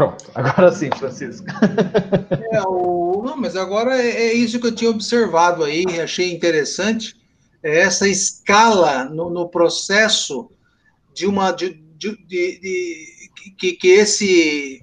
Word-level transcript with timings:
Pronto, 0.00 0.24
agora 0.34 0.72
sim, 0.72 0.88
Francisco. 0.96 1.46
É, 2.52 2.62
o... 2.62 3.22
Não, 3.22 3.36
mas 3.36 3.54
agora 3.54 4.00
é, 4.00 4.28
é, 4.28 4.32
isso 4.32 4.58
que 4.58 4.66
eu 4.66 4.74
tinha 4.74 4.90
observado 4.90 5.62
aí, 5.62 5.84
achei 6.00 6.32
interessante, 6.32 7.14
é 7.62 7.80
essa 7.80 8.08
escala 8.08 9.04
no, 9.04 9.28
no 9.28 9.50
processo 9.50 10.50
de 11.12 11.26
uma. 11.26 11.52
de, 11.52 11.74
de, 11.98 12.16
de, 12.26 12.60
de 12.60 13.50
que, 13.58 13.72
que, 13.72 13.88
esse 13.88 14.82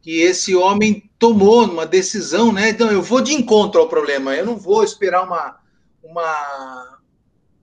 que 0.00 0.20
esse 0.20 0.54
homem 0.54 1.10
tomou 1.18 1.64
uma 1.64 1.84
decisão, 1.84 2.52
né? 2.52 2.68
Então, 2.68 2.92
eu 2.92 3.02
vou 3.02 3.20
de 3.20 3.34
encontro 3.34 3.80
ao 3.80 3.88
problema, 3.88 4.32
eu 4.32 4.46
não 4.46 4.56
vou 4.56 4.84
esperar 4.84 5.24
uma, 5.24 5.56
uma 6.04 6.97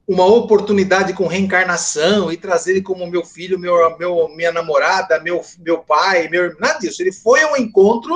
uma 0.07 0.25
oportunidade 0.25 1.13
com 1.13 1.27
reencarnação 1.27 2.31
e 2.31 2.37
trazer 2.37 2.71
ele 2.71 2.81
como 2.81 3.07
meu 3.07 3.25
filho, 3.25 3.57
meu, 3.57 3.97
meu, 3.97 4.29
minha 4.35 4.51
namorada, 4.51 5.19
meu, 5.19 5.43
meu 5.59 5.79
pai, 5.79 6.27
meu, 6.29 6.55
nada 6.59 6.79
disso. 6.79 7.01
Ele 7.01 7.11
foi 7.11 7.41
ao 7.41 7.57
encontro 7.57 8.15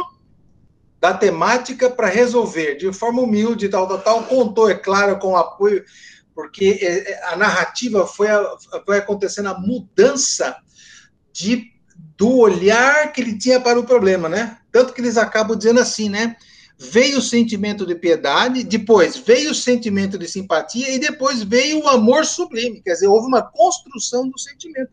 da 1.00 1.14
temática 1.14 1.90
para 1.90 2.08
resolver 2.08 2.76
de 2.76 2.91
forma 2.94 3.22
humilde, 3.22 3.70
tal, 3.70 3.88
tal, 3.88 4.02
tal. 4.02 4.23
Contou, 4.23 4.70
é 4.70 4.76
claro, 4.76 5.17
com 5.17 5.36
apoio, 5.36 5.84
porque 6.36 6.80
é, 6.81 7.12
é, 7.12 7.23
a 7.28 7.36
narrativa 7.36 8.06
foi, 8.06 8.28
foi 8.86 8.98
acontecendo 8.98 9.50
a 9.50 9.59
mudança 9.59 10.56
de, 11.34 11.72
do 12.16 12.38
olhar 12.38 13.12
que 13.12 13.22
ele 13.22 13.38
tinha 13.38 13.59
para 13.59 13.80
o 13.80 13.86
problema, 13.86 14.30
né? 14.30 14.58
Tanto 14.72 14.94
que 14.94 15.02
eles 15.02 15.17
acabam 15.17 15.58
dizendo 15.58 15.80
assim, 15.80 16.08
né? 16.08 16.36
Veio 16.82 17.18
o 17.18 17.22
sentimento 17.22 17.86
de 17.86 17.94
piedade, 17.94 18.64
depois 18.64 19.18
veio 19.18 19.52
o 19.52 19.56
sentimento 19.56 20.18
de 20.18 20.26
simpatia 20.26 20.90
e 20.90 20.98
depois 20.98 21.44
veio 21.44 21.84
o 21.84 21.90
amor 21.90 22.26
sublime. 22.26 22.82
Quer 22.82 22.94
dizer, 22.94 23.08
houve 23.08 23.28
uma 23.28 23.42
construção 23.42 24.30
do 24.30 24.40
sentimento. 24.40 24.90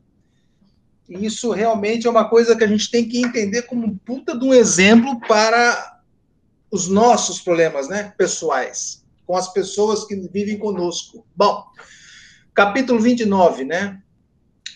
E 1.09 1.25
isso 1.25 1.53
realmente 1.53 2.09
é 2.09 2.11
uma 2.11 2.29
coisa 2.29 2.57
que 2.57 2.65
a 2.65 2.67
gente 2.67 2.91
tem 2.91 3.09
que 3.09 3.19
entender 3.19 3.63
como 3.63 3.97
puta 4.05 4.37
de 4.37 4.45
um 4.45 4.53
exemplo 4.53 5.21
para 5.29 6.01
os 6.73 6.89
nossos 6.89 7.41
problemas, 7.41 7.89
né, 7.89 8.13
pessoais, 8.19 9.05
com 9.25 9.37
as 9.37 9.53
pessoas 9.53 10.05
que 10.05 10.17
vivem 10.17 10.59
conosco. 10.59 11.25
Bom, 11.37 11.65
capítulo 12.53 12.99
29, 12.99 13.65
né? 13.65 14.03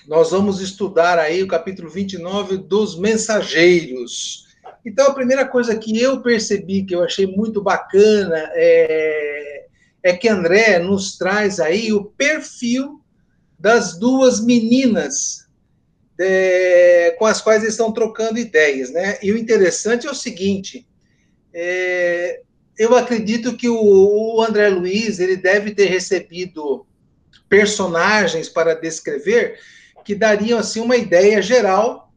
Nós 0.07 0.31
vamos 0.31 0.61
estudar 0.61 1.19
aí 1.19 1.43
o 1.43 1.49
capítulo 1.49 1.91
29 1.91 2.57
dos 2.57 2.97
mensageiros. 2.97 4.50
Então, 4.85 5.09
a 5.09 5.15
primeira 5.15 5.47
coisa 5.47 5.77
que 5.77 6.01
eu 6.01 6.21
percebi, 6.23 6.85
que 6.85 6.95
eu 6.95 7.05
achei 7.05 7.27
muito 7.27 7.63
bacana, 7.63 8.51
é, 8.55 9.67
é 10.03 10.17
que 10.17 10.29
André 10.29 10.79
nos 10.79 11.19
traz 11.19 11.61
aí 11.61 11.93
o 11.93 12.05
perfil 12.05 13.01
das 13.59 13.99
duas 13.99 14.41
meninas 14.41 15.47
é, 16.19 17.15
com 17.19 17.25
as 17.25 17.41
quais 17.41 17.63
eles 17.63 17.75
estão 17.75 17.93
trocando 17.93 18.39
ideias, 18.39 18.91
né? 18.91 19.19
E 19.23 19.33
o 19.33 19.39
interessante 19.39 20.07
é 20.07 20.11
o 20.11 20.15
seguinte, 20.15 20.87
é, 21.53 22.41
eu 22.79 22.95
acredito 22.97 23.57
que 23.57 23.69
o, 23.69 23.77
o, 23.79 24.43
André 24.43 24.69
Luiz 24.69 25.19
ele 25.19 25.37
deve 25.37 25.75
ter 25.75 25.87
recebido 25.87 26.87
personagens 27.49 28.49
para 28.49 28.75
descrever 28.75 29.59
que 30.05 30.15
dariam 30.15 30.59
assim 30.59 30.81
uma 30.81 30.97
ideia 30.97 31.43
geral 31.43 32.10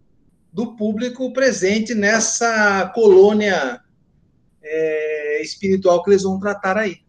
do 0.54 0.76
público 0.76 1.34
presente 1.34 1.96
nessa 1.96 2.88
colônia 2.94 3.82
é, 4.62 5.42
espiritual 5.42 6.04
que 6.04 6.12
eles 6.12 6.22
vão 6.22 6.40
tratar 6.40 6.78
aí. 6.78 7.00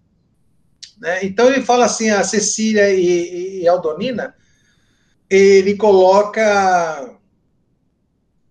Né? 0.98 1.26
Então 1.26 1.48
ele 1.48 1.62
fala 1.62 1.84
assim, 1.84 2.08
a 2.08 2.24
Cecília 2.24 2.90
e, 2.90 3.60
e 3.60 3.68
Aldonina, 3.68 4.34
ele 5.28 5.76
coloca, 5.76 7.18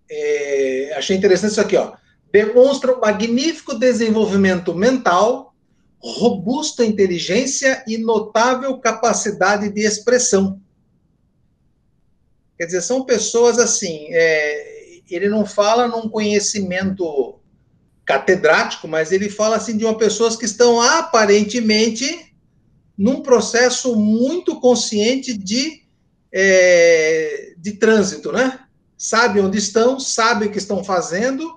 é, 0.08 0.94
achei 0.96 1.16
interessante 1.16 1.50
isso 1.50 1.60
aqui, 1.60 1.76
ó, 1.76 1.94
demonstra 2.32 2.96
um 2.96 3.00
magnífico 3.00 3.76
desenvolvimento 3.76 4.74
mental, 4.74 5.54
robusta 5.98 6.84
inteligência 6.84 7.82
e 7.88 7.98
notável 7.98 8.78
capacidade 8.78 9.70
de 9.70 9.80
expressão. 9.80 10.60
Quer 12.56 12.66
dizer, 12.66 12.82
são 12.82 13.04
pessoas 13.04 13.58
assim, 13.58 14.06
é, 14.10 14.73
ele 15.10 15.28
não 15.28 15.44
fala 15.44 15.88
num 15.88 16.08
conhecimento 16.08 17.38
catedrático, 18.04 18.86
mas 18.86 19.12
ele 19.12 19.28
fala 19.28 19.56
assim 19.56 19.76
de 19.76 19.84
uma 19.84 19.96
pessoas 19.96 20.36
que 20.36 20.44
estão 20.44 20.80
aparentemente 20.80 22.34
num 22.96 23.22
processo 23.22 23.96
muito 23.96 24.60
consciente 24.60 25.36
de, 25.36 25.82
é, 26.32 27.54
de 27.56 27.72
trânsito, 27.72 28.30
né? 28.30 28.60
Sabe 28.96 29.40
onde 29.40 29.58
estão, 29.58 29.98
sabe 29.98 30.46
o 30.46 30.50
que 30.50 30.58
estão 30.58 30.84
fazendo 30.84 31.52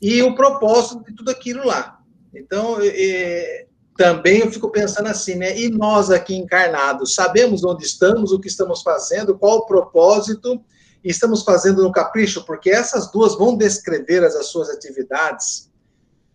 e 0.00 0.22
o 0.22 0.34
propósito 0.34 1.04
de 1.04 1.14
tudo 1.14 1.30
aquilo 1.30 1.64
lá. 1.64 2.00
Então, 2.34 2.78
é, 2.82 3.66
também 3.96 4.40
eu 4.40 4.50
fico 4.50 4.70
pensando 4.70 5.08
assim, 5.08 5.36
né? 5.36 5.58
E 5.58 5.70
nós 5.70 6.10
aqui 6.10 6.34
encarnados, 6.34 7.14
sabemos 7.14 7.64
onde 7.64 7.84
estamos, 7.84 8.32
o 8.32 8.40
que 8.40 8.48
estamos 8.48 8.82
fazendo, 8.82 9.38
qual 9.38 9.58
o 9.58 9.66
propósito 9.66 10.62
e 11.04 11.10
estamos 11.10 11.42
fazendo 11.42 11.82
no 11.82 11.92
capricho, 11.92 12.44
porque 12.44 12.70
essas 12.70 13.10
duas 13.10 13.36
vão 13.36 13.56
descrever 13.56 14.24
as, 14.24 14.36
as 14.36 14.46
suas 14.46 14.70
atividades 14.70 15.70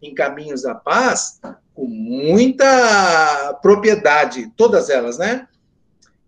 em 0.02 0.14
Caminhos 0.14 0.62
da 0.62 0.76
Paz 0.76 1.40
com 1.74 1.86
muita 1.86 3.54
propriedade, 3.62 4.52
todas 4.58 4.90
elas, 4.90 5.18
né? 5.18 5.48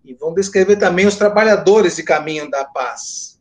E 0.06 0.14
vão 0.14 0.34
descrever 0.34 0.78
também 0.78 1.06
os 1.06 1.16
trabalhadores 1.16 1.96
de 1.96 2.04
Caminho 2.04 2.50
da 2.50 2.64
Paz. 2.66 3.40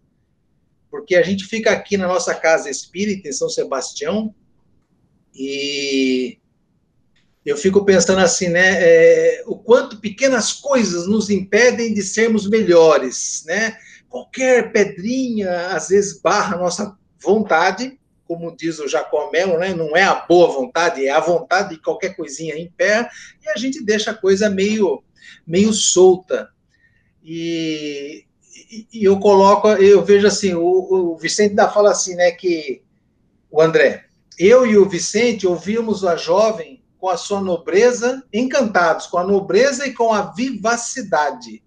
Porque 0.91 1.16
a 1.16 1.22
gente 1.22 1.44
fica 1.44 1.70
aqui 1.70 1.97
na 1.97 2.06
nossa 2.06 2.34
casa 2.34 2.70
espírita, 2.70 3.28
em 3.28 3.32
São 3.32 3.48
Sebastião, 3.48 4.34
e 5.34 6.38
eu 7.44 7.56
fico 7.56 7.84
pensando 7.84 8.20
assim, 8.20 8.48
né? 8.48 8.76
É, 8.80 9.42
o 9.47 9.56
quanto 9.56 9.98
pequenas 9.98 10.53
coisas 10.53 11.06
nos 11.06 11.30
impedem 11.30 11.94
de 11.94 12.03
sermos 12.03 12.48
melhores, 12.48 13.44
né? 13.47 13.78
Qualquer 14.09 14.73
pedrinha, 14.73 15.69
às 15.69 15.89
vezes, 15.89 16.21
barra 16.21 16.57
a 16.57 16.59
nossa 16.59 16.97
vontade, 17.21 17.99
como 18.27 18.55
diz 18.55 18.79
o 18.79 18.89
Jacomelo, 18.89 19.59
né? 19.59 19.73
não 19.73 19.97
é 19.97 20.03
a 20.03 20.15
boa 20.15 20.49
vontade, 20.49 21.07
é 21.07 21.11
a 21.11 21.21
vontade 21.21 21.71
de 21.71 21.83
qualquer 21.83 22.15
coisinha 22.15 22.55
em 22.55 22.71
pé, 22.71 23.09
e 23.43 23.49
a 23.49 23.57
gente 23.57 23.83
deixa 23.83 24.11
a 24.11 24.15
coisa 24.15 24.51
meio, 24.51 25.03
meio 25.47 25.73
solta. 25.73 26.51
E, 27.25 28.27
e, 28.93 29.05
eu 29.05 29.19
coloco, 29.19 29.69
eu 29.69 30.05
vejo 30.05 30.27
assim, 30.27 30.55
o, 30.55 30.63
o 31.13 31.17
Vicente 31.17 31.51
ainda 31.51 31.69
fala 31.69 31.91
assim, 31.91 32.15
né, 32.15 32.31
que 32.33 32.83
o 33.51 33.63
André, 33.63 34.05
eu 34.39 34.67
e 34.67 34.77
o 34.77 34.89
Vicente 34.89 35.47
ouvimos 35.47 36.05
a 36.05 36.17
jovem 36.17 36.83
com 36.99 37.09
a 37.09 37.17
sua 37.17 37.41
nobreza, 37.41 38.23
encantados 38.33 39.07
com 39.07 39.19
a 39.19 39.25
nobreza 39.25 39.87
e 39.87 39.95
com 39.95 40.13
a 40.13 40.33
vivacidade 40.33 41.63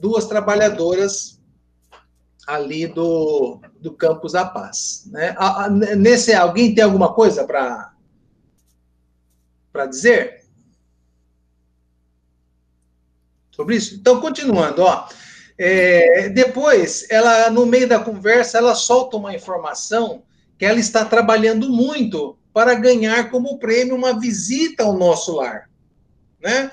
duas 0.00 0.26
trabalhadoras 0.26 1.40
ali 2.46 2.86
do, 2.86 3.60
do 3.80 3.92
Campus 3.92 4.32
da 4.32 4.44
Paz. 4.44 5.04
Né? 5.06 5.34
Nesse, 5.96 6.32
alguém 6.32 6.74
tem 6.74 6.82
alguma 6.84 7.12
coisa 7.12 7.44
para 7.44 7.92
dizer? 9.86 10.44
Sobre 13.50 13.76
isso? 13.76 13.94
Então, 13.94 14.20
continuando, 14.20 14.82
ó. 14.82 15.06
É, 15.58 16.30
depois, 16.30 17.06
ela, 17.10 17.50
no 17.50 17.66
meio 17.66 17.86
da 17.86 17.98
conversa, 17.98 18.56
ela 18.56 18.74
solta 18.74 19.18
uma 19.18 19.34
informação 19.34 20.22
que 20.58 20.64
ela 20.64 20.78
está 20.78 21.04
trabalhando 21.04 21.68
muito 21.68 22.38
para 22.52 22.74
ganhar 22.74 23.30
como 23.30 23.58
prêmio 23.58 23.94
uma 23.94 24.18
visita 24.18 24.84
ao 24.84 24.96
nosso 24.96 25.36
lar, 25.36 25.68
né? 26.40 26.70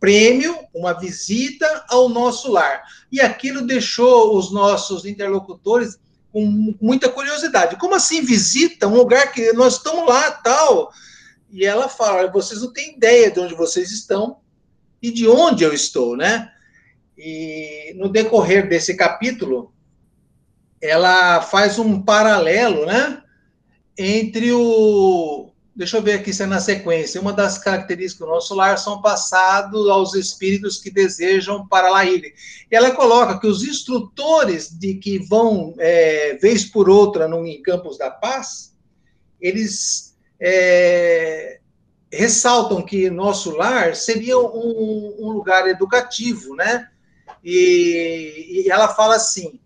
Prêmio, 0.00 0.56
uma 0.74 0.92
visita 0.92 1.84
ao 1.88 2.08
nosso 2.08 2.50
lar. 2.50 2.82
E 3.10 3.20
aquilo 3.20 3.66
deixou 3.66 4.36
os 4.36 4.52
nossos 4.52 5.04
interlocutores 5.04 5.98
com 6.32 6.74
muita 6.80 7.08
curiosidade. 7.08 7.76
Como 7.76 7.94
assim 7.94 8.22
visita 8.22 8.86
um 8.86 8.94
lugar 8.94 9.32
que 9.32 9.52
nós 9.52 9.76
estamos 9.76 10.06
lá, 10.06 10.30
tal? 10.30 10.92
E 11.50 11.64
ela 11.64 11.88
fala: 11.88 12.30
vocês 12.30 12.60
não 12.60 12.72
têm 12.72 12.94
ideia 12.96 13.30
de 13.30 13.40
onde 13.40 13.54
vocês 13.54 13.90
estão 13.90 14.38
e 15.02 15.10
de 15.10 15.26
onde 15.28 15.64
eu 15.64 15.72
estou, 15.72 16.16
né? 16.16 16.50
E 17.16 17.94
no 17.96 18.08
decorrer 18.08 18.68
desse 18.68 18.94
capítulo, 18.94 19.72
ela 20.80 21.40
faz 21.40 21.78
um 21.78 22.00
paralelo, 22.02 22.86
né? 22.86 23.22
Entre 23.96 24.52
o, 24.52 25.47
Deixa 25.78 25.96
eu 25.96 26.02
ver 26.02 26.14
aqui 26.14 26.34
se 26.34 26.42
é 26.42 26.46
na 26.46 26.58
sequência. 26.58 27.20
Uma 27.20 27.32
das 27.32 27.56
características 27.56 28.26
do 28.26 28.34
nosso 28.34 28.52
lar 28.52 28.76
são 28.76 29.00
passados 29.00 29.88
aos 29.88 30.12
espíritos 30.12 30.78
que 30.78 30.90
desejam 30.90 31.68
para 31.68 31.88
lá 31.88 32.04
irem. 32.04 32.32
E 32.68 32.74
ela 32.74 32.90
coloca 32.90 33.38
que 33.38 33.46
os 33.46 33.62
instrutores 33.62 34.76
de 34.76 34.94
que 34.94 35.20
vão, 35.20 35.76
é, 35.78 36.34
vez 36.42 36.64
por 36.64 36.90
outra, 36.90 37.28
no, 37.28 37.46
em 37.46 37.62
Campos 37.62 37.96
da 37.96 38.10
Paz, 38.10 38.74
eles 39.40 40.16
é, 40.40 41.60
ressaltam 42.12 42.82
que 42.82 43.08
nosso 43.08 43.52
lar 43.52 43.94
seria 43.94 44.36
um, 44.36 45.14
um 45.20 45.30
lugar 45.30 45.68
educativo, 45.68 46.56
né? 46.56 46.88
E, 47.44 48.64
e 48.64 48.68
ela 48.68 48.88
fala 48.88 49.14
assim: 49.14 49.60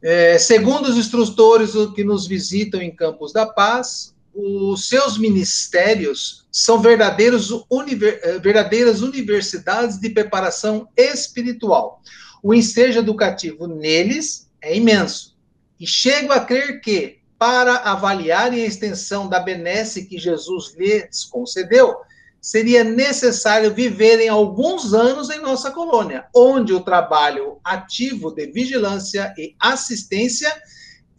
É, 0.00 0.38
segundo 0.38 0.86
os 0.86 0.96
instrutores 0.96 1.72
que 1.94 2.02
nos 2.02 2.26
visitam 2.26 2.80
em 2.80 2.90
Campos 2.90 3.30
da 3.30 3.44
Paz, 3.44 4.09
os 4.34 4.88
seus 4.88 5.18
ministérios 5.18 6.46
são 6.50 6.80
verdadeiros 6.80 7.50
univer, 7.70 8.20
eh, 8.22 8.38
verdadeiras 8.38 9.02
universidades 9.02 9.98
de 9.98 10.10
preparação 10.10 10.88
espiritual. 10.96 12.02
O 12.42 12.54
ensejo 12.54 12.98
educativo 12.98 13.66
neles 13.66 14.48
é 14.60 14.76
imenso. 14.76 15.36
E 15.78 15.86
chego 15.86 16.32
a 16.32 16.40
crer 16.40 16.80
que, 16.80 17.18
para 17.38 17.76
avaliarem 17.76 18.62
a 18.62 18.66
extensão 18.66 19.28
da 19.28 19.40
benesse 19.40 20.06
que 20.06 20.18
Jesus 20.18 20.74
lhes 20.76 21.24
concedeu, 21.24 21.96
seria 22.40 22.82
necessário 22.82 23.74
viverem 23.74 24.28
alguns 24.28 24.94
anos 24.94 25.28
em 25.30 25.40
nossa 25.40 25.70
colônia, 25.70 26.26
onde 26.34 26.72
o 26.72 26.80
trabalho 26.80 27.58
ativo 27.62 28.30
de 28.30 28.46
vigilância 28.46 29.34
e 29.36 29.54
assistência 29.58 30.50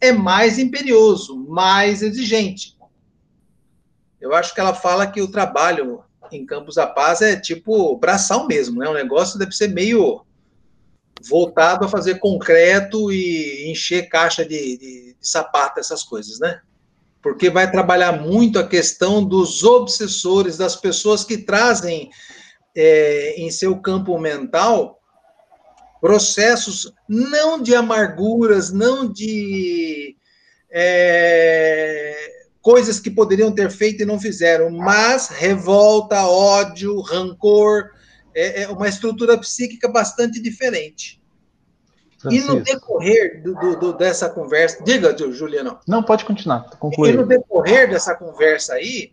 é 0.00 0.10
mais 0.10 0.58
imperioso, 0.58 1.36
mais 1.48 2.02
exigente. 2.02 2.76
Eu 4.22 4.34
acho 4.34 4.54
que 4.54 4.60
ela 4.60 4.72
fala 4.72 5.06
que 5.06 5.20
o 5.20 5.30
trabalho 5.30 6.02
em 6.30 6.46
Campos 6.46 6.76
da 6.76 6.86
Paz 6.86 7.20
é 7.20 7.36
tipo 7.36 7.96
braçal 7.98 8.46
mesmo, 8.46 8.80
né? 8.80 8.88
O 8.88 8.94
negócio 8.94 9.38
deve 9.38 9.52
ser 9.52 9.68
meio 9.68 10.24
voltado 11.28 11.84
a 11.84 11.88
fazer 11.88 12.18
concreto 12.18 13.12
e 13.12 13.70
encher 13.70 14.08
caixa 14.08 14.44
de, 14.44 14.78
de, 14.78 15.16
de 15.20 15.28
sapato, 15.28 15.78
essas 15.78 16.02
coisas, 16.02 16.40
né? 16.40 16.60
porque 17.22 17.48
vai 17.48 17.70
trabalhar 17.70 18.20
muito 18.20 18.58
a 18.58 18.66
questão 18.66 19.24
dos 19.24 19.62
obsessores, 19.62 20.56
das 20.56 20.74
pessoas 20.74 21.22
que 21.24 21.38
trazem 21.38 22.10
é, 22.74 23.36
em 23.40 23.50
seu 23.50 23.80
campo 23.80 24.18
mental 24.18 24.98
processos 26.00 26.92
não 27.08 27.62
de 27.62 27.76
amarguras, 27.76 28.72
não 28.72 29.10
de 29.10 30.16
é, 30.68 32.41
coisas 32.62 33.00
que 33.00 33.10
poderiam 33.10 33.52
ter 33.52 33.70
feito 33.70 34.02
e 34.02 34.06
não 34.06 34.18
fizeram, 34.18 34.70
mas 34.70 35.28
revolta, 35.28 36.24
ódio, 36.24 37.00
rancor, 37.00 37.90
é, 38.34 38.62
é 38.62 38.68
uma 38.68 38.88
estrutura 38.88 39.36
psíquica 39.36 39.88
bastante 39.88 40.40
diferente. 40.40 41.20
Francisco. 42.18 42.52
E 42.52 42.54
no 42.54 42.62
decorrer 42.62 43.42
do, 43.42 43.54
do, 43.54 43.76
do, 43.76 43.92
dessa 43.92 44.30
conversa, 44.30 44.82
diga, 44.84 45.14
Juliano. 45.32 45.80
Não, 45.88 46.04
pode 46.04 46.24
continuar, 46.24 46.70
concluir. 46.78 47.14
E 47.14 47.16
no 47.16 47.26
decorrer 47.26 47.90
dessa 47.90 48.14
conversa 48.14 48.74
aí, 48.74 49.10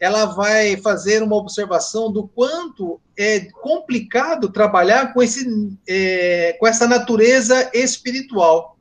ela 0.00 0.26
vai 0.26 0.76
fazer 0.78 1.22
uma 1.22 1.36
observação 1.36 2.10
do 2.10 2.26
quanto 2.26 2.98
é 3.16 3.40
complicado 3.40 4.50
trabalhar 4.50 5.12
com, 5.12 5.22
esse, 5.22 5.46
é, 5.86 6.54
com 6.58 6.66
essa 6.66 6.86
natureza 6.86 7.70
espiritual, 7.74 8.75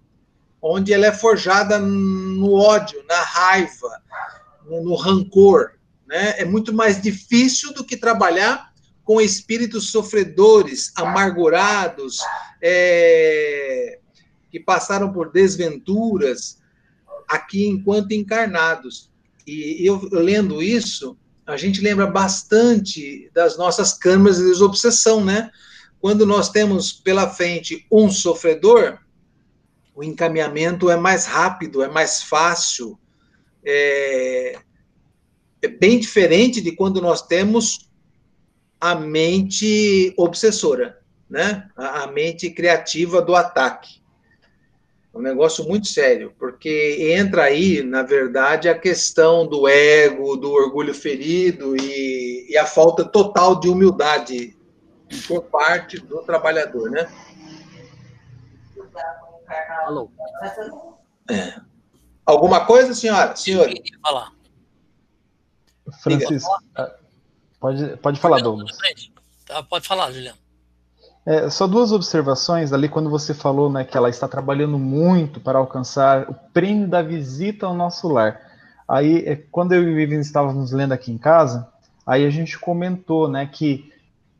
onde 0.68 0.92
ela 0.92 1.06
é 1.06 1.12
forjada 1.12 1.78
no 1.78 2.54
ódio, 2.54 3.04
na 3.08 3.22
raiva, 3.22 4.02
no, 4.66 4.84
no 4.84 4.96
rancor. 4.96 5.74
Né? 6.08 6.40
É 6.40 6.46
muito 6.46 6.74
mais 6.74 7.00
difícil 7.00 7.72
do 7.72 7.84
que 7.84 7.96
trabalhar 7.96 8.74
com 9.04 9.22
espíritos 9.22 9.92
sofredores, 9.92 10.92
amargurados, 10.96 12.18
é, 12.60 14.00
que 14.50 14.60
passaram 14.60 15.14
por 15.14 15.32
desventuras 15.32 16.58
aqui 17.30 17.68
enquanto 17.68 18.14
encarnados. 18.14 19.12
E 19.46 19.88
eu, 19.88 20.10
lendo 20.12 20.64
isso, 20.64 21.16
a 21.46 21.56
gente 21.58 21.80
lembra 21.80 22.08
bastante 22.08 23.30
das 23.36 23.56
nossas 23.56 23.94
câmaras 23.94 24.38
de 24.38 24.46
desobsessão, 24.46 25.24
né? 25.24 25.52
Quando 26.00 26.26
nós 26.26 26.50
temos 26.50 26.92
pela 26.92 27.30
frente 27.30 27.86
um 27.92 28.10
sofredor, 28.10 28.98
o 29.96 30.04
encaminhamento 30.04 30.90
é 30.90 30.98
mais 30.98 31.26
rápido, 31.26 31.82
é 31.82 31.88
mais 31.88 32.22
fácil, 32.22 33.00
é, 33.64 34.58
é 35.62 35.68
bem 35.68 35.98
diferente 35.98 36.60
de 36.62 36.74
quando 36.74 37.02
nós 37.02 37.22
temos 37.22 37.90
a 38.80 38.94
mente 38.94 40.14
obsessora, 40.18 41.00
né? 41.30 41.70
A, 41.78 42.04
a 42.04 42.08
mente 42.08 42.50
criativa 42.50 43.22
do 43.22 43.34
ataque. 43.34 44.04
É 45.14 45.18
um 45.18 45.22
negócio 45.22 45.64
muito 45.64 45.88
sério, 45.88 46.34
porque 46.38 47.14
entra 47.18 47.44
aí, 47.44 47.82
na 47.82 48.04
verdade, 48.04 48.68
a 48.68 48.78
questão 48.78 49.48
do 49.48 49.66
ego, 49.66 50.36
do 50.36 50.52
orgulho 50.52 50.94
ferido 50.94 51.74
e, 51.78 52.48
e 52.50 52.58
a 52.58 52.66
falta 52.66 53.06
total 53.06 53.58
de 53.58 53.70
humildade 53.70 54.58
por 55.26 55.44
parte 55.44 55.98
do 55.98 56.22
trabalhador, 56.24 56.92
né? 56.92 57.08
Alô. 59.86 60.12
É. 61.30 61.62
Alguma 62.26 62.66
coisa, 62.66 62.94
senhora? 62.94 63.36
Senhor? 63.36 63.70
Falar. 64.02 64.32
Francisco, 66.02 66.52
Pode, 67.60 67.98
pode 67.98 68.20
falar, 68.20 68.42
Douglas. 68.42 68.78
Pode 69.70 69.88
falar, 69.88 70.12
Juliano. 70.12 70.38
É, 71.26 71.50
só 71.50 71.66
duas 71.66 71.92
observações 71.92 72.72
ali 72.72 72.88
quando 72.88 73.10
você 73.10 73.34
falou 73.34 73.72
né, 73.72 73.84
que 73.84 73.98
ela 73.98 74.10
está 74.10 74.28
trabalhando 74.28 74.78
muito 74.78 75.40
para 75.40 75.58
alcançar 75.58 76.30
o 76.30 76.36
prêmio 76.54 76.88
da 76.88 77.02
visita 77.02 77.66
ao 77.66 77.74
nosso 77.74 78.08
lar. 78.08 78.40
Aí, 78.88 79.24
é, 79.26 79.36
quando 79.36 79.74
eu 79.74 79.82
e 79.84 79.96
o 79.96 80.00
Ivan 80.00 80.20
estávamos 80.20 80.72
lendo 80.72 80.92
aqui 80.92 81.12
em 81.12 81.18
casa, 81.18 81.68
aí 82.06 82.24
a 82.24 82.30
gente 82.30 82.60
comentou 82.60 83.28
né, 83.28 83.50
que 83.52 83.92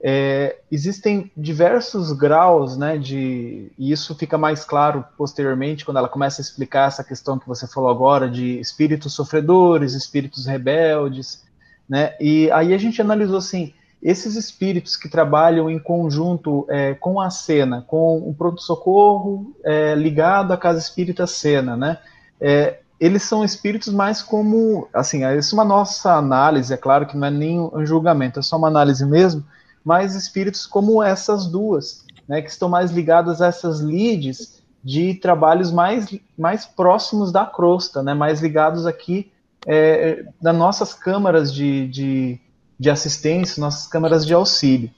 é, 0.08 0.58
existem 0.72 1.32
diversos 1.36 2.12
graus, 2.12 2.78
né, 2.78 2.96
de, 2.96 3.72
e 3.76 3.92
isso 3.92 4.14
fica 4.14 4.38
mais 4.38 4.64
claro 4.64 5.04
posteriormente, 5.18 5.84
quando 5.84 5.98
ela 5.98 6.08
começa 6.08 6.40
a 6.40 6.44
explicar 6.44 6.90
essa 6.90 7.04
questão 7.04 7.40
que 7.40 7.48
você 7.48 7.66
falou 7.66 7.90
agora, 7.90 8.30
de 8.30 8.60
espíritos 8.60 9.14
sofredores, 9.14 9.96
espíritos 9.96 10.46
rebeldes, 10.46 11.44
né? 11.90 12.14
E 12.22 12.52
aí 12.52 12.72
a 12.72 12.78
gente 12.78 13.02
analisou 13.02 13.40
assim, 13.40 13.74
esses 14.00 14.36
espíritos 14.36 14.96
que 14.96 15.10
trabalham 15.10 15.72
em 15.72 15.80
conjunto 15.80 16.68
é, 16.70 16.94
com 16.94 17.20
a 17.20 17.32
cena, 17.32 17.84
com 17.88 18.30
o 18.30 18.32
pronto-socorro 18.32 19.56
é, 19.64 19.96
ligado 19.96 20.54
à 20.54 20.58
casa 20.58 20.78
espírita 20.78 21.26
cena, 21.26 21.76
né? 21.76 21.98
É, 22.40 22.78
eles 23.00 23.24
são 23.24 23.44
espíritos 23.44 23.92
mais 23.92 24.22
como, 24.22 24.88
assim, 24.94 25.26
isso 25.36 25.56
é 25.56 25.58
uma 25.58 25.66
nossa 25.66 26.14
análise, 26.14 26.72
é 26.72 26.78
claro 26.78 27.08
que 27.08 27.18
não 27.18 27.26
é 27.26 27.32
nem 27.32 27.60
um 27.60 27.84
julgamento, 27.84 28.38
é 28.40 28.44
só 28.44 28.56
uma 28.56 28.68
análise 28.68 29.04
mesmo, 29.04 29.44
mas 29.86 30.16
espíritos 30.16 30.66
como 30.66 31.04
essas 31.04 31.46
duas, 31.46 32.04
né, 32.28 32.42
que 32.42 32.50
estão 32.50 32.68
mais 32.68 32.90
ligadas 32.90 33.40
a 33.42 33.48
essas 33.48 33.82
leads 33.82 34.64
de 34.84 35.14
trabalhos 35.14 35.72
mais, 35.72 36.08
mais 36.38 36.66
próximos 36.66 37.32
da 37.32 37.46
crosta, 37.46 38.02
né, 38.02 38.16
mais 38.16 38.42
ligados 38.42 38.88
aqui 38.88 39.32
é, 39.68 40.26
das 40.42 40.56
nossas 40.56 40.94
câmaras 40.94 41.54
de, 41.54 41.88
de, 41.88 42.40
de 42.80 42.90
assistência, 42.90 43.62
nossas 43.62 43.88
câmaras 43.88 44.26
de 44.26 44.34
auxílio. 44.34 44.90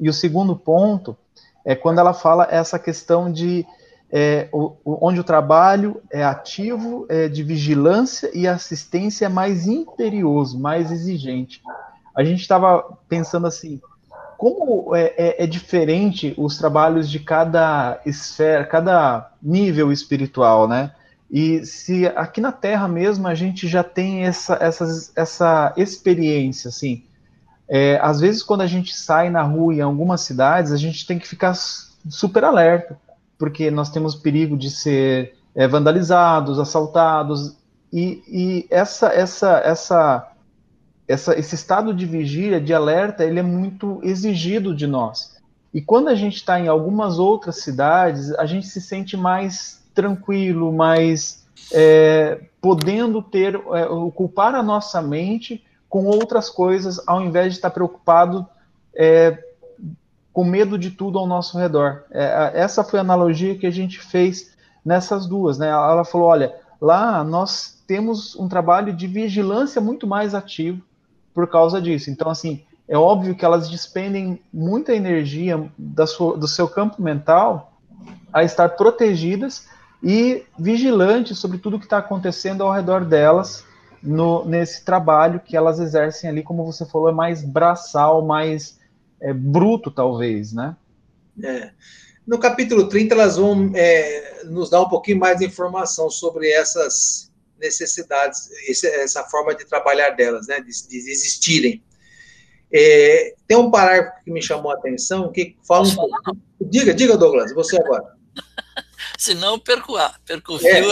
E 0.00 0.08
o 0.08 0.12
segundo 0.12 0.56
ponto 0.56 1.16
é 1.64 1.74
quando 1.74 1.98
ela 1.98 2.14
fala 2.14 2.46
essa 2.50 2.78
questão 2.78 3.30
de 3.30 3.66
é, 4.10 4.48
o, 4.52 4.76
onde 4.84 5.20
o 5.20 5.24
trabalho 5.24 6.00
é 6.10 6.22
ativo, 6.24 7.06
é, 7.08 7.28
de 7.28 7.42
vigilância 7.42 8.30
e 8.32 8.46
assistência 8.46 9.26
é 9.26 9.28
mais 9.28 9.66
imperioso, 9.66 10.58
mais 10.58 10.90
exigente. 10.92 11.60
A 12.14 12.22
gente 12.24 12.40
estava 12.40 12.98
pensando 13.08 13.46
assim, 13.46 13.80
como 14.36 14.94
é, 14.94 15.14
é, 15.16 15.44
é, 15.44 15.46
diferente 15.46 16.34
os 16.36 16.58
trabalhos 16.58 17.08
de 17.08 17.18
cada 17.18 18.00
esfera, 18.04 18.64
cada 18.64 19.30
nível 19.42 19.92
espiritual, 19.92 20.68
né? 20.68 20.92
E 21.30 21.64
se 21.66 22.06
aqui 22.06 22.40
na 22.40 22.52
Terra 22.52 22.86
mesmo 22.86 23.26
a 23.26 23.34
gente 23.34 23.66
já 23.66 23.82
tem 23.82 24.24
essa, 24.24 24.56
essa, 24.60 25.12
essa 25.16 25.74
experiência, 25.76 26.68
assim, 26.68 27.04
é, 27.68 27.98
às 28.00 28.20
vezes 28.20 28.42
quando 28.42 28.60
a 28.60 28.66
gente 28.66 28.94
sai 28.94 29.28
na 29.28 29.42
rua 29.42 29.74
em 29.74 29.80
algumas 29.80 30.20
cidades, 30.20 30.70
a 30.70 30.76
gente 30.76 31.06
tem 31.06 31.18
que 31.18 31.26
ficar 31.26 31.54
super 31.54 32.44
alerta, 32.44 32.96
porque 33.36 33.70
nós 33.70 33.90
temos 33.90 34.14
perigo 34.14 34.56
de 34.56 34.70
ser 34.70 35.34
é, 35.54 35.66
vandalizados, 35.66 36.60
assaltados, 36.60 37.56
e, 37.92 38.22
e 38.28 38.66
essa, 38.70 39.08
essa, 39.08 39.58
essa, 39.64 40.32
essa, 41.08 41.38
esse 41.38 41.54
estado 41.54 41.94
de 41.94 42.04
vigília, 42.04 42.60
de 42.60 42.74
alerta, 42.74 43.24
ele 43.24 43.38
é 43.38 43.42
muito 43.42 44.00
exigido 44.02 44.74
de 44.74 44.86
nós. 44.86 45.36
E 45.72 45.80
quando 45.80 46.08
a 46.08 46.14
gente 46.14 46.36
está 46.36 46.58
em 46.58 46.68
algumas 46.68 47.18
outras 47.18 47.56
cidades, 47.56 48.32
a 48.32 48.46
gente 48.46 48.66
se 48.66 48.80
sente 48.80 49.16
mais 49.16 49.84
tranquilo, 49.94 50.72
mais 50.72 51.46
é, 51.72 52.40
podendo 52.60 53.22
ter, 53.22 53.54
é, 53.54 53.86
ocupar 53.86 54.54
a 54.54 54.62
nossa 54.62 55.00
mente 55.00 55.64
com 55.88 56.06
outras 56.06 56.50
coisas, 56.50 57.00
ao 57.06 57.22
invés 57.22 57.52
de 57.52 57.58
estar 57.58 57.70
preocupado 57.70 58.46
é, 58.94 59.38
com 60.32 60.44
medo 60.44 60.78
de 60.78 60.90
tudo 60.90 61.18
ao 61.18 61.26
nosso 61.26 61.58
redor. 61.58 62.04
É, 62.10 62.52
essa 62.54 62.82
foi 62.82 62.98
a 62.98 63.02
analogia 63.02 63.56
que 63.56 63.66
a 63.66 63.70
gente 63.70 64.00
fez 64.00 64.56
nessas 64.84 65.26
duas. 65.26 65.56
Né? 65.56 65.68
Ela 65.68 66.04
falou: 66.04 66.28
olha, 66.28 66.54
lá 66.80 67.22
nós 67.22 67.82
temos 67.86 68.34
um 68.36 68.48
trabalho 68.48 68.92
de 68.92 69.06
vigilância 69.06 69.80
muito 69.80 70.06
mais 70.06 70.34
ativo 70.34 70.82
por 71.36 71.46
causa 71.46 71.82
disso. 71.82 72.08
Então, 72.10 72.30
assim, 72.30 72.64
é 72.88 72.96
óbvio 72.96 73.34
que 73.34 73.44
elas 73.44 73.68
despendem 73.68 74.40
muita 74.50 74.94
energia 74.94 75.70
sua, 76.06 76.34
do 76.34 76.48
seu 76.48 76.66
campo 76.66 77.02
mental 77.02 77.74
a 78.32 78.42
estar 78.42 78.70
protegidas 78.70 79.68
e 80.02 80.44
vigilante 80.58 81.34
sobre 81.34 81.58
tudo 81.58 81.78
que 81.78 81.84
está 81.84 81.98
acontecendo 81.98 82.64
ao 82.64 82.72
redor 82.72 83.04
delas 83.04 83.62
no, 84.02 84.46
nesse 84.46 84.82
trabalho 84.82 85.38
que 85.38 85.54
elas 85.54 85.78
exercem 85.78 86.30
ali, 86.30 86.42
como 86.42 86.64
você 86.64 86.86
falou, 86.86 87.10
é 87.10 87.12
mais 87.12 87.42
braçal, 87.42 88.24
mais 88.24 88.78
é, 89.20 89.34
bruto, 89.34 89.90
talvez, 89.90 90.54
né? 90.54 90.74
É. 91.44 91.70
No 92.26 92.38
capítulo 92.38 92.88
30, 92.88 93.14
elas 93.14 93.36
vão 93.36 93.72
é, 93.74 94.44
nos 94.46 94.70
dar 94.70 94.80
um 94.80 94.88
pouquinho 94.88 95.18
mais 95.18 95.38
de 95.38 95.44
informação 95.44 96.08
sobre 96.08 96.50
essas 96.50 97.25
necessidades, 97.58 98.50
essa 98.68 99.24
forma 99.24 99.54
de 99.54 99.64
trabalhar 99.64 100.10
delas, 100.10 100.46
né, 100.46 100.60
de, 100.60 100.88
de 100.88 100.96
existirem. 100.96 101.82
É, 102.72 103.34
tem 103.46 103.56
um 103.56 103.70
parágrafo 103.70 104.24
que 104.24 104.30
me 104.30 104.42
chamou 104.42 104.72
a 104.72 104.74
atenção, 104.74 105.30
que 105.32 105.56
fala 105.66 105.86
um 105.86 105.94
pouco. 105.94 106.36
Diga, 106.60 106.92
diga, 106.92 107.16
Douglas, 107.16 107.54
você 107.54 107.80
agora. 107.80 108.16
Senão 109.18 109.58
perco, 109.58 109.94
perco 110.24 110.56
o 110.56 110.66
é. 110.66 110.82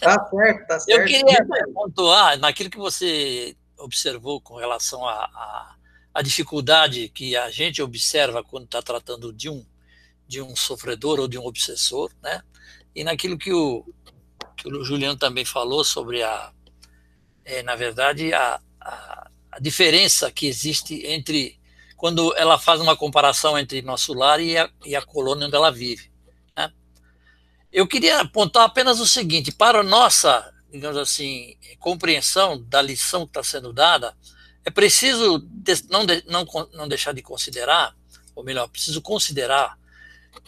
Tá 0.00 0.28
certo, 0.30 0.66
tá 0.66 0.80
certo. 0.80 0.88
Eu 0.88 1.04
queria 1.04 1.46
pontuar 1.74 2.38
naquilo 2.38 2.70
que 2.70 2.78
você 2.78 3.56
observou 3.78 4.40
com 4.40 4.54
relação 4.54 5.06
à 5.06 6.22
dificuldade 6.22 7.08
que 7.10 7.36
a 7.36 7.50
gente 7.50 7.82
observa 7.82 8.42
quando 8.42 8.64
está 8.64 8.80
tratando 8.80 9.32
de 9.32 9.50
um, 9.50 9.64
de 10.26 10.40
um 10.40 10.56
sofredor 10.56 11.20
ou 11.20 11.28
de 11.28 11.38
um 11.38 11.44
obsessor, 11.44 12.10
né? 12.22 12.42
E 12.94 13.04
naquilo 13.04 13.36
que 13.36 13.52
o, 13.52 13.84
que 14.56 14.68
o 14.68 14.84
Juliano 14.84 15.18
também 15.18 15.44
falou 15.44 15.84
sobre 15.84 16.22
a, 16.22 16.52
é, 17.44 17.62
na 17.62 17.76
verdade, 17.76 18.32
a, 18.32 18.60
a, 18.80 19.30
a 19.52 19.60
diferença 19.60 20.30
que 20.30 20.46
existe 20.46 21.06
entre 21.06 21.58
quando 21.96 22.34
ela 22.36 22.58
faz 22.58 22.80
uma 22.80 22.96
comparação 22.96 23.58
entre 23.58 23.82
nosso 23.82 24.12
lar 24.12 24.40
e 24.40 24.56
a, 24.56 24.68
e 24.84 24.94
a 24.96 25.02
colônia 25.02 25.46
onde 25.46 25.56
ela 25.56 25.70
vive. 25.70 26.10
Né? 26.56 26.70
Eu 27.72 27.86
queria 27.86 28.20
apontar 28.20 28.64
apenas 28.64 29.00
o 29.00 29.06
seguinte: 29.06 29.52
para 29.52 29.80
a 29.80 29.84
nossa, 29.84 30.52
digamos 30.70 30.96
assim, 30.96 31.56
compreensão 31.78 32.62
da 32.62 32.82
lição 32.82 33.24
que 33.24 33.30
está 33.30 33.42
sendo 33.42 33.72
dada, 33.72 34.16
é 34.64 34.70
preciso 34.70 35.46
não, 35.88 36.04
não, 36.26 36.68
não 36.74 36.88
deixar 36.88 37.12
de 37.12 37.22
considerar, 37.22 37.94
ou 38.34 38.44
melhor, 38.44 38.68
preciso 38.68 39.00
considerar 39.00 39.78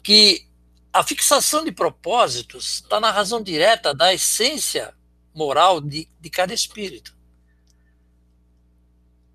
que 0.02 0.47
a 0.98 1.02
fixação 1.04 1.64
de 1.64 1.70
propósitos 1.70 2.80
está 2.82 2.98
na 2.98 3.12
razão 3.12 3.40
direta 3.40 3.94
da 3.94 4.12
essência 4.12 4.92
moral 5.32 5.80
de, 5.80 6.08
de 6.20 6.28
cada 6.28 6.52
espírito. 6.52 7.16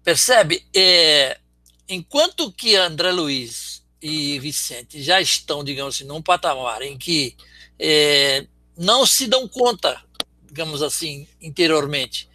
Percebe? 0.03 0.67
É, 0.75 1.39
enquanto 1.87 2.51
que 2.51 2.75
André 2.75 3.13
Luiz 3.13 3.81
e 4.01 4.37
Vicente 4.39 5.01
já 5.01 5.21
estão, 5.21 5.63
digamos 5.63 5.95
assim, 5.95 6.03
num 6.03 6.21
patamar 6.21 6.81
em 6.81 6.97
que 6.97 7.37
é, 7.79 8.45
não 8.75 9.05
se 9.05 9.25
dão 9.25 9.47
conta, 9.47 10.03
digamos 10.45 10.81
assim, 10.81 11.25
interiormente, 11.39 12.29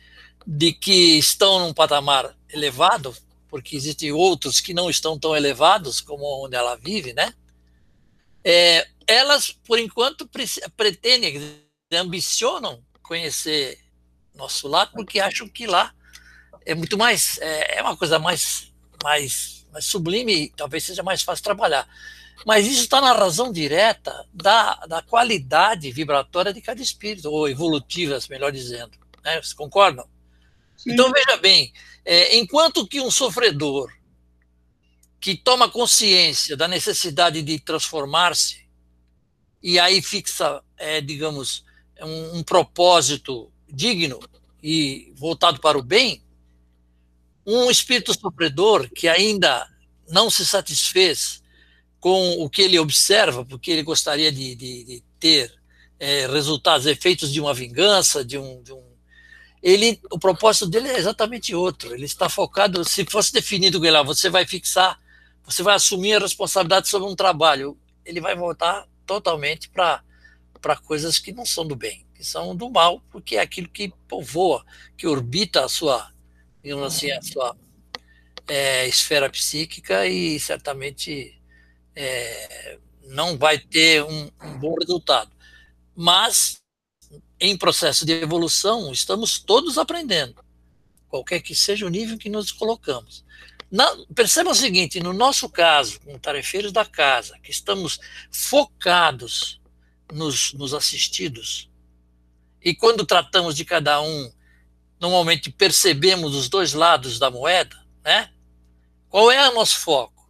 de 0.47 0.73
que 0.73 1.19
estão 1.19 1.59
num 1.59 1.75
patamar 1.75 2.35
elevado, 2.49 3.15
porque 3.51 3.77
existem 3.77 4.11
outros 4.11 4.59
que 4.59 4.73
não 4.73 4.89
estão 4.89 5.19
tão 5.19 5.37
elevados 5.37 6.01
como 6.01 6.25
onde 6.43 6.57
ela 6.57 6.77
vive, 6.77 7.13
né? 7.13 7.35
É, 8.43 8.89
elas, 9.09 9.51
por 9.51 9.79
enquanto, 9.79 10.29
pretendem, 10.77 11.41
ambicionam 11.91 12.85
conhecer 13.03 13.79
nosso 14.35 14.69
lar, 14.69 14.93
porque 14.93 15.19
acham 15.19 15.49
que 15.49 15.67
lá 15.67 15.93
é 16.65 16.75
muito 16.75 16.99
mais, 16.99 17.39
é, 17.39 17.79
é 17.79 17.83
uma 17.83 17.97
coisa 17.97 18.19
mais, 18.19 18.71
mais, 19.03 19.67
mais 19.73 19.87
sublime 19.87 20.35
e 20.35 20.51
talvez 20.51 20.85
seja 20.85 21.03
mais 21.03 21.23
fácil 21.23 21.43
trabalhar. 21.43 21.89
Mas 22.47 22.67
isso 22.67 22.83
está 22.83 23.01
na 23.01 23.13
razão 23.13 23.51
direta 23.51 24.15
da, 24.33 24.75
da 24.87 25.03
qualidade 25.03 25.91
vibratória 25.91 26.53
de 26.53 26.61
cada 26.61 26.81
espírito, 26.81 27.31
ou 27.31 27.49
evolutivas, 27.49 28.29
melhor 28.29 28.53
dizendo. 28.53 28.93
Né? 29.25 29.37
Vocês 29.37 29.55
concordam? 29.55 30.07
Sim. 30.77 30.93
Então, 30.93 31.11
veja 31.11 31.37
bem, 31.39 31.73
é, 32.05 32.37
enquanto 32.37 32.87
que 32.87 33.01
um 33.01 33.11
sofredor 33.11 33.91
que 35.19 35.35
toma 35.35 35.69
consciência 35.69 36.57
da 36.57 36.69
necessidade 36.69 37.43
de 37.43 37.59
transformar-se 37.59 38.68
e 39.63 39.79
aí 39.79 40.01
fixa, 40.03 40.63
é, 40.77 41.01
digamos, 41.01 41.65
um, 42.01 42.39
um 42.39 42.43
propósito 42.43 43.51
digno 43.69 44.21
e 44.63 45.13
voltado 45.17 45.61
para 45.61 45.79
o 45.79 45.83
bem, 45.83 46.23
um 47.47 47.71
espírito 47.71 48.13
sofredor 48.19 48.89
que 48.91 49.09
ainda 49.09 49.69
não 50.09 50.31
se 50.31 50.45
satisfez 50.45 51.43
com 52.01 52.43
o 52.43 52.49
que 52.49 52.63
ele 52.63 52.79
observa, 52.79 53.45
porque 53.45 53.71
ele 53.71 53.83
gostaria 53.83 54.31
de, 54.31 54.55
de, 54.55 54.85
de 54.85 55.05
ter 55.19 55.53
é, 55.99 56.27
resultados, 56.27 56.87
efeitos 56.87 57.33
de 57.33 57.41
uma 57.41 57.53
vingança, 57.53 58.25
de 58.25 58.39
um, 58.39 58.63
de 58.63 58.73
um, 58.73 58.83
ele, 59.63 60.01
o 60.11 60.19
propósito 60.19 60.67
dele 60.67 60.89
é 60.89 60.99
exatamente 60.99 61.55
outro. 61.55 61.93
Ele 61.93 62.05
está 62.05 62.29
focado, 62.29 62.85
se 62.85 63.05
fosse 63.05 63.33
definido, 63.33 63.81
lá, 63.91 64.03
você 64.03 64.31
vai 64.31 64.47
fixar 64.47 65.01
você 65.49 65.63
vai 65.63 65.75
assumir 65.75 66.13
a 66.13 66.19
responsabilidade 66.19 66.89
sobre 66.89 67.09
um 67.09 67.17
trabalho, 67.17 67.79
ele 68.05 68.21
vai 68.21 68.37
voltar 68.37 68.87
totalmente 69.09 69.71
para 69.71 70.77
coisas 70.85 71.19
que 71.19 71.33
não 71.33 71.47
são 71.47 71.67
do 71.67 71.75
bem, 71.75 72.07
que 72.15 72.23
são 72.23 72.55
do 72.55 72.69
mal, 72.69 73.01
porque 73.11 73.37
é 73.37 73.41
aquilo 73.41 73.69
que 73.69 73.91
povoa, 74.07 74.65
que 74.99 75.07
orbita 75.07 75.65
a 75.65 75.69
sua, 75.69 76.13
assim, 76.87 77.11
a 77.11 77.23
sua 77.23 77.57
é, 78.47 78.87
esfera 78.87 79.31
psíquica 79.31 80.07
e 80.07 80.39
certamente 80.39 81.41
é, 81.97 82.79
não 83.07 83.39
vai 83.39 83.59
ter 83.59 84.05
um, 84.05 84.31
um 84.43 84.59
bom 84.59 84.75
resultado. 84.79 85.31
Mas, 85.97 86.61
em 87.41 87.57
processo 87.57 88.05
de 88.05 88.13
evolução, 88.13 88.93
estamos 88.93 89.39
todos 89.39 89.79
aprendendo, 89.79 90.45
qualquer 91.09 91.41
que 91.41 91.55
seja 91.55 91.87
o 91.87 91.91
nível 91.91 92.19
que 92.19 92.29
nos 92.29 92.53
colocamos. 92.53 93.25
Na, 93.71 93.87
perceba 94.15 94.51
o 94.51 94.55
seguinte: 94.55 95.01
no 95.01 95.13
nosso 95.13 95.49
caso, 95.49 96.01
como 96.01 96.19
tarefeiros 96.19 96.73
da 96.73 96.85
casa, 96.85 97.39
que 97.43 97.51
estamos 97.51 98.01
focados 98.31 99.61
nos, 100.13 100.53
nos 100.55 100.73
assistidos, 100.73 101.71
e 102.63 102.75
quando 102.75 103.05
tratamos 103.05 103.55
de 103.55 103.65
cada 103.65 104.01
um, 104.01 104.33
normalmente 104.99 105.51
percebemos 105.51 106.35
os 106.35 106.49
dois 106.49 106.73
lados 106.73 107.19
da 107.19 107.31
moeda, 107.31 107.77
né? 108.03 108.31
Qual 109.09 109.31
é 109.31 109.49
o 109.49 109.55
nosso 109.55 109.79
foco? 109.79 110.29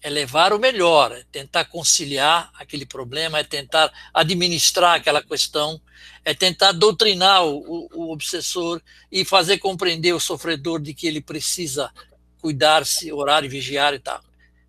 É 0.00 0.08
levar 0.08 0.52
o 0.52 0.58
melhor, 0.58 1.12
é 1.12 1.24
tentar 1.32 1.64
conciliar 1.64 2.50
aquele 2.54 2.86
problema, 2.86 3.38
é 3.40 3.44
tentar 3.44 3.92
administrar 4.14 4.94
aquela 4.94 5.22
questão, 5.22 5.80
é 6.24 6.32
tentar 6.32 6.72
doutrinar 6.72 7.44
o, 7.44 7.58
o, 7.58 7.88
o 7.92 8.12
obsessor 8.12 8.80
e 9.10 9.24
fazer 9.24 9.58
compreender 9.58 10.12
o 10.12 10.20
sofredor 10.20 10.80
de 10.80 10.94
que 10.94 11.06
ele 11.06 11.20
precisa 11.20 11.92
cuidar-se, 12.40 13.12
orar 13.12 13.44
e 13.44 13.48
vigiar 13.48 13.94
e 13.94 13.98
tal. 13.98 14.22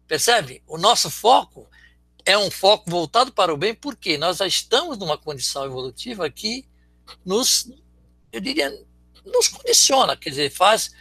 Percebe? 0.07 0.63
O 0.67 0.77
nosso 0.77 1.09
foco 1.09 1.67
é 2.25 2.37
um 2.37 2.51
foco 2.51 2.89
voltado 2.89 3.31
para 3.31 3.53
o 3.53 3.57
bem, 3.57 3.73
porque 3.73 4.17
nós 4.17 4.37
já 4.37 4.47
estamos 4.47 4.97
numa 4.97 5.17
condição 5.17 5.65
evolutiva 5.65 6.29
que 6.29 6.65
nos, 7.25 7.71
eu 8.31 8.41
diria, 8.41 8.69
nos 9.25 9.47
condiciona, 9.47 10.15
quer 10.17 10.31
dizer, 10.31 10.51
faz, 10.51 10.91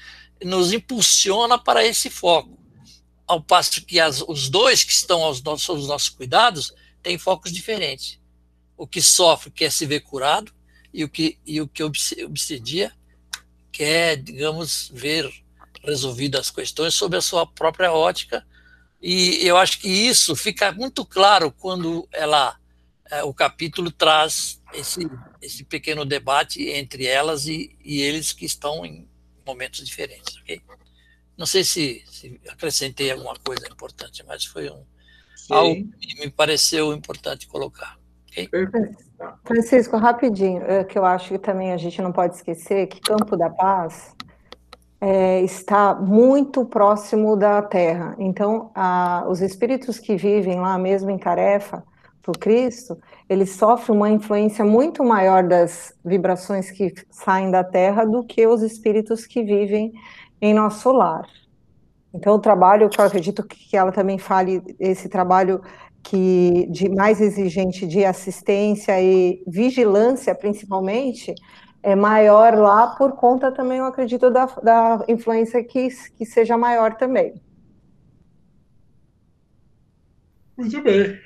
nos 0.42 0.72
impulsiona 0.72 1.58
para 1.58 1.84
esse 1.84 2.10
foco. 2.10 2.56
Ao 3.26 3.42
passo 3.42 3.84
que 3.84 3.98
as, 3.98 4.22
os 4.22 4.48
dois 4.48 4.84
que 4.84 4.92
estão 4.92 5.24
aos 5.24 5.42
nossos, 5.42 5.68
aos 5.68 5.88
nossos 5.88 6.08
cuidados 6.08 6.72
têm 7.02 7.18
focos 7.18 7.50
diferentes. 7.52 8.20
O 8.76 8.86
que 8.86 9.02
sofre 9.02 9.50
quer 9.50 9.72
se 9.72 9.84
ver 9.84 10.00
curado 10.00 10.52
e 10.92 11.02
o 11.02 11.08
que, 11.08 11.38
e 11.44 11.60
o 11.60 11.66
que 11.66 11.82
obsedia 11.82 12.92
quer, 13.72 14.16
digamos, 14.16 14.90
ver 14.94 15.28
resolvido 15.86 16.36
as 16.36 16.50
questões 16.50 16.94
sob 16.94 17.16
a 17.16 17.22
sua 17.22 17.46
própria 17.46 17.92
ótica. 17.92 18.46
E 19.00 19.46
eu 19.46 19.56
acho 19.56 19.78
que 19.80 19.88
isso 19.88 20.34
fica 20.34 20.72
muito 20.72 21.04
claro 21.04 21.52
quando 21.52 22.08
ela, 22.12 22.56
é, 23.10 23.22
o 23.22 23.32
capítulo 23.32 23.90
traz 23.90 24.60
esse, 24.72 25.00
esse 25.40 25.64
pequeno 25.64 26.04
debate 26.04 26.68
entre 26.68 27.06
elas 27.06 27.46
e, 27.46 27.76
e 27.84 28.00
eles 28.00 28.32
que 28.32 28.44
estão 28.44 28.84
em 28.84 29.08
momentos 29.46 29.84
diferentes. 29.84 30.36
Okay? 30.38 30.60
Não 31.36 31.46
sei 31.46 31.62
se, 31.62 32.02
se 32.06 32.40
acrescentei 32.48 33.10
alguma 33.10 33.36
coisa 33.36 33.68
importante, 33.68 34.24
mas 34.26 34.44
foi 34.44 34.70
um, 34.70 34.84
algo 35.50 35.88
que 36.00 36.20
me 36.20 36.30
pareceu 36.30 36.92
importante 36.92 37.46
colocar. 37.46 37.98
Okay? 38.30 38.48
Francisco, 39.44 39.96
rapidinho, 39.96 40.62
é, 40.62 40.84
que 40.84 40.98
eu 40.98 41.04
acho 41.04 41.28
que 41.28 41.38
também 41.38 41.72
a 41.72 41.76
gente 41.76 42.00
não 42.02 42.12
pode 42.12 42.34
esquecer 42.34 42.86
que 42.86 43.00
Campo 43.00 43.36
da 43.36 43.48
Paz 43.48 44.15
é, 45.06 45.40
está 45.42 45.94
muito 45.94 46.64
próximo 46.64 47.36
da 47.36 47.62
Terra. 47.62 48.16
Então, 48.18 48.72
a, 48.74 49.24
os 49.28 49.40
espíritos 49.40 50.00
que 50.00 50.16
vivem 50.16 50.58
lá 50.58 50.76
mesmo 50.76 51.10
em 51.10 51.18
tarefa 51.18 51.84
o 52.26 52.32
Cristo, 52.32 52.98
eles 53.28 53.50
sofrem 53.50 53.96
uma 53.96 54.10
influência 54.10 54.64
muito 54.64 55.04
maior 55.04 55.44
das 55.44 55.94
vibrações 56.04 56.72
que 56.72 56.92
saem 57.08 57.52
da 57.52 57.62
Terra 57.62 58.04
do 58.04 58.24
que 58.24 58.44
os 58.48 58.62
espíritos 58.62 59.24
que 59.24 59.44
vivem 59.44 59.92
em 60.42 60.52
nosso 60.52 60.90
lar. 60.90 61.24
Então, 62.12 62.34
o 62.34 62.40
trabalho, 62.40 62.88
que 62.88 63.00
eu 63.00 63.04
acredito 63.04 63.44
que 63.44 63.76
ela 63.76 63.92
também 63.92 64.18
fale, 64.18 64.60
esse 64.80 65.08
trabalho 65.08 65.62
que 66.02 66.66
de 66.68 66.88
mais 66.88 67.20
exigente 67.20 67.86
de 67.86 68.04
assistência 68.04 69.00
e 69.00 69.40
vigilância, 69.46 70.34
principalmente, 70.34 71.32
é 71.86 71.94
maior 71.94 72.52
lá 72.56 72.96
por 72.96 73.12
conta 73.12 73.52
também, 73.52 73.78
eu 73.78 73.84
acredito, 73.84 74.28
da, 74.28 74.46
da 74.46 75.04
influência 75.06 75.62
que, 75.62 75.88
que 76.18 76.26
seja 76.26 76.58
maior 76.58 76.96
também. 76.96 77.40
Muito 80.56 80.82
bem. 80.82 81.16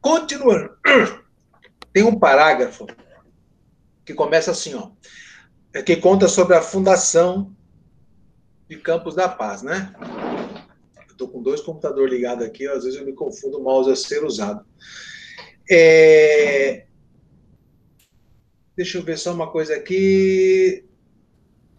Continuando. 0.00 0.76
Tem 1.94 2.02
um 2.02 2.18
parágrafo 2.18 2.88
que 4.04 4.12
começa 4.12 4.50
assim, 4.50 4.74
ó, 4.74 4.90
é 5.72 5.80
que 5.80 5.94
conta 5.94 6.26
sobre 6.26 6.56
a 6.56 6.62
fundação 6.62 7.54
de 8.68 8.78
Campos 8.78 9.14
da 9.14 9.28
Paz, 9.28 9.62
né? 9.62 9.94
Estou 11.08 11.28
com 11.28 11.40
dois 11.40 11.60
computadores 11.60 12.12
ligados 12.12 12.44
aqui, 12.44 12.66
às 12.66 12.82
vezes 12.82 12.98
eu 12.98 13.06
me 13.06 13.12
confundo 13.12 13.60
o 13.60 13.62
mouse 13.62 13.92
a 13.92 13.94
ser 13.94 14.24
usado. 14.24 14.66
É... 15.70 16.86
Deixa 18.76 18.98
eu 18.98 19.02
ver 19.02 19.18
só 19.18 19.32
uma 19.32 19.50
coisa 19.50 19.74
aqui. 19.74 20.84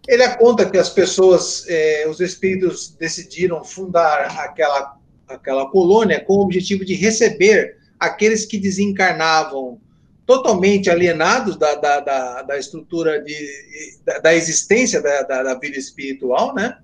Ele 0.08 0.28
conta 0.36 0.70
que 0.70 0.78
as 0.78 0.90
pessoas, 0.90 1.66
é, 1.68 2.08
os 2.10 2.20
espíritos 2.20 2.96
decidiram 2.98 3.64
fundar 3.64 4.40
aquela, 4.40 4.98
aquela 5.28 5.70
colônia 5.70 6.24
com 6.24 6.34
o 6.34 6.42
objetivo 6.42 6.84
de 6.84 6.96
receber 6.96 7.78
aqueles 8.00 8.46
que 8.46 8.58
desencarnavam 8.58 9.80
totalmente 10.26 10.90
alienados 10.90 11.56
da, 11.56 11.76
da, 11.76 12.00
da, 12.00 12.42
da 12.42 12.58
estrutura 12.58 13.22
de, 13.22 14.00
da, 14.04 14.20
da 14.20 14.36
existência 14.36 15.02
da, 15.02 15.22
da, 15.24 15.44
da, 15.44 15.56
vida 15.56 15.78
espiritual, 15.78 16.54
né? 16.54 16.80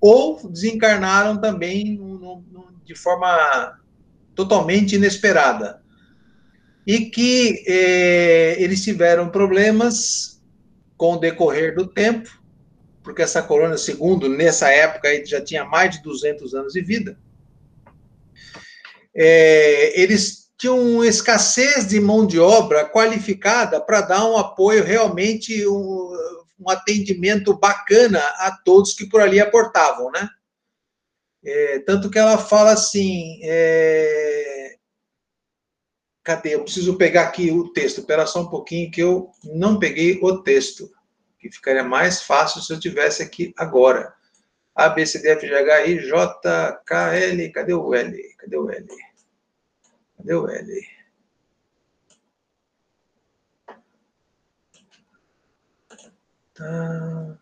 Ou 0.00 0.48
desencarnaram 0.48 1.40
também 1.40 1.96
no, 1.96 2.18
no, 2.18 2.72
de 2.84 2.94
forma 2.94 3.78
totalmente 4.34 4.96
inesperada. 4.96 5.79
E 6.90 7.08
que 7.08 7.62
eh, 7.68 8.56
eles 8.58 8.82
tiveram 8.82 9.28
problemas 9.28 10.42
com 10.96 11.12
o 11.12 11.18
decorrer 11.18 11.72
do 11.72 11.86
tempo, 11.86 12.28
porque 13.00 13.22
essa 13.22 13.40
colônia, 13.40 13.78
segundo, 13.78 14.28
nessa 14.28 14.72
época, 14.72 15.24
já 15.24 15.40
tinha 15.40 15.64
mais 15.64 15.94
de 15.94 16.02
200 16.02 16.52
anos 16.52 16.72
de 16.72 16.80
vida. 16.80 17.16
É, 19.14 20.00
eles 20.02 20.50
tinham 20.58 21.04
escassez 21.04 21.86
de 21.86 22.00
mão 22.00 22.26
de 22.26 22.40
obra 22.40 22.84
qualificada 22.84 23.80
para 23.80 24.00
dar 24.00 24.28
um 24.28 24.36
apoio 24.36 24.82
realmente, 24.82 25.64
um, 25.68 26.12
um, 26.58 26.68
atendimento 26.68 27.56
bacana 27.56 28.18
a 28.18 28.58
todos 28.64 28.94
que 28.94 29.06
por 29.06 29.20
ali 29.20 29.38
aportavam, 29.38 30.10
né? 30.10 30.28
É, 31.44 31.78
tanto 31.86 32.10
que 32.10 32.18
ela 32.18 32.36
fala 32.36 32.72
assim, 32.72 33.38
é... 33.44 34.59
cadê? 36.22 36.54
Eu 36.54 36.64
preciso 36.64 36.96
pegar 36.96 37.22
aqui 37.24 37.50
o 37.50 37.72
texto, 37.72 37.98
espera 37.98 38.26
só 38.26 38.42
um 38.42 38.48
pouquinho 38.48 38.90
que 38.90 39.00
eu 39.00 39.30
não 39.44 39.78
peguei 39.78 40.18
o 40.22 40.42
texto, 40.42 40.90
que 41.38 41.50
ficaria 41.50 41.82
mais 41.82 42.22
fácil 42.22 42.60
se 42.60 42.72
eu 42.72 42.80
tivesse 42.80 43.22
aqui 43.22 43.52
agora. 43.56 44.14
A, 44.74 44.88
B, 44.88 45.04
C, 45.04 45.20
D, 45.20 45.28
F, 45.30 45.46
G, 45.46 45.54
H, 45.54 45.86
I, 45.86 45.98
J, 46.00 46.82
K, 46.86 47.14
L, 47.14 47.52
cadê 47.52 47.74
o 47.74 47.94
L? 47.94 48.34
Cadê 48.38 48.56
o 48.56 48.70
L? 48.70 48.86
Cadê 50.16 50.34
o 50.34 50.48
L? 50.48 50.86
Tá. 56.54 57.38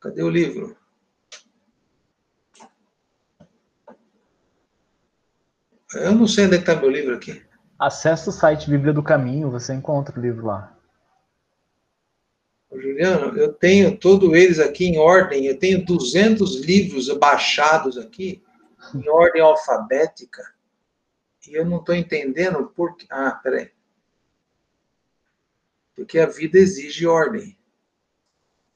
Cadê 0.00 0.22
o 0.22 0.28
livro? 0.28 0.76
Eu 5.94 6.12
não 6.12 6.26
sei 6.26 6.46
onde 6.46 6.56
é 6.56 6.58
está 6.58 6.74
meu 6.74 6.90
livro 6.90 7.14
aqui. 7.14 7.42
Acesse 7.78 8.28
o 8.28 8.32
site 8.32 8.70
Bíblia 8.70 8.92
do 8.92 9.02
Caminho, 9.02 9.50
você 9.50 9.74
encontra 9.74 10.18
o 10.18 10.22
livro 10.22 10.46
lá. 10.46 10.74
Juliano, 12.72 13.36
eu 13.38 13.52
tenho 13.52 13.96
todos 13.96 14.32
eles 14.32 14.58
aqui 14.58 14.86
em 14.86 14.98
ordem, 14.98 15.46
eu 15.46 15.58
tenho 15.58 15.84
200 15.84 16.64
livros 16.64 17.08
baixados 17.18 17.96
aqui 17.96 18.42
em 18.94 19.08
ordem 19.08 19.40
alfabética. 19.40 20.42
E 21.46 21.54
eu 21.54 21.64
não 21.64 21.78
estou 21.78 21.94
entendendo 21.94 22.66
por 22.74 22.96
que. 22.96 23.06
Ah, 23.10 23.32
peraí. 23.42 23.70
Porque 25.94 26.18
a 26.18 26.26
vida 26.26 26.58
exige 26.58 27.06
ordem. 27.06 27.56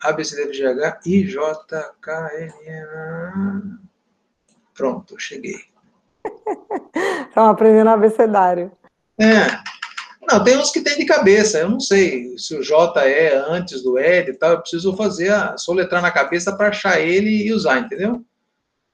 A, 0.01 0.13
B, 0.13 0.25
C, 0.25 0.37
D, 0.37 0.43
F, 0.43 0.55
G, 0.55 0.67
H, 0.67 1.01
I, 1.05 1.27
J, 1.27 1.95
K, 2.01 2.31
L, 2.35 2.53
M. 2.67 3.79
Pronto, 4.73 5.19
cheguei. 5.19 5.59
Estão 7.29 7.47
aprendendo 7.47 7.91
abecedário. 7.91 8.73
É. 9.21 9.59
Não, 10.31 10.45
tem 10.45 10.59
uns 10.59 10.71
que 10.71 10.83
tem 10.83 10.99
de 10.99 11.07
cabeça, 11.07 11.59
eu 11.59 11.71
não 11.71 11.81
sei 11.81 12.37
se 12.37 12.55
o 12.55 12.63
J 12.63 13.03
é 13.03 13.35
antes 13.35 13.83
do 13.83 13.97
L 13.97 14.31
e 14.31 14.35
tal, 14.35 14.51
eu 14.51 14.61
preciso 14.61 14.95
fazer 14.95 15.33
a 15.33 15.57
soletrar 15.57 16.03
na 16.03 16.11
cabeça 16.11 16.55
para 16.55 16.69
achar 16.69 17.01
ele 17.01 17.31
e 17.31 17.53
usar, 17.53 17.79
entendeu? 17.79 18.23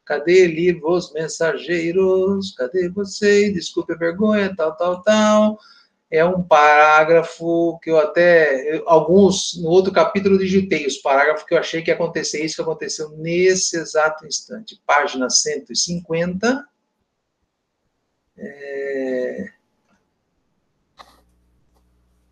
Cadê 0.05 0.47
livros 0.47 1.13
mensageiros? 1.13 2.55
Cadê 2.57 2.89
você? 2.89 3.51
Desculpe 3.51 3.95
a 3.95 3.97
vergonha, 3.97 4.55
tal, 4.55 4.77
tal, 4.77 5.03
tal. 5.03 5.59
É 6.11 6.25
um 6.25 6.43
parágrafo 6.43 7.79
que 7.83 7.91
eu 7.91 7.99
até. 7.99 8.83
alguns, 8.87 9.59
no 9.61 9.69
outro 9.69 9.91
capítulo, 9.91 10.39
digitei 10.39 10.87
os 10.87 10.99
parágrafos 10.99 11.45
que 11.45 11.55
eu 11.55 11.59
achei 11.59 11.83
que 11.83 11.91
ia 11.91 11.95
acontecer 11.95 12.45
isso 12.45 12.57
que 12.57 12.63
aconteceu 12.63 13.11
nesse 13.17 13.77
exato 13.79 14.27
instante. 14.27 14.81
Página 14.87 15.29
150. 15.29 16.65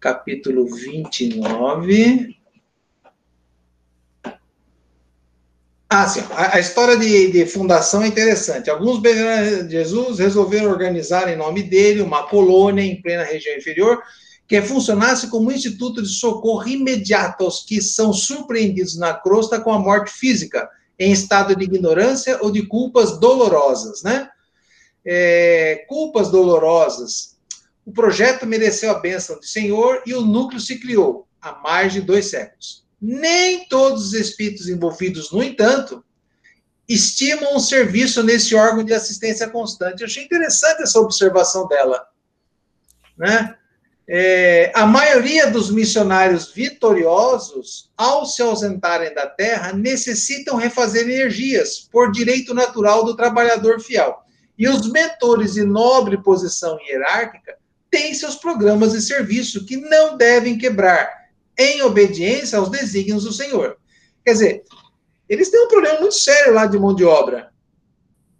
Capítulo 0.00 0.66
29. 0.66 2.36
Ah, 5.88 6.08
sim. 6.08 6.20
A, 6.30 6.56
a 6.56 6.60
história 6.60 6.96
de, 6.96 7.30
de, 7.30 7.46
fundação 7.46 8.02
é 8.02 8.06
interessante. 8.06 8.70
Alguns 8.70 9.00
de 9.00 9.68
Jesus 9.68 10.18
resolveram 10.18 10.70
organizar 10.70 11.28
em 11.28 11.36
nome 11.36 11.62
dele 11.62 12.00
uma 12.00 12.26
colônia 12.26 12.82
em 12.82 13.00
plena 13.00 13.22
região 13.22 13.56
inferior 13.56 14.02
que 14.48 14.60
funcionasse 14.60 15.28
como 15.28 15.48
um 15.48 15.52
instituto 15.52 16.02
de 16.02 16.08
socorro 16.08 16.66
imediato 16.66 17.44
aos 17.44 17.64
que 17.64 17.80
são 17.80 18.12
surpreendidos 18.12 18.98
na 18.98 19.14
crosta 19.14 19.60
com 19.60 19.70
a 19.70 19.78
morte 19.78 20.10
física, 20.10 20.68
em 20.98 21.12
estado 21.12 21.54
de 21.54 21.64
ignorância 21.64 22.38
ou 22.40 22.50
de 22.50 22.66
culpas 22.66 23.20
dolorosas, 23.20 24.02
né? 24.02 24.28
É, 25.04 25.84
culpas 25.88 26.30
dolorosas. 26.30 27.36
O 27.84 27.92
projeto 27.92 28.46
mereceu 28.46 28.90
a 28.90 28.98
bênção 28.98 29.36
do 29.36 29.44
Senhor 29.44 30.02
e 30.06 30.14
o 30.14 30.20
núcleo 30.20 30.60
se 30.60 30.78
criou 30.78 31.26
há 31.40 31.52
mais 31.60 31.92
de 31.92 32.00
dois 32.00 32.26
séculos. 32.26 32.84
Nem 33.00 33.66
todos 33.68 34.06
os 34.06 34.12
espíritos 34.14 34.68
envolvidos, 34.68 35.32
no 35.32 35.42
entanto, 35.42 36.04
estimam 36.88 37.56
o 37.56 37.60
serviço 37.60 38.22
nesse 38.22 38.54
órgão 38.54 38.84
de 38.84 38.94
assistência 38.94 39.48
constante. 39.48 40.00
Eu 40.00 40.06
achei 40.06 40.24
interessante 40.24 40.82
essa 40.82 41.00
observação 41.00 41.66
dela. 41.66 42.06
Né? 43.18 43.56
É, 44.06 44.70
a 44.74 44.84
maioria 44.84 45.50
dos 45.50 45.70
missionários 45.70 46.52
vitoriosos, 46.52 47.90
ao 47.96 48.26
se 48.26 48.42
ausentarem 48.42 49.14
da 49.14 49.26
terra, 49.26 49.72
necessitam 49.72 50.56
refazer 50.56 51.08
energias 51.08 51.88
por 51.90 52.12
direito 52.12 52.52
natural 52.52 53.04
do 53.04 53.16
trabalhador 53.16 53.80
fiel. 53.80 54.22
E 54.62 54.68
os 54.68 54.88
mentores 54.92 55.54
de 55.54 55.64
nobre 55.64 56.22
posição 56.22 56.78
hierárquica 56.86 57.56
têm 57.90 58.14
seus 58.14 58.36
programas 58.36 58.92
de 58.92 59.02
serviço 59.02 59.66
que 59.66 59.76
não 59.76 60.16
devem 60.16 60.56
quebrar 60.56 61.10
em 61.58 61.82
obediência 61.82 62.60
aos 62.60 62.68
desígnios 62.68 63.24
do 63.24 63.32
Senhor. 63.32 63.76
Quer 64.24 64.32
dizer, 64.34 64.64
eles 65.28 65.50
têm 65.50 65.64
um 65.64 65.68
problema 65.68 65.98
muito 65.98 66.14
sério 66.14 66.54
lá 66.54 66.66
de 66.66 66.78
mão 66.78 66.94
de 66.94 67.04
obra, 67.04 67.50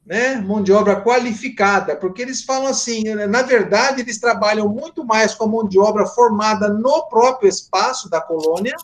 né? 0.07 0.37
Mão 0.37 0.63
de 0.63 0.73
obra 0.73 1.03
qualificada, 1.03 1.97
porque 1.97 2.23
eles 2.23 2.45
falam 2.45 2.69
assim, 2.69 3.03
na 3.27 3.43
verdade, 3.43 4.03
eles 4.03 4.21
trabalham 4.21 4.69
muito 4.69 5.05
mais 5.05 5.35
com 5.35 5.43
a 5.43 5.49
mão 5.49 5.67
de 5.67 5.77
obra 5.77 6.07
formada 6.07 6.69
no 6.69 7.09
próprio 7.09 7.49
espaço 7.49 8.09
da 8.09 8.21
colônia, 8.21 8.77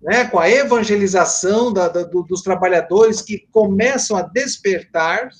né? 0.00 0.24
Com 0.26 0.38
a 0.38 0.48
evangelização 0.48 1.72
da, 1.72 1.88
da, 1.88 2.04
dos 2.04 2.42
trabalhadores 2.42 3.20
que 3.20 3.48
começam 3.50 4.16
a 4.16 4.22
despertar 4.22 5.30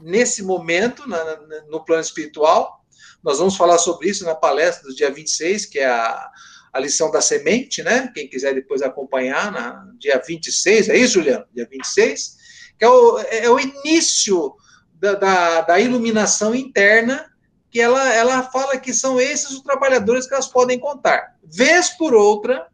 nesse 0.00 0.42
momento 0.42 1.08
na, 1.08 1.36
no 1.68 1.84
plano 1.84 2.02
espiritual. 2.02 2.84
Nós 3.22 3.38
vamos 3.38 3.56
falar 3.56 3.78
sobre 3.78 4.08
isso 4.08 4.24
na 4.24 4.34
palestra 4.34 4.88
do 4.88 4.94
dia 4.94 5.10
26, 5.10 5.66
que 5.66 5.78
é 5.78 5.86
a 5.86 6.30
a 6.72 6.80
lição 6.80 7.10
da 7.10 7.20
semente, 7.20 7.82
né? 7.82 8.10
Quem 8.14 8.28
quiser 8.28 8.54
depois 8.54 8.82
acompanhar, 8.82 9.50
na 9.50 9.86
dia 9.98 10.22
26, 10.24 10.88
é 10.88 10.96
isso, 10.96 11.14
Juliano? 11.14 11.44
Dia 11.52 11.66
26, 11.70 12.36
que 12.78 12.84
é 12.84 12.88
o, 12.88 13.18
é 13.18 13.50
o 13.50 13.58
início 13.58 14.54
da, 14.94 15.14
da, 15.14 15.60
da, 15.62 15.80
iluminação 15.80 16.54
interna, 16.54 17.26
que 17.70 17.80
ela, 17.80 18.12
ela 18.14 18.42
fala 18.44 18.78
que 18.78 18.92
são 18.92 19.20
esses 19.20 19.50
os 19.50 19.60
trabalhadores 19.60 20.26
que 20.26 20.34
elas 20.34 20.46
podem 20.46 20.78
contar. 20.78 21.36
Vez 21.42 21.90
por 21.90 22.14
outra, 22.14 22.66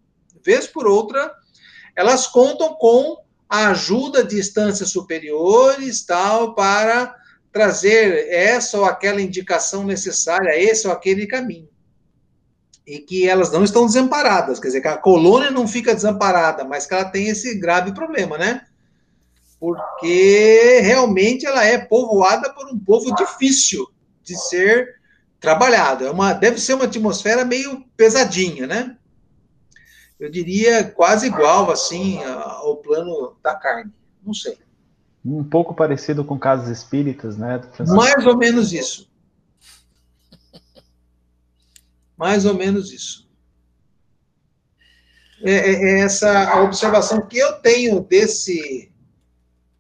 vez 0.42 0.66
por 0.66 0.86
outra, 0.86 1.32
elas 1.96 2.26
contam 2.26 2.74
com 2.74 3.23
ajuda 3.48 4.24
de 4.24 4.38
instâncias 4.38 4.90
superiores, 4.90 6.04
tal, 6.04 6.54
para 6.54 7.14
trazer 7.52 8.28
essa 8.30 8.78
ou 8.78 8.84
aquela 8.84 9.20
indicação 9.20 9.84
necessária, 9.84 10.58
esse 10.58 10.86
ou 10.86 10.92
aquele 10.92 11.26
caminho. 11.26 11.68
E 12.86 12.98
que 12.98 13.28
elas 13.28 13.50
não 13.50 13.62
estão 13.64 13.86
desamparadas, 13.86 14.58
quer 14.58 14.68
dizer, 14.68 14.80
que 14.80 14.88
a 14.88 14.96
colônia 14.96 15.50
não 15.50 15.66
fica 15.66 15.94
desamparada, 15.94 16.64
mas 16.64 16.86
que 16.86 16.94
ela 16.94 17.04
tem 17.04 17.28
esse 17.28 17.58
grave 17.58 17.94
problema, 17.94 18.36
né? 18.36 18.66
Porque 19.58 20.80
realmente 20.82 21.46
ela 21.46 21.64
é 21.64 21.78
povoada 21.78 22.52
por 22.52 22.66
um 22.66 22.78
povo 22.78 23.14
difícil 23.14 23.86
de 24.22 24.36
ser 24.36 24.96
trabalhado. 25.40 26.04
É 26.04 26.10
uma, 26.10 26.32
deve 26.32 26.60
ser 26.60 26.74
uma 26.74 26.84
atmosfera 26.84 27.44
meio 27.44 27.84
pesadinha, 27.96 28.66
né? 28.66 28.96
Eu 30.18 30.30
diria 30.30 30.84
quase 30.84 31.26
igual, 31.26 31.70
assim, 31.70 32.22
ao 32.22 32.76
plano 32.76 33.36
da 33.42 33.54
carne. 33.54 33.92
Não 34.24 34.32
sei. 34.32 34.58
Um 35.24 35.42
pouco 35.42 35.74
parecido 35.74 36.24
com 36.24 36.38
casas 36.38 36.68
espíritas, 36.68 37.36
né? 37.36 37.60
Mais 37.88 38.26
ou 38.26 38.36
menos 38.36 38.72
isso. 38.72 39.10
Mais 42.16 42.44
ou 42.46 42.54
menos 42.54 42.92
isso. 42.92 43.28
É, 45.42 45.52
é, 45.52 45.72
é 45.72 46.00
essa 46.00 46.50
a 46.50 46.62
observação 46.62 47.26
que 47.26 47.38
eu 47.38 47.54
tenho 47.60 48.00
desse 48.00 48.90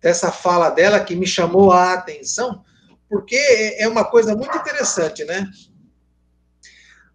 dessa 0.00 0.30
fala 0.30 0.68
dela 0.68 1.00
que 1.00 1.16
me 1.16 1.26
chamou 1.26 1.72
a 1.72 1.94
atenção, 1.94 2.62
porque 3.08 3.36
é, 3.36 3.84
é 3.84 3.88
uma 3.88 4.04
coisa 4.04 4.36
muito 4.36 4.54
interessante, 4.58 5.24
né? 5.24 5.48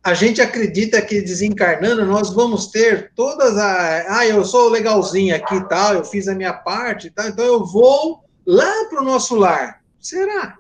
A 0.10 0.16
gente 0.16 0.42
acredita 0.42 1.00
que 1.04 1.22
desencarnando 1.22 2.04
nós 2.04 2.34
vamos 2.34 2.66
ter 2.66 3.12
todas 3.14 3.56
a. 3.60 4.18
Ah, 4.18 4.26
eu 4.26 4.44
sou 4.44 4.68
legalzinho 4.68 5.36
aqui 5.36 5.64
tal, 5.70 5.94
eu 5.94 6.04
fiz 6.04 6.28
a 6.28 6.34
minha 6.34 6.52
parte 6.52 7.12
tal, 7.12 7.28
então 7.28 7.46
eu 7.46 7.64
vou 7.64 8.24
lá 8.44 8.86
para 8.90 9.04
o 9.04 9.06
nosso 9.06 9.36
lar. 9.36 9.84
Será 10.00 10.58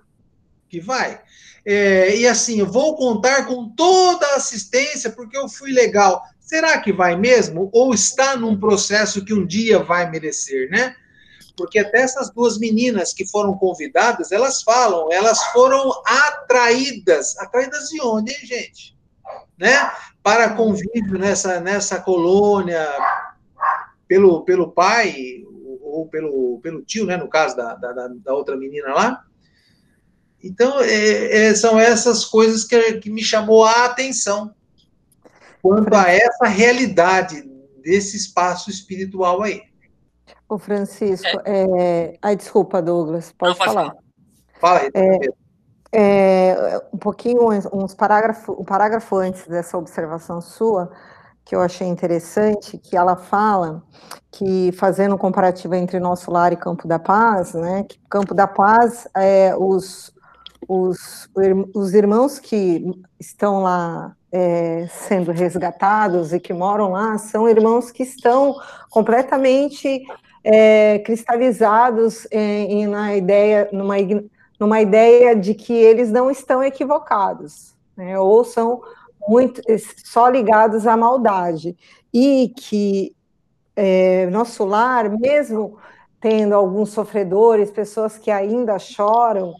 que 0.70 0.80
vai? 0.80 1.20
É, 1.66 2.16
e 2.16 2.28
assim, 2.28 2.60
eu 2.60 2.68
vou 2.68 2.96
contar 2.96 3.48
com 3.48 3.70
toda 3.70 4.24
a 4.28 4.36
assistência 4.36 5.10
porque 5.10 5.36
eu 5.36 5.50
fui 5.50 5.72
legal. 5.72 6.22
Será 6.40 6.80
que 6.80 6.94
vai 6.94 7.16
mesmo? 7.18 7.72
Ou 7.74 7.92
está 7.92 8.38
num 8.38 8.56
processo 8.56 9.26
que 9.26 9.34
um 9.34 9.48
dia 9.48 9.80
vai 9.80 10.12
merecer, 10.12 10.70
né? 10.70 10.96
porque 11.58 11.80
até 11.80 12.02
essas 12.02 12.30
duas 12.30 12.58
meninas 12.58 13.14
que 13.14 13.28
foram 13.28 13.58
convidadas, 13.58 14.32
elas 14.32 14.62
falam, 14.62 15.12
elas 15.12 15.44
foram 15.48 15.92
atraídas. 16.06 17.36
Atraídas 17.38 17.90
de 17.90 18.00
onde, 18.02 18.32
hein, 18.32 18.46
gente? 18.46 18.99
Né? 19.60 19.92
Para 20.24 20.56
convívio 20.56 21.20
nessa, 21.20 21.60
nessa 21.60 22.00
colônia, 22.00 22.88
pelo, 24.08 24.44
pelo 24.44 24.72
pai, 24.72 25.44
ou 25.82 26.08
pelo, 26.08 26.60
pelo 26.62 26.82
tio, 26.82 27.06
né? 27.06 27.18
No 27.18 27.28
caso 27.28 27.56
da, 27.56 27.76
da, 27.76 28.08
da 28.08 28.34
outra 28.34 28.56
menina 28.56 28.94
lá. 28.94 29.24
Então, 30.44 30.80
é, 30.82 31.48
é, 31.48 31.56
são 31.56 31.78
essas 31.78 32.24
coisas 32.24 32.64
que, 32.64 32.94
que 32.94 33.10
me 33.10 33.22
chamou 33.22 33.66
a 33.66 33.86
atenção 33.86 34.54
quanto 35.62 35.94
a 35.94 36.10
essa 36.10 36.46
realidade 36.46 37.44
desse 37.82 38.16
espaço 38.16 38.70
espiritual 38.70 39.44
aí. 39.44 39.62
Ô, 40.48 40.58
Francisco, 40.58 41.28
é. 41.46 41.66
É... 41.78 42.18
Ai, 42.22 42.36
desculpa, 42.36 42.82
Douglas, 42.82 43.34
pode, 43.38 43.52
Não, 43.52 43.58
pode 43.58 43.74
falar. 43.74 43.96
Fala 44.60 44.80
aí. 44.80 44.90
É, 44.94 45.20
é, 45.92 46.82
um 46.94 46.98
pouquinho, 46.98 47.48
uns 47.74 47.94
parágrafo, 47.96 48.54
um 48.54 48.64
parágrafo 48.64 49.16
antes 49.16 49.48
dessa 49.48 49.78
observação 49.78 50.42
sua, 50.42 50.92
que 51.44 51.56
eu 51.56 51.62
achei 51.62 51.88
interessante, 51.88 52.78
que 52.78 52.96
ela 52.96 53.16
fala 53.16 53.84
que, 54.32 54.72
fazendo 54.74 55.16
um 55.16 55.18
comparativo 55.18 55.74
entre 55.74 56.00
Nosso 56.00 56.30
Lar 56.30 56.54
e 56.54 56.58
Campo 56.58 56.88
da 56.88 57.00
Paz, 57.00 57.54
né, 57.54 57.84
que 57.84 58.00
Campo 58.08 58.36
da 58.36 58.46
Paz, 58.46 59.08
é, 59.18 59.56
os, 59.58 60.14
os, 60.68 61.28
os 61.74 61.94
irmãos 61.96 62.38
que 62.38 62.86
estão 63.20 63.64
lá 63.64 64.16
é, 64.32 64.88
sendo 64.92 65.32
resgatados 65.32 66.34
e 66.34 66.40
que 66.40 66.54
moram 66.54 66.92
lá 66.92 67.18
são 67.18 67.50
irmãos 67.50 67.90
que 67.90 68.04
estão 68.04 68.56
completamente 68.92 70.04
é, 70.44 71.00
cristalizados 71.00 72.28
em, 72.32 72.84
em, 72.84 72.88
na 72.88 73.16
ideia, 73.16 73.68
numa, 73.72 73.96
numa 74.60 74.82
ideia 74.82 75.36
de 75.36 75.54
que 75.54 75.74
eles 75.74 76.12
não 76.12 76.30
estão 76.30 76.64
equivocados, 76.64 77.74
né, 77.96 78.20
ou 78.20 78.44
são 78.44 78.82
muito 79.28 79.62
só 80.04 80.28
ligados 80.28 80.86
à 80.86 80.98
maldade, 80.98 81.78
e 82.14 82.54
que 82.58 83.16
é, 83.76 84.26
nosso 84.28 84.66
lar, 84.66 85.10
mesmo 85.10 85.78
tendo 86.20 86.54
alguns 86.54 86.90
sofredores, 86.90 87.72
pessoas 87.72 88.18
que 88.18 88.30
ainda 88.30 88.78
choram, 88.78 89.54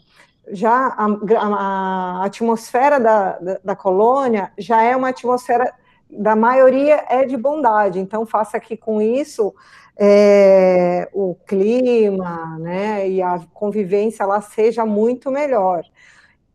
já 0.52 0.88
a, 0.88 1.06
a, 1.06 2.20
a 2.20 2.24
atmosfera 2.24 2.98
da, 2.98 3.38
da, 3.38 3.60
da, 3.64 3.76
colônia 3.76 4.52
já 4.58 4.82
é 4.82 4.94
uma 4.94 5.08
atmosfera 5.08 5.72
da 6.10 6.34
maioria 6.34 7.04
é 7.08 7.24
de 7.24 7.36
bondade, 7.36 7.98
então 7.98 8.26
faça 8.26 8.58
que 8.58 8.76
com 8.76 9.00
isso 9.00 9.54
é, 10.02 11.10
o 11.12 11.34
clima, 11.46 12.58
né, 12.58 13.06
e 13.06 13.20
a 13.20 13.38
convivência 13.52 14.24
lá 14.24 14.40
seja 14.40 14.86
muito 14.86 15.30
melhor. 15.30 15.82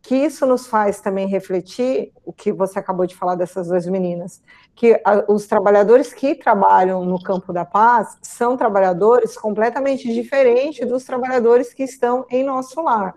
Que 0.02 0.16
isso 0.16 0.44
nos 0.46 0.66
faz 0.66 1.00
também 1.00 1.28
refletir 1.28 2.12
o 2.24 2.32
que 2.32 2.50
você 2.50 2.78
acabou 2.80 3.06
de 3.06 3.14
falar 3.14 3.36
dessas 3.36 3.68
duas 3.68 3.86
meninas, 3.86 4.42
que 4.74 5.00
a, 5.04 5.24
os 5.28 5.46
trabalhadores 5.46 6.12
que 6.12 6.34
trabalham 6.34 7.04
no 7.04 7.22
campo 7.22 7.52
da 7.52 7.64
paz 7.64 8.18
são 8.20 8.56
trabalhadores 8.56 9.36
completamente 9.36 10.12
diferentes 10.12 10.86
dos 10.88 11.04
trabalhadores 11.04 11.72
que 11.72 11.84
estão 11.84 12.26
em 12.28 12.42
nosso 12.42 12.80
lar. 12.82 13.14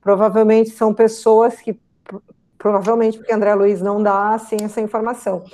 Provavelmente 0.00 0.70
são 0.70 0.94
pessoas 0.94 1.56
que 1.60 1.78
provavelmente 2.58 3.18
porque 3.18 3.32
André 3.32 3.54
Luiz 3.54 3.82
não 3.82 4.02
dá 4.02 4.34
assim 4.34 4.56
essa 4.62 4.80
informação, 4.80 5.44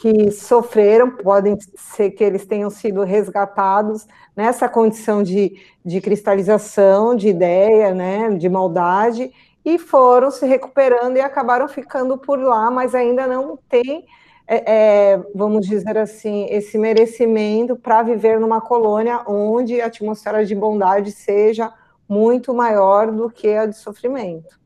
que 0.00 0.30
sofreram, 0.30 1.10
podem 1.10 1.58
ser 1.76 2.10
que 2.12 2.24
eles 2.24 2.46
tenham 2.46 2.70
sido 2.70 3.04
resgatados 3.04 4.06
nessa 4.34 4.66
condição 4.66 5.22
de, 5.22 5.60
de 5.84 6.00
cristalização, 6.00 7.14
de 7.14 7.28
ideia, 7.28 7.92
né, 7.92 8.30
de 8.30 8.48
maldade, 8.48 9.30
e 9.62 9.78
foram 9.78 10.30
se 10.30 10.46
recuperando 10.46 11.18
e 11.18 11.20
acabaram 11.20 11.68
ficando 11.68 12.16
por 12.16 12.38
lá, 12.38 12.70
mas 12.70 12.94
ainda 12.94 13.26
não 13.26 13.58
tem, 13.68 14.06
é, 14.48 15.12
é, 15.12 15.22
vamos 15.34 15.66
dizer 15.66 15.98
assim, 15.98 16.46
esse 16.48 16.78
merecimento 16.78 17.76
para 17.76 18.02
viver 18.02 18.40
numa 18.40 18.60
colônia 18.60 19.22
onde 19.28 19.82
a 19.82 19.86
atmosfera 19.86 20.46
de 20.46 20.54
bondade 20.54 21.12
seja 21.12 21.70
muito 22.08 22.54
maior 22.54 23.12
do 23.12 23.28
que 23.28 23.48
a 23.48 23.66
de 23.66 23.76
sofrimento. 23.76 24.58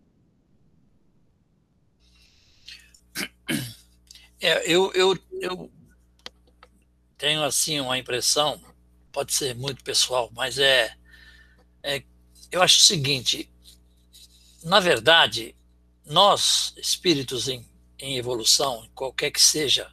É, 4.44 4.70
eu, 4.70 4.92
eu, 4.92 5.18
eu 5.40 5.72
tenho 7.16 7.42
assim 7.42 7.80
uma 7.80 7.96
impressão, 7.96 8.61
pode 9.11 9.33
ser 9.33 9.54
muito 9.54 9.83
pessoal, 9.83 10.30
mas 10.35 10.59
é, 10.59 10.94
é 11.83 12.02
eu 12.52 12.61
acho 12.61 12.80
o 12.80 12.83
seguinte, 12.83 13.50
na 14.62 14.80
verdade, 14.80 15.57
nós, 16.04 16.74
espíritos 16.76 17.48
em, 17.48 17.66
em 17.98 18.18
evolução, 18.18 18.87
qualquer 18.94 19.30
que 19.30 19.40
seja 19.40 19.90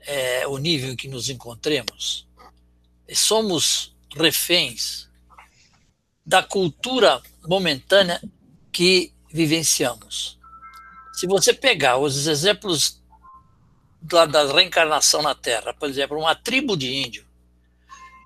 é, 0.00 0.44
o 0.48 0.58
nível 0.58 0.90
em 0.90 0.96
que 0.96 1.06
nos 1.06 1.28
encontremos, 1.28 2.26
somos 3.14 3.94
reféns 4.16 5.08
da 6.26 6.42
cultura 6.42 7.22
momentânea 7.46 8.20
que 8.72 9.14
vivenciamos. 9.32 10.40
Se 11.12 11.24
você 11.28 11.54
pegar 11.54 11.98
os 11.98 12.26
exemplos 12.26 12.99
da, 14.02 14.26
da 14.26 14.52
reencarnação 14.52 15.22
na 15.22 15.34
Terra. 15.34 15.74
Por 15.74 15.88
exemplo, 15.88 16.18
uma 16.18 16.34
tribo 16.34 16.76
de 16.76 16.94
índio. 16.94 17.26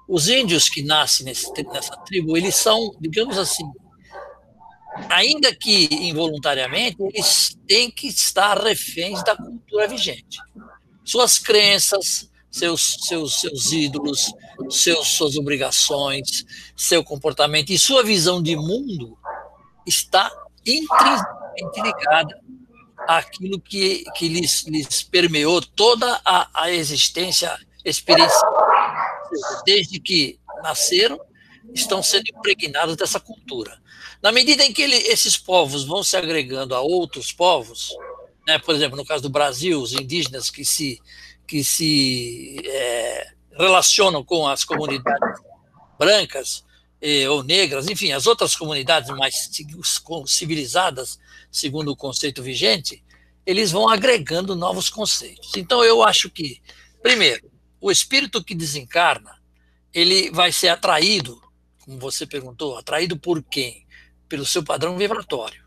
Os 0.07 0.29
índios 0.29 0.69
que 0.69 0.83
nascem 0.83 1.27
nesse, 1.27 1.51
nessa 1.65 1.97
tribo, 1.99 2.37
eles 2.37 2.55
são, 2.55 2.95
digamos 3.01 3.39
assim, 3.39 3.65
ainda 5.09 5.55
que 5.55 5.89
involuntariamente, 5.91 6.97
eles 7.01 7.57
têm 7.67 7.91
que 7.91 8.09
estar 8.09 8.59
reféns 8.59 9.23
da 9.25 9.37
cultura 9.37 9.89
vigente. 9.89 10.39
Suas 11.05 11.39
crenças, 11.39 12.31
seus, 12.51 12.99
seus, 13.07 13.41
seus 13.41 13.73
ídolos, 13.73 14.33
seus, 14.71 15.09
suas 15.09 15.37
obrigações, 15.37 16.45
seu 16.77 17.03
comportamento 17.03 17.71
e 17.71 17.79
sua 17.79 18.03
visão 18.03 18.43
de 18.43 18.57
mundo 18.57 19.19
está 19.87 20.31
intrinsecamente 20.65 21.83
ligada 21.83 22.44
aquilo 23.09 23.61
que, 23.61 24.05
que 24.17 24.29
lhes, 24.29 24.65
lhes 24.67 25.03
permeou 25.03 25.61
toda 25.61 26.21
a, 26.25 26.49
a 26.55 26.71
existência 26.71 27.57
experiencial. 27.85 28.67
Desde 29.65 30.01
que 30.01 30.39
nasceram, 30.63 31.21
estão 31.75 32.03
sendo 32.03 32.25
impregnados 32.29 32.97
dessa 32.97 33.19
cultura. 33.19 33.79
Na 34.23 34.33
medida 34.33 34.65
em 34.65 34.73
que 34.73 34.83
ele, 34.83 34.97
esses 34.97 35.37
povos 35.37 35.85
vão 35.85 36.03
se 36.03 36.17
agregando 36.17 36.75
a 36.75 36.81
outros 36.81 37.33
povos, 37.33 37.91
né, 38.47 38.59
por 38.59 38.75
exemplo, 38.75 38.97
no 38.97 39.05
caso 39.05 39.23
do 39.23 39.31
Brasil, 39.31 39.81
os 39.81 39.93
indígenas 39.93 40.51
que 40.51 40.65
se, 40.65 41.01
que 41.47 41.65
se 41.65 42.57
é, 42.65 43.33
relacionam 43.53 44.25
com 44.25 44.47
as 44.47 44.65
comunidades 44.65 45.41
brancas 45.99 46.65
ou 47.31 47.43
negras, 47.43 47.89
enfim, 47.89 48.13
as 48.13 48.27
outras 48.27 48.57
comunidades 48.57 49.11
mais 49.11 49.51
civilizadas, 50.27 51.19
segundo 51.53 51.91
o 51.91 51.97
conceito 51.97 52.43
vigente, 52.43 53.05
eles 53.45 53.71
vão 53.71 53.89
agregando 53.89 54.57
novos 54.57 54.89
conceitos. 54.89 55.53
Então, 55.57 55.85
eu 55.85 56.03
acho 56.03 56.31
que, 56.31 56.63
primeiro, 57.03 57.51
o 57.81 57.91
espírito 57.91 58.43
que 58.43 58.55
desencarna, 58.55 59.39
ele 59.93 60.31
vai 60.31 60.51
ser 60.51 60.69
atraído, 60.69 61.43
como 61.81 61.99
você 61.99 62.27
perguntou, 62.27 62.79
atraído 62.79 63.19
por 63.19 63.43
quem? 63.43 63.87
Pelo 64.27 64.47
seu 64.47 64.65
padrão 64.65 64.97
vibratório. 64.97 65.63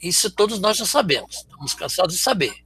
Isso 0.00 0.30
todos 0.30 0.58
nós 0.58 0.78
já 0.78 0.86
sabemos, 0.86 1.36
estamos 1.36 1.74
cansados 1.74 2.14
de 2.14 2.22
saber. 2.22 2.64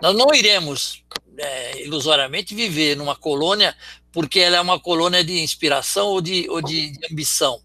Nós 0.00 0.16
não 0.16 0.34
iremos 0.34 1.04
é, 1.36 1.82
ilusoriamente 1.82 2.54
viver 2.54 2.96
numa 2.96 3.16
colônia 3.16 3.76
porque 4.12 4.40
ela 4.40 4.56
é 4.56 4.60
uma 4.60 4.80
colônia 4.80 5.22
de 5.22 5.40
inspiração 5.40 6.08
ou 6.08 6.20
de, 6.20 6.48
ou 6.48 6.62
de, 6.62 6.90
de 6.90 7.12
ambição. 7.12 7.60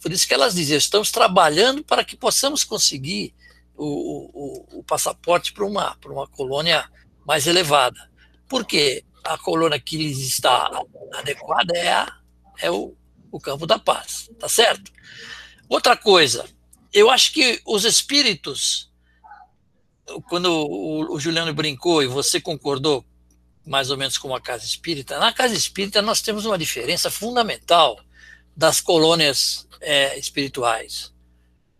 Por 0.00 0.10
isso 0.10 0.26
que 0.26 0.34
elas 0.34 0.54
dizem, 0.54 0.76
estamos 0.76 1.10
trabalhando 1.10 1.84
para 1.84 2.04
que 2.04 2.16
possamos 2.16 2.64
conseguir 2.64 3.34
o, 3.76 3.86
o, 3.86 4.78
o 4.78 4.84
passaporte 4.84 5.52
para 5.52 5.64
uma, 5.64 5.96
para 5.96 6.12
uma 6.12 6.26
colônia 6.26 6.88
mais 7.24 7.46
elevada. 7.46 8.10
Por 8.48 8.64
quê? 8.64 9.04
A 9.22 9.38
colônia 9.38 9.78
que 9.78 9.96
lhes 9.96 10.18
está 10.18 10.68
adequada 11.14 11.76
é, 11.76 11.92
a, 11.92 12.18
é 12.58 12.70
o, 12.70 12.96
o 13.30 13.38
campo 13.38 13.66
da 13.66 13.78
paz, 13.78 14.28
tá 14.38 14.48
certo? 14.48 14.90
Outra 15.68 15.96
coisa, 15.96 16.44
eu 16.92 17.08
acho 17.08 17.32
que 17.32 17.60
os 17.64 17.84
espíritos, 17.84 18.90
quando 20.28 20.46
o, 20.46 21.14
o 21.14 21.20
Juliano 21.20 21.52
brincou 21.54 22.02
e 22.02 22.06
você 22.06 22.40
concordou 22.40 23.04
mais 23.64 23.90
ou 23.90 23.96
menos 23.96 24.18
com 24.18 24.34
a 24.34 24.40
casa 24.40 24.64
espírita, 24.64 25.18
na 25.18 25.32
casa 25.32 25.54
espírita 25.54 26.02
nós 26.02 26.20
temos 26.20 26.44
uma 26.44 26.58
diferença 26.58 27.10
fundamental 27.10 27.98
das 28.56 28.80
colônias 28.80 29.66
é, 29.80 30.18
espirituais. 30.18 31.12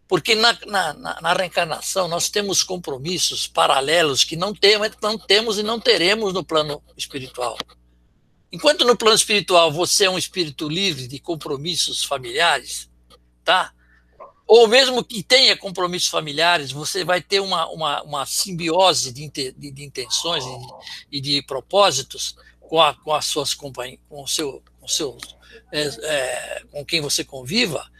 Porque 0.08 0.34
na, 0.34 0.56
na, 0.66 1.20
na, 1.20 1.32
reencarnação 1.32 2.06
nós 2.06 2.28
temos 2.28 2.62
compromissos 2.62 3.46
paralelos 3.46 4.24
que 4.24 4.36
não 4.36 4.54
temos, 4.54 4.90
não 5.02 5.18
temos 5.18 5.58
e 5.58 5.62
não 5.62 5.80
teremos 5.80 6.34
no 6.34 6.44
plano 6.44 6.82
espiritual. 6.96 7.56
Enquanto 8.52 8.84
no 8.84 8.96
plano 8.96 9.16
espiritual 9.16 9.72
você 9.72 10.04
é 10.04 10.10
um 10.10 10.18
espírito 10.18 10.68
livre 10.68 11.08
de 11.08 11.18
compromissos 11.18 12.04
familiares, 12.04 12.90
tá? 13.42 13.72
Ou 14.54 14.68
mesmo 14.68 15.02
que 15.02 15.22
tenha 15.22 15.56
compromissos 15.56 16.10
familiares, 16.10 16.72
você 16.72 17.04
vai 17.04 17.22
ter 17.22 17.40
uma, 17.40 17.66
uma, 17.70 18.02
uma 18.02 18.26
simbiose 18.26 19.10
de, 19.10 19.26
de, 19.30 19.70
de 19.70 19.82
intenções 19.82 20.44
e 21.10 21.22
de, 21.22 21.36
de, 21.36 21.42
propósitos 21.42 22.36
com, 22.60 22.78
a, 22.78 22.92
com 22.92 23.14
as 23.14 23.24
suas 23.24 23.54
companhias, 23.54 23.98
com 24.10 24.22
o 24.22 24.28
seu, 24.28 24.62
com, 24.78 24.86
seu, 24.86 25.16
é, 25.72 25.80
é, 25.84 26.62
com 26.70 26.84
quem 26.84 27.00
você 27.00 27.24
conviva, 27.24 27.90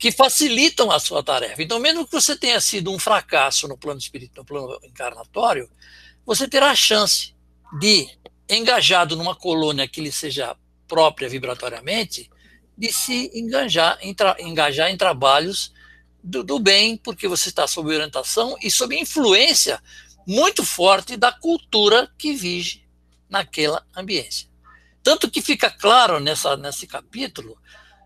que 0.00 0.10
facilitam 0.10 0.90
a 0.90 0.98
sua 0.98 1.22
tarefa. 1.22 1.62
Então, 1.62 1.78
mesmo 1.78 2.04
que 2.04 2.10
você 2.10 2.34
tenha 2.36 2.60
sido 2.60 2.90
um 2.90 2.98
fracasso 2.98 3.68
no 3.68 3.78
plano 3.78 4.00
espírito, 4.00 4.40
no 4.40 4.44
plano 4.44 4.80
encarnatório, 4.82 5.70
você 6.26 6.48
terá 6.48 6.72
a 6.72 6.74
chance 6.74 7.32
de, 7.78 8.10
engajado 8.48 9.14
numa 9.14 9.36
colônia 9.36 9.86
que 9.86 10.00
lhe 10.00 10.10
seja 10.10 10.56
própria 10.88 11.28
vibratoriamente, 11.28 12.28
de 12.76 12.92
se 12.92 13.30
engajar 13.32 13.96
em, 14.02 14.16
engajar 14.40 14.90
em 14.90 14.96
trabalhos 14.96 15.72
do, 16.22 16.42
do 16.42 16.58
bem, 16.58 16.96
porque 16.96 17.26
você 17.26 17.48
está 17.48 17.66
sob 17.66 17.92
orientação 17.92 18.56
e 18.62 18.70
sob 18.70 18.98
influência 18.98 19.82
muito 20.26 20.64
forte 20.64 21.16
da 21.16 21.32
cultura 21.32 22.10
que 22.16 22.32
vige 22.34 22.84
naquela 23.28 23.84
ambiência. 23.96 24.48
Tanto 25.02 25.30
que 25.30 25.42
fica 25.42 25.68
claro 25.70 26.20
nessa, 26.20 26.56
nesse 26.56 26.86
capítulo 26.86 27.58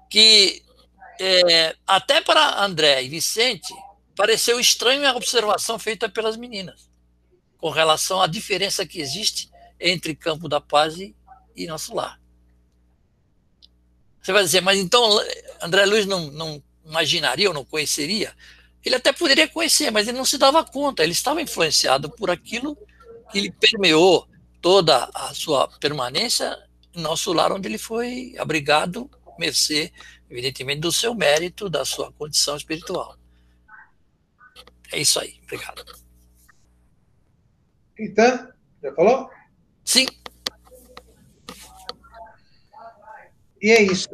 que 0.09 0.63
é, 1.21 1.77
até 1.87 2.21
para 2.21 2.63
André 2.63 3.03
e 3.03 3.09
Vicente, 3.09 3.75
pareceu 4.15 4.59
estranho 4.59 5.07
a 5.07 5.15
observação 5.15 5.79
feita 5.79 6.09
pelas 6.09 6.37
meninas 6.37 6.91
com 7.59 7.71
relação 7.71 8.21
à 8.21 8.27
diferença 8.27 8.87
que 8.87 9.01
existe 9.01 9.51
entre 9.79 10.15
Campo 10.15 10.49
da 10.49 10.61
Paz 10.61 10.99
e, 10.99 11.15
e 11.55 11.67
nosso 11.67 11.95
lar. 11.95 12.21
Você 14.23 14.33
vai 14.33 14.43
dizer, 14.43 14.61
mas 14.61 14.79
então 14.79 15.03
André 15.61 15.87
Luiz 15.87 16.07
não, 16.07 16.31
não 16.31 16.63
imaginaria 16.87 17.49
ou 17.49 17.55
não 17.55 17.65
conheceria? 17.65 18.33
Ele 18.85 18.95
até 18.95 19.13
poderia 19.13 19.49
conhecer, 19.49 19.91
mas 19.91 20.07
ele 20.07 20.17
não 20.17 20.25
se 20.25 20.39
dava 20.39 20.65
conta, 20.65 21.03
ele 21.03 21.13
estava 21.13 21.43
influenciado 21.43 22.09
por 22.11 22.31
aquilo 22.31 22.77
que 23.31 23.39
ele 23.39 23.51
permeou 23.51 24.29
toda 24.61 25.11
a 25.13 25.35
sua 25.35 25.69
permanência 25.81 26.57
em 26.95 27.01
nosso 27.01 27.33
lar, 27.33 27.53
onde 27.53 27.69
ele 27.69 27.79
foi 27.79 28.35
abrigado, 28.39 29.11
mercê 29.39 29.93
evidentemente, 30.31 30.81
do 30.81 30.93
seu 30.93 31.15
mérito, 31.15 31.69
da 31.69 31.85
sua 31.85 32.13
condição 32.13 32.57
espiritual. 32.57 33.17
É 34.93 35.01
isso 35.01 35.19
aí. 35.21 35.39
Obrigado. 35.45 35.85
Então, 37.99 38.53
já 38.83 38.93
falou? 38.95 39.31
Sim. 39.85 40.07
E 43.63 43.71
é 43.71 43.83
isso. 43.83 44.09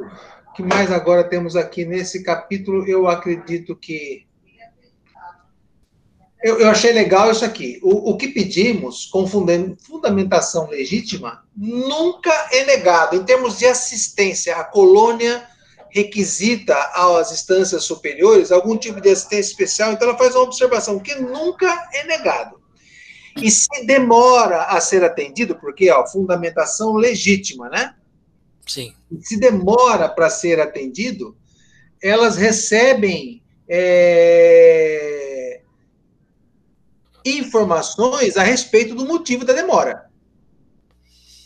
Que 0.55 0.62
mais 0.62 0.93
agora 0.93 1.25
temos 1.25 1.57
aqui 1.57 1.85
nesse 1.85 2.23
capítulo? 2.23 2.87
Eu 2.87 3.09
acredito 3.09 3.75
que. 3.75 4.27
Eu, 6.43 6.59
eu 6.59 6.69
achei 6.69 6.93
legal 6.93 7.31
isso 7.31 7.45
aqui. 7.45 7.81
O, 7.83 8.11
o 8.11 8.17
que 8.17 8.29
pedimos, 8.29 9.07
com 9.07 9.27
fundamentação 9.27 10.69
legítima, 10.69 11.45
nunca 11.57 12.33
é 12.51 12.65
negado. 12.65 13.17
Em 13.17 13.25
termos 13.25 13.59
de 13.59 13.67
assistência 13.67 14.57
à 14.57 14.65
colônia 14.65 15.47
requisita 15.88 16.75
às 16.95 17.31
instâncias 17.31 17.85
superiores 17.85 18.51
algum 18.51 18.79
tipo 18.79 18.99
de 18.99 19.11
assistência 19.11 19.51
especial, 19.51 19.93
então 19.93 20.09
ela 20.09 20.17
faz 20.17 20.35
uma 20.35 20.45
observação 20.45 20.99
que 20.99 21.15
nunca 21.17 21.88
é 21.93 22.05
negado. 22.05 22.61
E 23.37 23.51
se 23.51 23.87
demora 23.87 24.65
a 24.65 24.81
ser 24.81 25.05
atendido, 25.05 25.55
porque 25.57 25.91
ó, 25.91 26.07
fundamentação 26.07 26.95
legítima, 26.95 27.69
né? 27.69 27.95
Sim. 28.66 28.94
Se 29.20 29.37
demora 29.38 30.09
para 30.09 30.31
ser 30.31 30.61
atendido, 30.61 31.37
elas 32.03 32.37
recebem 32.37 33.42
é, 33.68 35.61
informações 37.25 38.37
a 38.37 38.42
respeito 38.42 38.94
do 38.94 39.07
motivo 39.07 39.44
da 39.44 39.53
demora. 39.53 40.11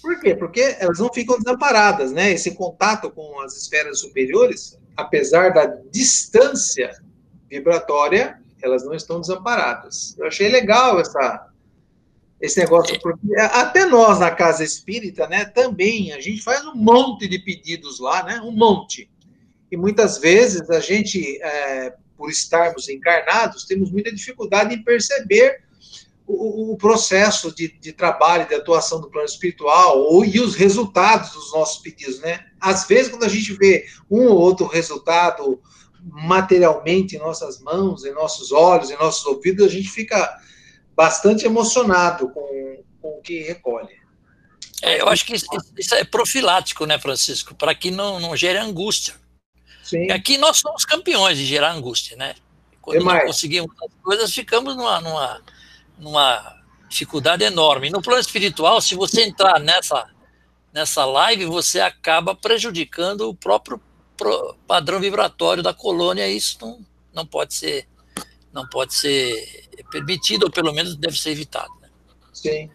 Por 0.02 0.20
quê? 0.20 0.34
Porque 0.34 0.76
elas 0.78 0.98
não 0.98 1.12
ficam 1.12 1.36
desamparadas, 1.36 2.12
né? 2.12 2.30
Esse 2.30 2.52
contato 2.52 3.10
com 3.10 3.40
as 3.40 3.56
esferas 3.56 4.00
superiores, 4.00 4.78
apesar 4.96 5.52
da 5.52 5.66
distância 5.90 6.96
vibratória, 7.50 8.40
elas 8.62 8.84
não 8.84 8.94
estão 8.94 9.20
desamparadas. 9.20 10.16
Eu 10.16 10.26
achei 10.26 10.48
legal 10.48 11.00
essa, 11.00 11.48
esse 12.40 12.60
negócio, 12.60 13.00
porque 13.00 13.34
até 13.38 13.86
nós 13.86 14.18
na 14.18 14.30
casa 14.30 14.62
espírita, 14.62 15.26
né, 15.26 15.44
também 15.46 16.12
a 16.12 16.20
gente 16.20 16.42
faz 16.42 16.64
um 16.66 16.74
monte 16.74 17.26
de 17.26 17.38
pedidos 17.38 17.98
lá, 17.98 18.22
né, 18.22 18.40
um 18.42 18.52
monte. 18.52 19.10
E 19.70 19.76
muitas 19.76 20.18
vezes 20.18 20.68
a 20.70 20.80
gente, 20.80 21.40
é, 21.42 21.94
por 22.16 22.30
estarmos 22.30 22.88
encarnados, 22.88 23.64
temos 23.64 23.90
muita 23.90 24.12
dificuldade 24.12 24.74
em 24.74 24.82
perceber 24.82 25.64
o, 26.26 26.72
o 26.72 26.76
processo 26.76 27.54
de, 27.54 27.68
de, 27.80 27.92
trabalho, 27.92 28.48
de 28.48 28.54
atuação 28.54 29.00
do 29.00 29.08
plano 29.08 29.28
espiritual 29.28 29.98
ou, 29.98 30.24
e 30.24 30.40
os 30.40 30.54
resultados 30.54 31.30
dos 31.30 31.52
nossos 31.52 31.80
pedidos, 31.80 32.20
né? 32.20 32.46
Às 32.60 32.86
vezes, 32.86 33.10
quando 33.10 33.24
a 33.24 33.28
gente 33.28 33.52
vê 33.54 33.86
um 34.10 34.26
ou 34.26 34.36
outro 34.36 34.66
resultado 34.66 35.60
materialmente 36.00 37.16
em 37.16 37.18
nossas 37.18 37.60
mãos, 37.60 38.04
em 38.04 38.12
nossos 38.12 38.52
olhos, 38.52 38.90
em 38.90 38.96
nossos 38.96 39.24
ouvidos, 39.26 39.66
a 39.66 39.68
gente 39.68 39.88
fica 39.88 40.36
bastante 40.96 41.44
emocionado 41.44 42.30
com, 42.30 42.82
com 43.02 43.18
o 43.18 43.20
que 43.20 43.42
recolhe. 43.42 43.94
É, 44.82 45.00
eu 45.00 45.08
acho 45.08 45.24
que 45.24 45.34
isso, 45.34 45.46
é 45.94 46.04
profilático, 46.04 46.86
né, 46.86 46.98
Francisco? 46.98 47.54
Para 47.54 47.74
que 47.74 47.90
não, 47.90 48.18
não 48.18 48.36
gere 48.36 48.58
angústia. 48.58 49.14
Sim. 49.82 50.10
Aqui 50.10 50.36
nós 50.36 50.58
somos 50.58 50.84
campeões 50.84 51.38
de 51.38 51.44
gerar 51.44 51.72
angústia, 51.72 52.16
né? 52.16 52.34
Quando 52.80 53.04
não 53.04 53.20
conseguimos 53.20 53.70
as 53.82 54.02
coisas, 54.02 54.32
ficamos 54.32 54.76
numa, 54.76 55.00
numa, 55.00 55.42
numa 55.98 56.56
dificuldade 56.88 57.44
enorme. 57.44 57.90
No 57.90 58.02
plano 58.02 58.20
espiritual, 58.20 58.80
se 58.80 58.94
você 58.94 59.22
entrar 59.22 59.58
nessa, 59.58 60.08
nessa 60.72 61.04
live, 61.04 61.46
você 61.46 61.80
acaba 61.80 62.34
prejudicando 62.34 63.28
o 63.28 63.34
próprio 63.34 63.80
padrão 64.66 65.00
vibratório 65.00 65.62
da 65.62 65.74
colônia, 65.74 66.28
isso 66.28 66.58
não, 66.60 66.80
não 67.12 67.26
pode 67.26 67.54
ser 67.54 67.86
não 68.52 68.66
pode 68.66 68.94
ser 68.94 69.65
permitido, 69.90 70.44
ou 70.44 70.50
pelo 70.50 70.72
menos 70.72 70.96
deve 70.96 71.16
ser 71.18 71.30
evitado. 71.30 71.72
Né? 71.80 71.88
Sim. 72.32 72.70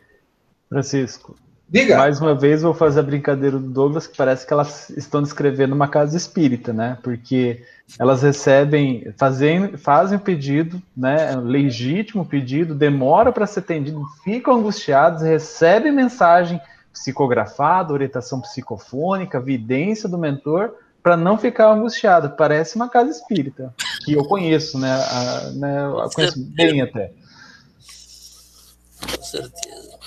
Francisco, 0.70 1.36
Diga. 1.72 1.98
Mais 1.98 2.20
uma 2.20 2.36
vez 2.36 2.62
vou 2.62 2.74
fazer 2.74 3.00
a 3.00 3.04
brincadeira 3.04 3.58
do 3.58 3.70
Douglas, 3.70 4.06
que 4.06 4.18
parece 4.18 4.46
que 4.46 4.52
elas 4.52 4.90
estão 4.90 5.22
descrevendo 5.22 5.74
uma 5.74 5.88
casa 5.88 6.18
espírita, 6.18 6.74
né? 6.74 6.98
Porque 7.02 7.64
elas 7.98 8.22
recebem, 8.22 9.14
fazem, 9.18 9.78
fazem 9.78 10.18
o 10.18 10.22
pedido, 10.22 10.82
né? 10.96 11.34
Legítimo 11.38 12.26
pedido, 12.26 12.76
demora 12.76 13.32
para 13.32 13.48
ser 13.48 13.62
atendido, 13.62 14.06
ficam 14.22 14.56
angustiados, 14.56 15.22
recebem 15.22 15.94
mensagem 15.94 16.60
psicografado, 16.92 17.94
orientação 17.94 18.42
psicofônica, 18.42 19.40
vidência 19.40 20.10
do 20.10 20.18
mentor, 20.18 20.74
para 21.02 21.16
não 21.16 21.38
ficar 21.38 21.72
angustiado. 21.72 22.32
Parece 22.32 22.76
uma 22.76 22.90
casa 22.90 23.12
espírita, 23.12 23.74
que 24.04 24.14
eu 24.14 24.24
conheço, 24.24 24.80
né? 24.80 24.92
A, 24.92 25.52
né 25.52 25.86
eu 25.86 26.10
conheço 26.14 26.44
bem 26.54 26.82
até. 26.82 27.12
Com 29.02 29.24
certeza. 29.24 30.00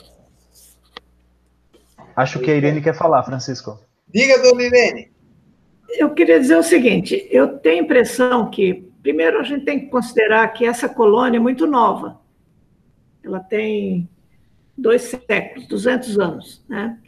Acho 2.16 2.38
que 2.38 2.50
a 2.50 2.54
Irene 2.54 2.80
quer 2.80 2.94
falar, 2.94 3.24
Francisco. 3.24 3.80
Diga, 4.08 4.40
dona 4.42 4.62
Irene. 4.62 5.10
Eu 5.90 6.14
queria 6.14 6.38
dizer 6.38 6.56
o 6.56 6.62
seguinte: 6.62 7.26
eu 7.30 7.58
tenho 7.58 7.82
a 7.82 7.84
impressão 7.84 8.50
que, 8.50 8.88
primeiro, 9.02 9.40
a 9.40 9.42
gente 9.42 9.64
tem 9.64 9.80
que 9.80 9.86
considerar 9.86 10.46
que 10.52 10.64
essa 10.64 10.88
colônia 10.88 11.38
é 11.38 11.40
muito 11.40 11.66
nova. 11.66 12.20
Ela 13.22 13.40
tem 13.40 14.08
dois 14.76 15.02
séculos, 15.02 15.66
200 15.66 16.18
anos, 16.18 16.64
né? 16.68 16.98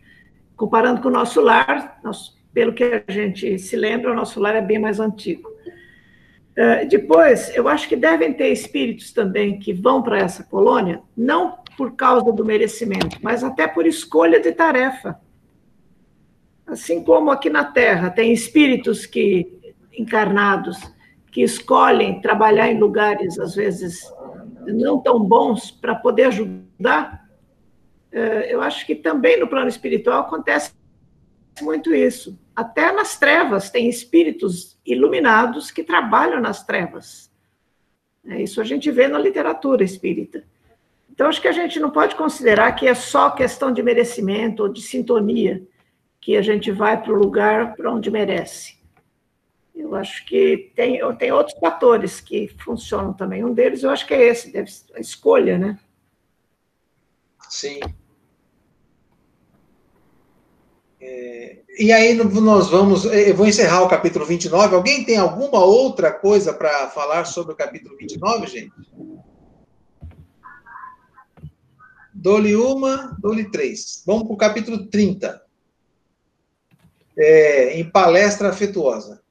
Comparando 0.56 1.00
com 1.00 1.08
o 1.08 1.12
nosso 1.12 1.40
lar, 1.40 2.00
nós, 2.02 2.36
pelo 2.52 2.72
que 2.72 2.84
a 2.84 3.12
gente 3.12 3.58
se 3.58 3.76
lembra, 3.76 4.12
o 4.12 4.16
nosso 4.16 4.40
lar 4.40 4.56
é 4.56 4.62
bem 4.62 4.78
mais 4.78 4.98
antigo. 4.98 5.55
Uh, 6.56 6.88
depois, 6.88 7.54
eu 7.54 7.68
acho 7.68 7.86
que 7.88 7.96
devem 7.96 8.32
ter 8.32 8.48
espíritos 8.48 9.12
também 9.12 9.58
que 9.58 9.74
vão 9.74 10.02
para 10.02 10.18
essa 10.18 10.42
colônia, 10.42 11.02
não 11.16 11.58
por 11.76 11.94
causa 11.94 12.32
do 12.32 12.44
merecimento, 12.44 13.18
mas 13.20 13.44
até 13.44 13.68
por 13.68 13.86
escolha 13.86 14.40
de 14.40 14.52
tarefa. 14.52 15.20
Assim 16.66 17.04
como 17.04 17.30
aqui 17.30 17.50
na 17.50 17.64
Terra 17.64 18.10
tem 18.10 18.32
espíritos 18.32 19.04
que 19.04 19.74
encarnados 19.92 20.78
que 21.30 21.42
escolhem 21.42 22.20
trabalhar 22.20 22.72
em 22.72 22.78
lugares 22.78 23.38
às 23.38 23.54
vezes 23.54 24.00
não 24.66 24.98
tão 24.98 25.20
bons 25.20 25.70
para 25.70 25.94
poder 25.94 26.24
ajudar, 26.24 27.28
é, 28.10 28.52
eu 28.52 28.62
acho 28.62 28.86
que 28.86 28.94
também 28.94 29.38
no 29.38 29.46
plano 29.46 29.68
espiritual 29.68 30.22
acontece 30.22 30.72
muito 31.60 31.94
isso. 31.94 32.38
Até 32.56 32.90
nas 32.90 33.18
trevas 33.18 33.68
tem 33.68 33.86
espíritos 33.86 34.78
iluminados 34.84 35.70
que 35.70 35.84
trabalham 35.84 36.40
nas 36.40 36.64
trevas. 36.64 37.30
É, 38.26 38.42
isso 38.42 38.62
a 38.62 38.64
gente 38.64 38.90
vê 38.90 39.06
na 39.06 39.18
literatura 39.18 39.84
espírita. 39.84 40.42
Então, 41.10 41.28
acho 41.28 41.40
que 41.40 41.48
a 41.48 41.52
gente 41.52 41.78
não 41.78 41.90
pode 41.90 42.14
considerar 42.14 42.72
que 42.72 42.86
é 42.88 42.94
só 42.94 43.30
questão 43.30 43.70
de 43.72 43.82
merecimento 43.82 44.62
ou 44.62 44.68
de 44.68 44.80
sintonia 44.80 45.66
que 46.20 46.36
a 46.36 46.42
gente 46.42 46.72
vai 46.72 47.00
para 47.00 47.12
o 47.12 47.16
lugar 47.16 47.76
para 47.76 47.92
onde 47.92 48.10
merece. 48.10 48.76
Eu 49.74 49.94
acho 49.94 50.24
que 50.24 50.72
tem, 50.74 50.98
tem 51.16 51.32
outros 51.32 51.58
fatores 51.58 52.20
que 52.20 52.48
funcionam 52.58 53.12
também. 53.12 53.44
Um 53.44 53.52
deles, 53.52 53.82
eu 53.82 53.90
acho 53.90 54.06
que 54.06 54.14
é 54.14 54.28
esse, 54.28 54.52
a 54.94 55.00
escolha, 55.00 55.58
né? 55.58 55.78
Sim. 57.48 57.80
É, 61.06 61.58
e 61.78 61.92
aí 61.92 62.14
nós 62.14 62.68
vamos, 62.68 63.04
eu 63.04 63.34
vou 63.36 63.46
encerrar 63.46 63.82
o 63.82 63.88
capítulo 63.88 64.26
29. 64.26 64.74
Alguém 64.74 65.04
tem 65.04 65.16
alguma 65.16 65.64
outra 65.64 66.10
coisa 66.12 66.52
para 66.52 66.90
falar 66.90 67.24
sobre 67.26 67.52
o 67.52 67.56
capítulo 67.56 67.96
29, 67.96 68.46
gente? 68.48 68.72
Dou-lhe 72.12 72.56
uma, 72.56 73.16
dou-lhe 73.20 73.48
três. 73.50 74.02
Vamos 74.04 74.24
para 74.24 74.34
o 74.34 74.38
capítulo 74.38 74.86
30. 74.86 75.40
É, 77.16 77.78
em 77.78 77.88
palestra 77.88 78.48
afetuosa. 78.48 79.22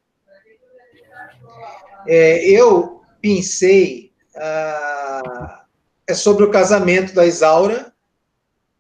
É, 2.08 2.48
eu 2.50 3.02
pensei 3.22 4.14
ah, 4.36 5.66
é 6.08 6.14
sobre 6.14 6.46
o 6.46 6.52
casamento 6.52 7.14
da 7.14 7.26
Isaura, 7.26 7.94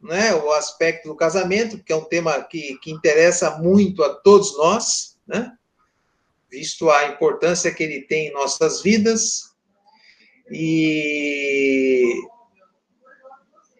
né, 0.06 0.34
o 0.36 0.52
aspecto 0.52 1.08
do 1.08 1.15
casamento, 1.15 1.84
que 1.84 1.91
é 1.91 1.96
um 1.96 2.04
tema 2.04 2.41
que, 2.44 2.78
que 2.78 2.91
interessa 2.91 3.58
muito 3.58 4.04
a 4.04 4.13
todos 4.13 4.56
nós, 4.58 5.18
né, 5.28 5.52
visto 6.50 6.89
a 6.89 7.08
importância 7.08 7.74
que 7.74 7.84
ele 7.84 8.02
tem 8.02 8.28
em 8.28 8.34
nossas 8.34 8.82
vidas, 8.82 9.56
e 10.50 12.13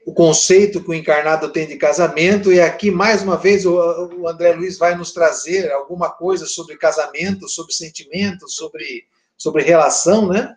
o 0.06 0.14
conceito 0.14 0.84
que 0.84 0.90
o 0.90 0.94
encarnado 0.94 1.50
tem 1.50 1.68
de 1.68 1.78
casamento, 1.78 2.52
e 2.52 2.60
aqui, 2.60 2.90
mais 2.90 3.22
uma 3.22 3.38
vez, 3.38 3.66
o, 3.66 4.28
André 4.28 4.54
Luiz 4.54 4.78
vai 4.78 4.96
nos 4.96 5.12
trazer 5.12 5.72
alguma 5.72 6.10
coisa 6.12 6.46
sobre 6.46 6.78
casamento, 6.78 7.48
sobre 7.48 7.74
sentimento, 7.74 8.50
sobre, 8.50 9.06
sobre 9.38 9.64
relação, 9.64 10.28
né? 10.28 10.56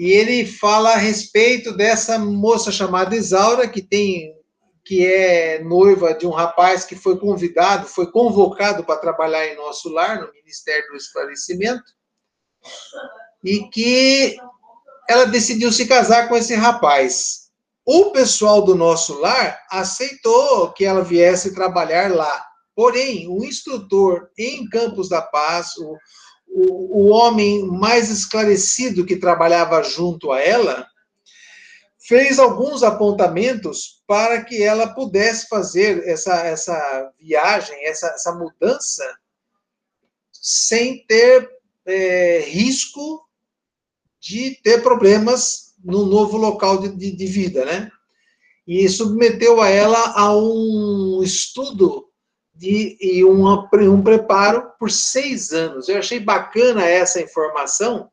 E 0.00 0.12
ele 0.12 0.46
fala 0.46 0.94
a 0.94 0.96
respeito 0.96 1.76
dessa 1.76 2.18
moça 2.18 2.72
chamada 2.72 3.14
Isaura, 3.14 3.68
que 3.68 3.82
tem 3.82 4.34
que 4.82 5.04
é 5.04 5.62
noiva 5.62 6.14
de 6.14 6.26
um 6.26 6.30
rapaz 6.30 6.86
que 6.86 6.96
foi 6.96 7.18
convidado, 7.18 7.86
foi 7.86 8.10
convocado 8.10 8.82
para 8.82 8.96
trabalhar 8.96 9.46
em 9.46 9.56
nosso 9.56 9.90
lar, 9.90 10.22
no 10.22 10.32
Ministério 10.32 10.88
do 10.88 10.96
Esclarecimento, 10.96 11.84
e 13.44 13.68
que 13.68 14.38
ela 15.06 15.26
decidiu 15.26 15.70
se 15.70 15.86
casar 15.86 16.30
com 16.30 16.36
esse 16.38 16.54
rapaz. 16.54 17.50
O 17.84 18.06
pessoal 18.10 18.62
do 18.62 18.74
nosso 18.74 19.20
lar 19.20 19.60
aceitou 19.70 20.72
que 20.72 20.86
ela 20.86 21.04
viesse 21.04 21.54
trabalhar 21.54 22.10
lá. 22.10 22.46
Porém, 22.74 23.28
o 23.28 23.44
instrutor 23.44 24.30
em 24.38 24.66
Campos 24.66 25.10
da 25.10 25.20
Paz, 25.20 25.76
o, 25.76 25.94
o, 26.52 27.04
o 27.04 27.08
homem 27.10 27.66
mais 27.66 28.10
esclarecido 28.10 29.06
que 29.06 29.16
trabalhava 29.16 29.82
junto 29.82 30.32
a 30.32 30.40
ela, 30.40 30.86
fez 32.10 32.38
alguns 32.38 32.82
apontamentos 32.82 34.02
para 34.06 34.42
que 34.42 34.62
ela 34.62 34.92
pudesse 34.92 35.46
fazer 35.48 36.06
essa, 36.08 36.34
essa 36.44 37.12
viagem, 37.20 37.86
essa, 37.86 38.08
essa 38.08 38.34
mudança, 38.34 39.04
sem 40.32 41.04
ter 41.06 41.48
é, 41.86 42.40
risco 42.40 43.24
de 44.18 44.60
ter 44.62 44.82
problemas 44.82 45.74
no 45.84 46.04
novo 46.04 46.36
local 46.36 46.78
de, 46.78 46.88
de, 46.88 47.12
de 47.12 47.26
vida, 47.26 47.64
né? 47.64 47.90
E 48.66 48.88
submeteu 48.88 49.60
a 49.60 49.68
ela 49.68 50.12
a 50.16 50.36
um 50.36 51.22
estudo 51.22 52.09
de, 52.60 52.98
e 53.00 53.24
um, 53.24 53.48
um 53.48 54.02
preparo 54.02 54.70
por 54.78 54.90
seis 54.90 55.50
anos. 55.50 55.88
Eu 55.88 55.96
achei 55.96 56.20
bacana 56.20 56.84
essa 56.84 57.18
informação, 57.18 58.10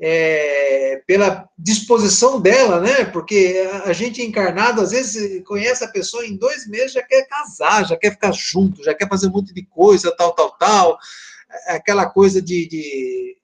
é, 0.00 1.02
pela 1.06 1.46
disposição 1.58 2.40
dela, 2.40 2.80
né? 2.80 3.04
Porque 3.04 3.68
a 3.84 3.92
gente 3.92 4.22
encarnado, 4.22 4.80
às 4.80 4.92
vezes, 4.92 5.44
conhece 5.44 5.84
a 5.84 5.88
pessoa 5.88 6.24
em 6.24 6.38
dois 6.38 6.66
meses, 6.66 6.92
já 6.92 7.02
quer 7.02 7.28
casar, 7.28 7.86
já 7.86 7.96
quer 7.98 8.12
ficar 8.12 8.32
junto, 8.32 8.82
já 8.82 8.94
quer 8.94 9.08
fazer 9.10 9.26
um 9.26 9.32
monte 9.32 9.52
de 9.52 9.66
coisa, 9.66 10.16
tal, 10.16 10.32
tal, 10.32 10.56
tal. 10.56 10.98
Aquela 11.66 12.06
coisa 12.06 12.40
de, 12.40 12.66
de, 12.66 13.36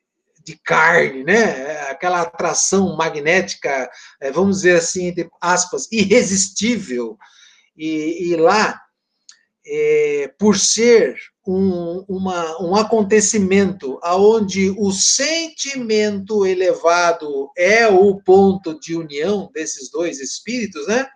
de 0.43 0.59
carne, 0.65 1.25
né? 1.25 1.91
Aquela 1.91 2.23
atração 2.23 2.97
magnética, 2.97 3.91
é, 4.19 4.31
vamos 4.31 4.63
dizer 4.63 4.77
assim, 4.77 5.09
entre 5.09 5.29
aspas, 5.43 5.93
irresistível. 5.93 7.19
E, 7.77 8.31
e 8.31 8.37
lá 8.37 8.81
é, 9.67 10.33
por 10.39 10.57
ser 10.57 11.17
um, 11.47 12.05
uma, 12.09 12.63
um 12.63 12.77
acontecimento 12.77 13.99
aonde 14.03 14.71
o 14.79 14.91
sentimento 14.93 16.47
elevado 16.47 17.51
é 17.57 17.87
o 17.89 18.21
ponto 18.23 18.79
de 18.79 18.95
união 18.97 19.51
desses 19.53 19.91
dois 19.91 20.21
espíritos, 20.21 20.87
né? 20.87 21.07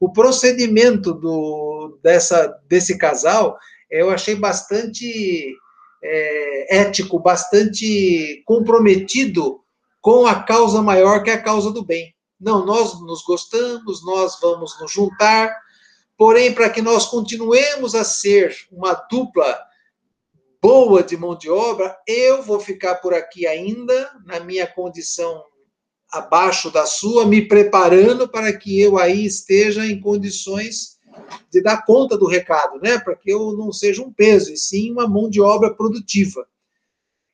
O 0.00 0.12
procedimento 0.12 1.12
do, 1.14 1.98
dessa, 2.02 2.46
desse 2.68 2.98
casal 2.98 3.56
eu 3.90 4.10
achei 4.10 4.34
bastante 4.34 5.54
é, 6.02 6.78
ético, 6.78 7.18
bastante 7.18 8.42
comprometido 8.44 9.60
com 10.00 10.26
a 10.26 10.42
causa 10.42 10.82
maior 10.82 11.22
que 11.22 11.30
é 11.30 11.34
a 11.34 11.42
causa 11.42 11.70
do 11.70 11.84
bem. 11.84 12.14
Não, 12.40 12.66
nós 12.66 13.00
nos 13.00 13.22
gostamos, 13.22 14.04
nós 14.04 14.38
vamos 14.40 14.78
nos 14.80 14.92
juntar, 14.92 15.54
Porém, 16.16 16.54
para 16.54 16.70
que 16.70 16.80
nós 16.80 17.06
continuemos 17.06 17.94
a 17.94 18.04
ser 18.04 18.56
uma 18.70 18.94
dupla 18.94 19.60
boa 20.62 21.02
de 21.02 21.16
mão 21.16 21.36
de 21.36 21.50
obra, 21.50 21.96
eu 22.06 22.42
vou 22.42 22.58
ficar 22.58 22.94
por 22.96 23.12
aqui 23.12 23.46
ainda, 23.46 24.10
na 24.24 24.40
minha 24.40 24.66
condição 24.66 25.44
abaixo 26.10 26.70
da 26.70 26.86
sua, 26.86 27.26
me 27.26 27.46
preparando 27.46 28.28
para 28.28 28.52
que 28.56 28.80
eu 28.80 28.96
aí 28.96 29.26
esteja 29.26 29.84
em 29.84 30.00
condições 30.00 30.94
de 31.50 31.60
dar 31.60 31.84
conta 31.84 32.16
do 32.16 32.26
recado, 32.26 32.80
né? 32.80 32.98
Para 32.98 33.16
que 33.16 33.30
eu 33.30 33.52
não 33.52 33.72
seja 33.72 34.02
um 34.02 34.12
peso, 34.12 34.52
e 34.52 34.56
sim 34.56 34.90
uma 34.90 35.08
mão 35.08 35.28
de 35.28 35.40
obra 35.40 35.74
produtiva. 35.74 36.46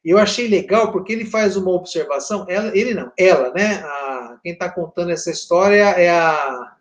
Eu 0.05 0.19
achei 0.19 0.49
legal 0.49 0.91
porque 0.91 1.13
ele 1.13 1.27
faz 1.27 1.57
uma 1.57 1.71
observação, 1.71 2.47
ela, 2.49 2.77
ele 2.77 2.95
não, 2.95 3.13
ela, 3.17 3.53
né? 3.53 3.75
A, 3.85 4.39
quem 4.43 4.53
está 4.53 4.71
contando 4.71 5.11
essa 5.11 5.31
história 5.31 5.83
é 5.83 6.09
a 6.11 6.77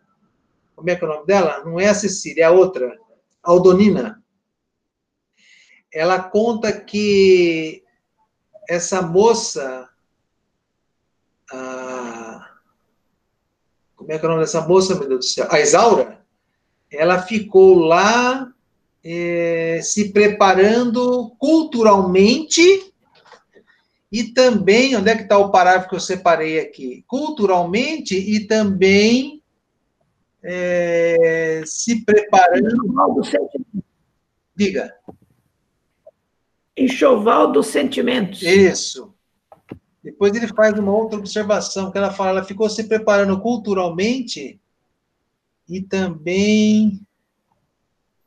como 0.80 0.88
é 0.88 0.96
que 0.96 1.04
é 1.04 1.06
o 1.06 1.10
nome 1.10 1.26
dela? 1.26 1.62
Não 1.62 1.78
é 1.78 1.88
a 1.88 1.94
Cecília, 1.94 2.44
é 2.44 2.46
a 2.46 2.50
outra, 2.50 2.98
Aldonina. 3.42 4.22
Ela 5.92 6.22
conta 6.22 6.72
que 6.72 7.84
essa 8.66 9.02
moça. 9.02 9.86
A, 11.52 12.50
como 13.94 14.10
é 14.10 14.18
que 14.18 14.24
é 14.24 14.28
o 14.28 14.30
nome 14.30 14.42
dessa 14.42 14.66
moça, 14.66 14.94
meu 14.94 15.06
Deus 15.06 15.20
do 15.20 15.24
céu? 15.30 15.48
A 15.50 15.60
Isaura. 15.60 16.24
ela 16.90 17.20
ficou 17.20 17.74
lá 17.74 18.50
é, 19.04 19.80
se 19.82 20.12
preparando 20.12 21.30
culturalmente 21.38 22.90
e 24.10 24.24
também, 24.24 24.96
onde 24.96 25.10
é 25.10 25.16
que 25.16 25.24
está 25.24 25.36
o 25.36 25.50
parágrafo 25.50 25.90
que 25.90 25.94
eu 25.94 26.00
separei 26.00 26.58
aqui? 26.58 27.04
Culturalmente 27.06 28.16
e 28.16 28.46
também 28.46 29.39
é, 30.42 31.62
se 31.66 32.04
preparando. 32.04 32.76
Diga. 34.54 34.94
Enxoval 36.76 37.52
dos 37.52 37.66
sentimentos. 37.66 38.42
Isso. 38.42 39.14
Depois 40.02 40.34
ele 40.34 40.48
faz 40.48 40.78
uma 40.78 40.92
outra 40.92 41.18
observação, 41.18 41.90
que 41.90 41.98
ela 41.98 42.10
fala, 42.10 42.30
ela 42.30 42.44
ficou 42.44 42.68
se 42.70 42.84
preparando 42.84 43.38
culturalmente 43.40 44.58
e 45.68 45.82
também 45.82 47.06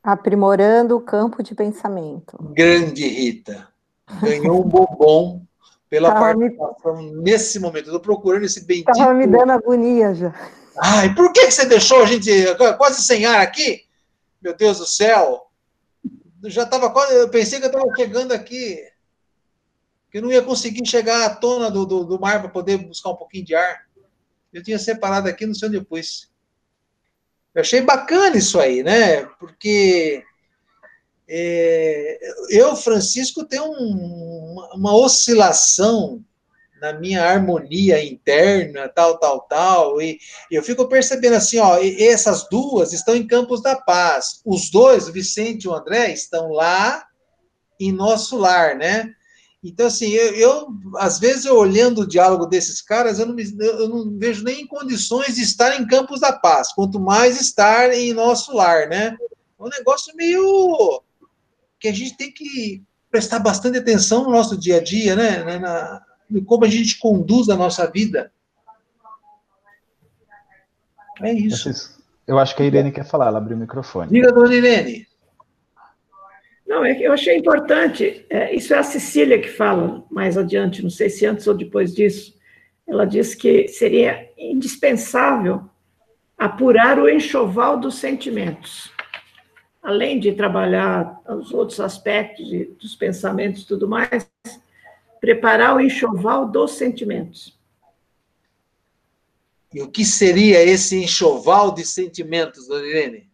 aprimorando 0.03 0.97
o 0.97 1.01
campo 1.01 1.41
de 1.41 1.55
pensamento. 1.55 2.37
Grande 2.53 3.07
Rita. 3.07 3.67
Ganhou 4.21 4.63
um 4.63 4.67
bombom 4.67 5.45
pela 5.89 6.09
Tava 6.11 6.35
participação 6.35 7.01
me... 7.01 7.11
nesse 7.23 7.59
momento. 7.59 7.85
Estou 7.85 8.01
procurando 8.01 8.43
esse 8.43 8.65
bendito. 8.65 8.91
Estava 8.91 9.13
me 9.13 9.25
dando 9.25 9.51
agonia 9.51 10.13
já. 10.13 10.33
Ai, 10.77 11.13
por 11.13 11.31
que 11.31 11.51
você 11.51 11.65
deixou 11.65 12.03
a 12.03 12.05
gente 12.05 12.29
quase 12.77 13.01
sem 13.03 13.25
ar 13.25 13.41
aqui? 13.41 13.85
Meu 14.41 14.55
Deus 14.55 14.79
do 14.79 14.85
céu. 14.85 15.47
Já 16.45 16.63
estava 16.63 16.89
quase. 16.89 17.15
Eu 17.15 17.29
pensei 17.29 17.59
que 17.59 17.65
eu 17.65 17.71
estava 17.71 17.85
chegando 17.95 18.31
aqui. 18.31 18.83
Que 20.11 20.17
eu 20.17 20.21
não 20.21 20.31
ia 20.31 20.41
conseguir 20.41 20.85
chegar 20.85 21.25
à 21.25 21.35
tona 21.35 21.69
do, 21.71 21.85
do, 21.85 22.03
do 22.03 22.19
mar 22.19 22.41
para 22.41 22.49
poder 22.49 22.77
buscar 22.77 23.11
um 23.11 23.15
pouquinho 23.15 23.45
de 23.45 23.55
ar. 23.55 23.87
Eu 24.51 24.61
tinha 24.61 24.77
separado 24.77 25.27
aqui, 25.27 25.45
não 25.45 25.55
sei 25.55 25.67
onde 25.69 25.77
eu 25.77 25.85
pus. 25.85 26.31
Eu 27.55 27.61
achei 27.61 27.81
bacana 27.81 28.37
isso 28.37 28.59
aí, 28.59 28.83
né? 28.83 29.25
Porque 29.39 30.23
é, 31.27 32.19
eu, 32.49 32.75
Francisco, 32.75 33.45
tenho 33.45 33.65
um, 33.65 34.69
uma 34.73 34.95
oscilação 34.95 36.23
na 36.83 36.91
minha 36.91 37.23
harmonia 37.23 38.03
interna, 38.03 38.89
tal, 38.89 39.17
tal, 39.17 39.39
tal, 39.47 40.01
e 40.01 40.19
eu 40.51 40.61
fico 40.61 40.85
percebendo 40.85 41.35
assim, 41.35 41.57
ó, 41.57 41.77
essas 41.81 42.49
duas 42.49 42.91
estão 42.91 43.15
em 43.15 43.25
Campos 43.25 43.61
da 43.61 43.73
Paz, 43.73 44.41
os 44.45 44.69
dois, 44.69 45.07
o 45.07 45.13
Vicente 45.13 45.63
e 45.63 45.69
o 45.69 45.73
André, 45.73 46.11
estão 46.11 46.49
lá 46.49 47.07
em 47.79 47.89
nosso 47.93 48.35
lar, 48.37 48.75
né? 48.75 49.13
Então, 49.63 49.87
assim, 49.87 50.09
eu, 50.09 50.35
eu, 50.35 50.67
às 50.97 51.19
vezes, 51.19 51.45
eu 51.45 51.55
olhando 51.55 52.01
o 52.01 52.07
diálogo 52.07 52.47
desses 52.47 52.81
caras, 52.81 53.17
eu 53.17 53.27
não, 53.27 53.33
me, 53.33 53.45
eu 53.59 53.87
não 53.87 54.17
vejo 54.17 54.43
nem 54.43 54.67
condições 54.67 55.35
de 55.35 55.41
estar 55.41 55.79
em 55.79 55.87
Campos 55.87 56.19
da 56.19 56.33
Paz, 56.33 56.73
quanto 56.73 56.99
mais 56.99 57.39
estar 57.39 57.93
em 57.93 58.11
nosso 58.11 58.53
lar, 58.53 58.89
né? 58.89 59.15
É 59.57 59.63
um 59.63 59.69
negócio 59.69 60.13
meio 60.17 61.01
que 61.79 61.87
a 61.87 61.93
gente 61.93 62.17
tem 62.17 62.29
que 62.29 62.83
prestar 63.09 63.39
bastante 63.39 63.77
atenção 63.77 64.25
no 64.25 64.31
nosso 64.31 64.57
dia 64.57 64.77
a 64.77 64.83
dia, 64.83 65.15
né? 65.15 65.59
Na, 65.59 66.03
como 66.41 66.65
a 66.65 66.69
gente 66.69 66.99
conduz 66.99 67.49
a 67.49 67.55
nossa 67.55 67.89
vida. 67.89 68.31
É 71.21 71.31
isso. 71.31 71.69
Eu 72.25 72.39
acho 72.39 72.55
que 72.55 72.63
a 72.63 72.65
Irene 72.65 72.91
quer 72.91 73.05
falar, 73.05 73.27
ela 73.27 73.37
abriu 73.37 73.55
o 73.55 73.59
microfone. 73.59 74.11
Diga, 74.11 74.31
dona 74.31 74.53
Irene. 74.53 75.07
Não, 76.65 76.83
é 76.83 76.95
que 76.95 77.03
eu 77.03 77.11
achei 77.11 77.37
importante, 77.37 78.25
é, 78.29 78.55
isso 78.55 78.73
é 78.73 78.77
a 78.79 78.83
Cecília 78.83 79.39
que 79.39 79.49
fala 79.49 80.03
mais 80.09 80.37
adiante, 80.37 80.81
não 80.81 80.89
sei 80.89 81.09
se 81.09 81.25
antes 81.25 81.45
ou 81.45 81.53
depois 81.53 81.93
disso, 81.93 82.33
ela 82.87 83.05
diz 83.05 83.35
que 83.35 83.67
seria 83.67 84.29
indispensável 84.37 85.69
apurar 86.37 86.97
o 86.97 87.09
enxoval 87.09 87.79
dos 87.79 87.95
sentimentos, 87.95 88.91
além 89.81 90.19
de 90.19 90.31
trabalhar 90.31 91.21
os 91.29 91.53
outros 91.53 91.79
aspectos 91.79 92.49
dos 92.81 92.95
pensamentos 92.95 93.63
e 93.63 93.67
tudo 93.67 93.87
mais, 93.87 94.29
preparar 95.23 95.73
o 95.73 95.79
enxoval 95.79 96.45
dos 96.45 96.71
sentimentos. 96.71 97.57
E 99.73 99.81
o 99.81 99.89
que 99.89 100.03
seria 100.03 100.61
esse 100.61 101.01
enxoval 101.01 101.73
de 101.73 101.85
sentimentos, 101.85 102.67
dona 102.67 102.85
Irene? 102.85 103.29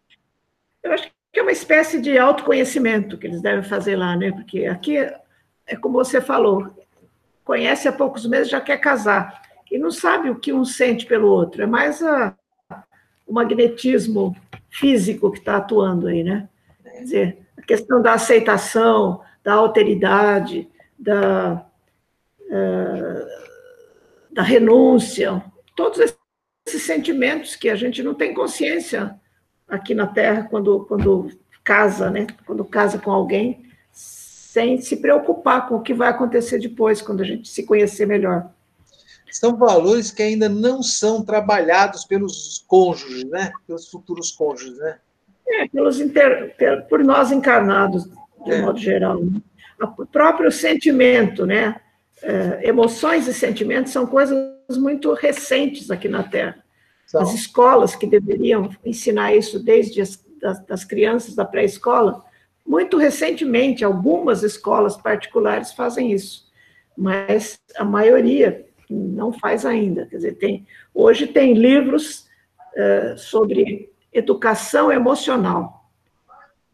Eu 0.83 0.91
acho 0.91 1.11
que 1.33 1.39
é 1.39 1.41
uma 1.41 1.51
espécie 1.51 1.99
de 1.99 2.15
autoconhecimento 2.15 3.17
que 3.17 3.25
eles 3.25 3.41
devem 3.41 3.63
fazer 3.63 3.95
lá, 3.95 4.15
né? 4.15 4.31
Porque 4.31 4.67
aqui 4.67 4.97
é 4.97 5.75
como 5.81 5.95
você 5.95 6.21
falou, 6.21 6.69
conhece 7.43 7.87
há 7.87 7.91
poucos 7.91 8.23
meses 8.27 8.51
já 8.51 8.61
quer 8.61 8.77
casar 8.77 9.41
e 9.71 9.79
não 9.79 9.89
sabe 9.89 10.29
o 10.29 10.39
que 10.39 10.53
um 10.53 10.63
sente 10.63 11.07
pelo 11.07 11.27
outro. 11.27 11.63
É 11.63 11.65
mais 11.65 12.03
a, 12.03 12.37
o 13.25 13.33
magnetismo 13.33 14.35
físico 14.69 15.31
que 15.31 15.39
está 15.39 15.57
atuando 15.57 16.05
aí, 16.05 16.23
né? 16.23 16.47
Quer 16.83 17.01
dizer, 17.01 17.37
a 17.57 17.63
questão 17.63 17.99
da 17.99 18.13
aceitação, 18.13 19.21
da 19.43 19.55
alteridade, 19.55 20.69
da, 20.99 21.65
da 24.31 24.41
renúncia, 24.41 25.43
todos 25.75 25.99
esses 25.99 26.83
sentimentos 26.83 27.55
que 27.55 27.69
a 27.69 27.75
gente 27.75 28.01
não 28.03 28.13
tem 28.13 28.33
consciência 28.33 29.15
aqui 29.67 29.93
na 29.93 30.07
Terra 30.07 30.47
quando, 30.49 30.85
quando 30.85 31.29
casa, 31.63 32.09
né? 32.09 32.27
Quando 32.45 32.65
casa 32.65 32.97
com 32.97 33.11
alguém, 33.11 33.65
sem 33.91 34.81
se 34.81 34.97
preocupar 34.97 35.67
com 35.67 35.75
o 35.75 35.81
que 35.81 35.93
vai 35.93 36.09
acontecer 36.09 36.59
depois, 36.59 37.01
quando 37.01 37.21
a 37.21 37.25
gente 37.25 37.47
se 37.47 37.63
conhecer 37.63 38.05
melhor. 38.05 38.51
São 39.31 39.55
valores 39.55 40.09
que 40.09 40.23
ainda 40.23 40.49
não 40.49 40.81
são 40.81 41.23
trabalhados 41.23 42.03
pelos 42.03 42.65
cônjuges, 42.67 43.25
né? 43.25 43.51
Pelos 43.67 43.87
futuros 43.87 44.31
cônjuges, 44.31 44.77
né? 44.79 44.97
É, 45.47 45.67
pelos 45.67 45.99
inter... 45.99 46.55
por 46.89 47.03
nós 47.03 47.31
encarnados, 47.31 48.09
de 48.43 48.51
é. 48.51 48.61
modo 48.61 48.79
geral. 48.79 49.23
Né? 49.23 49.39
O 49.79 50.05
próprio 50.05 50.51
sentimento, 50.51 51.45
né? 51.45 51.79
É, 52.21 52.67
emoções 52.67 53.27
e 53.27 53.33
sentimentos 53.33 53.91
são 53.91 54.05
coisas 54.05 54.37
muito 54.77 55.13
recentes 55.13 55.89
aqui 55.89 56.07
na 56.07 56.23
Terra. 56.23 56.63
As 57.15 57.33
escolas 57.33 57.95
que 57.95 58.05
deveriam 58.05 58.69
ensinar 58.85 59.33
isso 59.33 59.63
desde 59.63 59.99
as 59.99 60.15
das, 60.39 60.65
das 60.65 60.83
crianças 60.83 61.35
da 61.35 61.45
pré-escola, 61.45 62.23
muito 62.65 62.97
recentemente, 62.97 63.83
algumas 63.83 64.43
escolas 64.43 64.95
particulares 64.97 65.73
fazem 65.73 66.11
isso, 66.11 66.47
mas 66.97 67.59
a 67.75 67.83
maioria 67.83 68.65
não 68.89 69.31
faz 69.31 69.65
ainda. 69.65 70.05
Quer 70.05 70.15
dizer, 70.17 70.35
tem, 70.37 70.65
hoje 70.93 71.27
tem 71.27 71.53
livros 71.53 72.27
uh, 72.75 73.17
sobre 73.17 73.91
educação 74.11 74.91
emocional. 74.91 75.89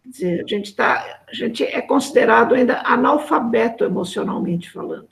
Quer 0.04 0.10
dizer, 0.10 0.44
a 0.44 0.48
gente, 0.48 0.76
tá, 0.76 1.24
a 1.28 1.34
gente 1.34 1.64
é 1.64 1.82
considerado 1.82 2.54
ainda 2.54 2.82
analfabeto 2.82 3.84
emocionalmente 3.84 4.72
falando. 4.72 5.10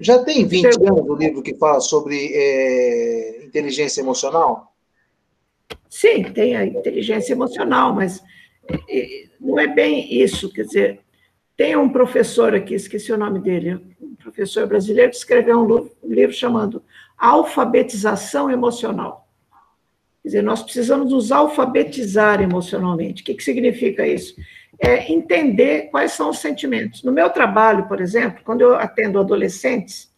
Já 0.00 0.24
tem 0.24 0.46
20 0.46 0.64
anos 0.64 1.08
o 1.08 1.14
livro 1.14 1.42
que 1.42 1.54
fala 1.54 1.78
sobre 1.80 2.32
é, 2.32 3.44
inteligência 3.44 4.00
emocional? 4.00 4.74
Sim, 5.90 6.22
tem 6.24 6.56
a 6.56 6.64
inteligência 6.64 7.34
emocional, 7.34 7.94
mas 7.94 8.22
não 9.38 9.58
é 9.58 9.66
bem 9.66 10.12
isso. 10.22 10.50
Quer 10.50 10.64
dizer, 10.64 11.00
tem 11.56 11.76
um 11.76 11.90
professor 11.90 12.54
aqui, 12.54 12.74
esqueci 12.74 13.12
o 13.12 13.18
nome 13.18 13.40
dele, 13.40 13.78
um 14.00 14.14
professor 14.14 14.66
brasileiro, 14.66 15.10
que 15.10 15.16
escreveu 15.16 15.60
um 15.60 15.90
livro 16.08 16.34
chamado 16.34 16.82
Alfabetização 17.18 18.50
Emocional. 18.50 19.28
Quer 20.22 20.28
dizer, 20.28 20.42
nós 20.42 20.62
precisamos 20.62 21.10
nos 21.10 21.30
alfabetizar 21.30 22.40
emocionalmente. 22.40 23.22
O 23.22 23.24
que, 23.24 23.34
que 23.34 23.44
significa 23.44 24.06
isso? 24.06 24.34
É 24.82 25.12
entender 25.12 25.90
quais 25.90 26.12
são 26.12 26.30
os 26.30 26.38
sentimentos. 26.38 27.02
No 27.02 27.12
meu 27.12 27.28
trabalho, 27.28 27.86
por 27.86 28.00
exemplo, 28.00 28.42
quando 28.44 28.62
eu 28.62 28.74
atendo 28.74 29.18
adolescentes, 29.18 30.10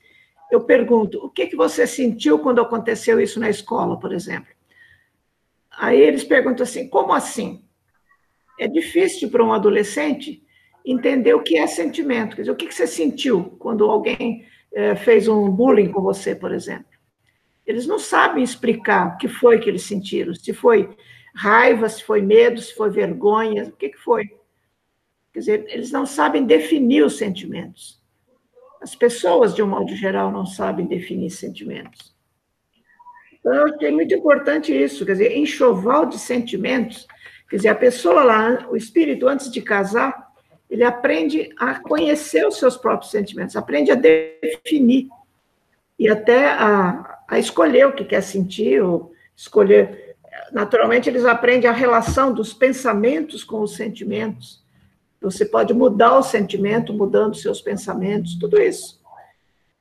eu 0.51 0.61
pergunto: 0.61 1.19
o 1.19 1.29
que, 1.29 1.47
que 1.47 1.57
você 1.57 1.87
sentiu 1.87 2.39
quando 2.39 2.61
aconteceu 2.61 3.21
isso 3.21 3.41
na 3.41 3.51
escola, 3.51 3.99
por 3.99 4.13
exemplo? 4.13 4.53
Aí 5.71 6.01
eles 6.01 6.23
perguntam 6.23 6.63
assim: 6.63 6.89
como 6.89 7.13
assim? 7.13 7.65
É 8.61 8.69
difícil 8.69 9.31
para 9.31 9.43
um 9.43 9.53
adolescente 9.53 10.43
entender 10.85 11.35
o 11.35 11.43
que 11.43 11.57
é 11.57 11.67
sentimento. 11.67 12.37
Quer 12.37 12.43
dizer, 12.43 12.53
o 12.53 12.57
que 12.57 12.73
você 12.73 12.87
sentiu 12.87 13.57
quando 13.59 13.91
alguém 13.91 14.47
é, 14.73 14.95
fez 14.95 15.27
um 15.27 15.51
bullying 15.51 15.91
com 15.91 16.03
você, 16.03 16.35
por 16.35 16.53
exemplo? 16.53 16.87
Eles 17.67 17.87
não 17.87 17.99
sabem 17.99 18.43
explicar 18.43 19.15
o 19.15 19.17
que 19.17 19.29
foi 19.29 19.59
que 19.59 19.69
eles 19.69 19.83
sentiram, 19.83 20.35
se 20.35 20.53
foi 20.53 20.91
raiva, 21.35 21.89
se 21.89 22.03
foi 22.03 22.21
medo, 22.21 22.61
se 22.61 22.75
foi 22.75 22.91
vergonha, 22.91 23.65
o 23.65 23.73
que, 23.73 23.89
que 23.89 23.99
foi. 23.99 24.31
Quer 25.33 25.39
dizer, 25.39 25.67
eles 25.69 25.91
não 25.91 26.05
sabem 26.05 26.45
definir 26.45 27.05
os 27.05 27.17
sentimentos. 27.17 28.01
As 28.81 28.95
pessoas, 28.95 29.55
de 29.55 29.63
um 29.63 29.69
modo 29.69 29.95
geral, 29.95 30.31
não 30.31 30.45
sabem 30.45 30.87
definir 30.87 31.31
sentimentos. 31.31 32.15
Então, 33.33 33.53
eu 33.55 33.75
achei 33.75 33.91
muito 33.91 34.15
importante 34.15 34.73
isso, 34.73 35.07
quer 35.07 35.13
dizer, 35.13 35.37
enxoval 35.37 36.07
de 36.07 36.19
sentimentos. 36.19 37.07
Quer 37.49 37.57
dizer, 37.57 37.69
a 37.69 37.75
pessoa 37.75 38.23
lá, 38.23 38.69
o 38.71 38.77
espírito, 38.77 39.27
antes 39.27 39.51
de 39.51 39.63
casar, 39.63 40.33
ele 40.69 40.85
aprende 40.85 41.51
a 41.59 41.79
conhecer 41.81 42.47
os 42.47 42.59
seus 42.59 42.77
próprios 42.77 43.11
sentimentos, 43.11 43.57
aprende 43.57 43.91
a 43.91 43.95
definir 43.95 45.09
e 45.99 46.09
até 46.09 46.47
a, 46.47 47.25
a 47.29 47.39
escolher 47.39 47.87
o 47.87 47.93
que 47.93 48.05
quer 48.05 48.23
sentir, 48.23 48.83
ou 48.83 49.13
escolher 49.37 50.13
naturalmente, 50.53 51.09
eles 51.09 51.25
aprendem 51.25 51.69
a 51.69 51.73
relação 51.73 52.33
dos 52.33 52.53
pensamentos 52.53 53.43
com 53.45 53.61
os 53.61 53.75
sentimentos. 53.75 54.62
Você 55.23 55.47
pode 55.47 55.73
mudar 55.73 56.19
o 56.19 56.23
sentimento 56.23 56.93
mudando 56.93 57.37
seus 57.37 57.61
pensamentos, 57.61 58.39
tudo 58.39 58.61
isso 58.61 59.03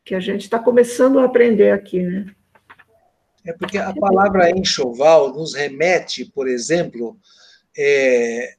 que 0.03 0.15
a 0.15 0.19
gente 0.19 0.41
está 0.41 0.59
começando 0.59 1.19
a 1.19 1.25
aprender 1.25 1.71
aqui, 1.71 2.01
né? 2.01 2.25
É 3.45 3.53
porque 3.53 3.77
a 3.77 3.93
palavra 3.93 4.51
enxoval 4.51 5.33
nos 5.33 5.55
remete, 5.55 6.25
por 6.25 6.47
exemplo, 6.47 7.17
é, 7.77 8.55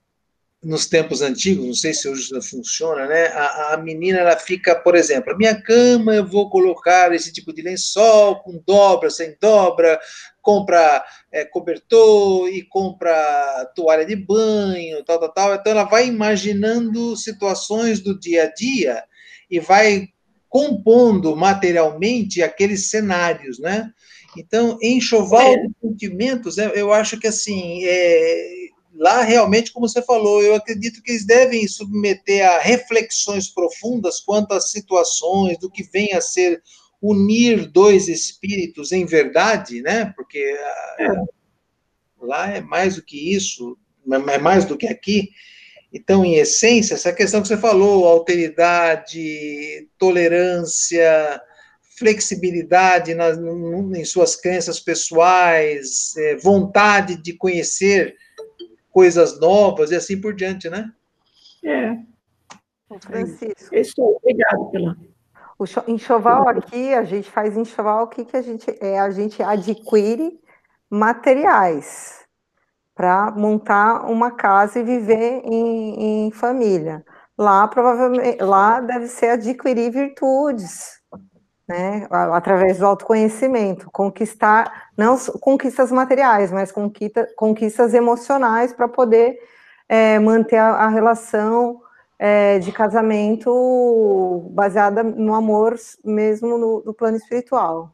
nos 0.63 0.87
tempos 0.87 1.23
antigos, 1.23 1.67
não 1.67 1.75
sei 1.75 1.93
se 1.93 2.09
hoje 2.09 2.31
funciona, 2.41 3.07
né? 3.07 3.27
A, 3.29 3.75
a, 3.75 3.77
menina 3.77 4.21
ela 4.21 4.37
fica, 4.37 4.77
por 4.77 4.95
exemplo, 4.95 5.33
a 5.33 5.37
minha 5.37 5.61
cama 5.61 6.15
eu 6.15 6.25
vou 6.25 6.49
colocar 6.49 7.13
esse 7.13 7.33
tipo 7.33 7.53
de 7.53 7.63
lençol 7.63 8.37
com 8.43 8.63
dobra, 8.65 9.11
sem 9.11 9.37
dobra, 9.41 9.99
compra 10.41 11.05
é, 11.33 11.45
cobertor 11.45 12.49
e 12.49 12.63
compra 12.63 13.73
toalha 13.75 14.07
de 14.07 14.15
banho, 14.15 15.03
tal, 15.05 15.19
tal, 15.19 15.33
tal. 15.33 15.55
Então 15.55 15.73
ela 15.73 15.85
vai 15.85 16.07
imaginando 16.07 17.17
situações 17.17 17.99
do 17.99 18.17
dia 18.19 18.45
a 18.45 18.53
dia 18.53 19.03
e 19.51 19.59
vai 19.59 20.09
compondo 20.49 21.35
materialmente 21.35 22.41
aqueles 22.41 22.89
cenários, 22.89 23.59
né? 23.59 23.91
Então, 24.37 24.79
enxoval 24.81 25.57
de 25.57 25.71
sentimentos, 25.81 26.57
eu 26.57 26.93
acho 26.93 27.19
que 27.19 27.27
assim, 27.27 27.85
é, 27.85 28.62
lá 28.95 29.23
realmente, 29.23 29.73
como 29.73 29.89
você 29.89 30.03
falou, 30.03 30.43
eu 30.43 30.55
acredito 30.55 31.03
que 31.03 31.13
eles 31.13 31.25
devem 31.25 31.67
submeter 31.67 32.49
a 32.49 32.59
reflexões 32.59 33.49
profundas 33.49 34.21
quanto 34.21 34.53
às 34.53 34.71
situações, 34.71 35.59
do 35.59 35.71
que 35.71 35.83
vem 35.83 36.13
a 36.13 36.21
ser 36.21 36.63
unir 37.01 37.67
dois 37.67 38.09
espíritos 38.09 38.93
em 38.93 39.05
verdade, 39.05 39.83
né? 39.83 40.13
Porque 40.17 40.39
é. 40.39 41.09
lá 42.21 42.51
é 42.51 42.61
mais 42.61 42.97
do 42.97 43.03
que 43.03 43.35
isso, 43.35 43.77
é 44.11 44.39
mais 44.39 44.65
do 44.65 44.77
que 44.77 44.87
aqui. 44.87 45.31
Então, 45.93 46.25
em 46.25 46.37
essência, 46.37 46.95
essa 46.95 47.13
questão 47.13 47.43
que 47.43 47.49
você 47.49 47.57
falou, 47.57 48.07
alteridade, 48.07 49.89
tolerância, 49.99 51.41
flexibilidade 51.99 53.15
nas, 53.15 53.37
em 53.39 54.05
suas 54.05 54.35
crenças 54.35 54.81
pessoais, 54.81 56.17
é, 56.17 56.37
vontade 56.37 57.17
de 57.17 57.35
conhecer 57.35 58.17
coisas 58.93 59.41
novas 59.41 59.91
e 59.91 59.97
assim 59.97 60.21
por 60.21 60.35
diante, 60.35 60.71
né? 60.71 60.93
É. 61.65 61.97
Francisco. 63.01 63.75
Estou, 63.75 64.17
obrigado 64.17 64.71
pela. 64.71 64.97
O 65.59 65.65
enxoval 65.91 66.49
aqui, 66.49 66.93
a 66.93 67.05
gente 67.05 67.31
faz 67.31 67.57
enxoval, 67.57 68.05
o 68.05 68.09
que, 68.09 68.25
que 68.25 68.37
a 68.37 68.43
gente 68.43 68.67
é? 68.81 68.99
A 68.99 69.11
gente 69.11 69.43
adquire 69.43 70.39
materiais 70.91 72.27
para 72.95 73.31
montar 73.31 74.11
uma 74.11 74.33
casa 74.33 74.81
e 74.81 74.83
viver 74.83 75.43
em, 75.45 76.27
em 76.27 76.31
família. 76.33 77.05
Lá 77.39 77.67
provavelmente 77.67 78.43
lá 78.43 78.81
deve 78.81 79.07
ser 79.07 79.31
adquirir 79.31 79.91
virtudes, 79.91 81.02
né, 81.69 82.07
através 82.11 82.79
do 82.79 82.87
autoconhecimento, 82.87 83.91
conquistar, 83.91 84.91
não 84.97 85.17
conquistas 85.41 85.93
materiais, 85.93 86.51
mas 86.51 86.73
conquista, 86.73 87.29
conquistas 87.37 87.95
emocionais 87.95 88.73
para 88.73 88.89
poder 88.89 89.39
é, 89.89 90.19
manter 90.19 90.57
a, 90.57 90.71
a 90.71 90.89
relação 90.89 91.81
é, 92.19 92.59
de 92.59 92.71
casamento 92.73 94.51
baseada 94.51 95.03
no 95.03 95.35
amor 95.35 95.77
mesmo 96.05 96.59
no, 96.59 96.83
no 96.85 96.95
plano 96.95 97.17
espiritual. 97.17 97.91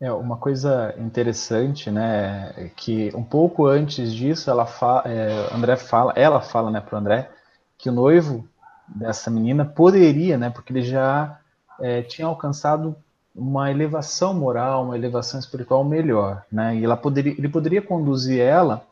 É, 0.00 0.12
uma 0.12 0.36
coisa 0.36 0.94
interessante, 0.98 1.90
né, 1.90 2.70
que 2.76 3.10
um 3.14 3.22
pouco 3.22 3.66
antes 3.66 4.12
disso, 4.12 4.50
ela 4.50 4.66
fala, 4.66 5.02
é, 5.06 5.54
André 5.54 5.76
fala, 5.76 6.12
ela 6.16 6.42
fala, 6.42 6.70
né, 6.70 6.80
para 6.80 6.98
André, 6.98 7.30
que 7.78 7.88
o 7.88 7.92
noivo 7.92 8.46
dessa 8.86 9.30
menina 9.30 9.64
poderia, 9.64 10.36
né, 10.36 10.50
porque 10.50 10.72
ele 10.72 10.82
já 10.82 11.38
é, 11.80 12.02
tinha 12.02 12.26
alcançado 12.26 12.96
uma 13.34 13.70
elevação 13.70 14.32
moral, 14.32 14.84
uma 14.84 14.96
elevação 14.96 15.40
espiritual 15.40 15.84
melhor, 15.84 16.44
né? 16.50 16.76
E 16.76 16.84
ela 16.84 16.96
poderia, 16.96 17.32
ele 17.32 17.48
poderia 17.48 17.82
conduzir 17.82 18.40
ela 18.40 18.86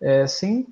é, 0.00 0.26
sem, 0.26 0.66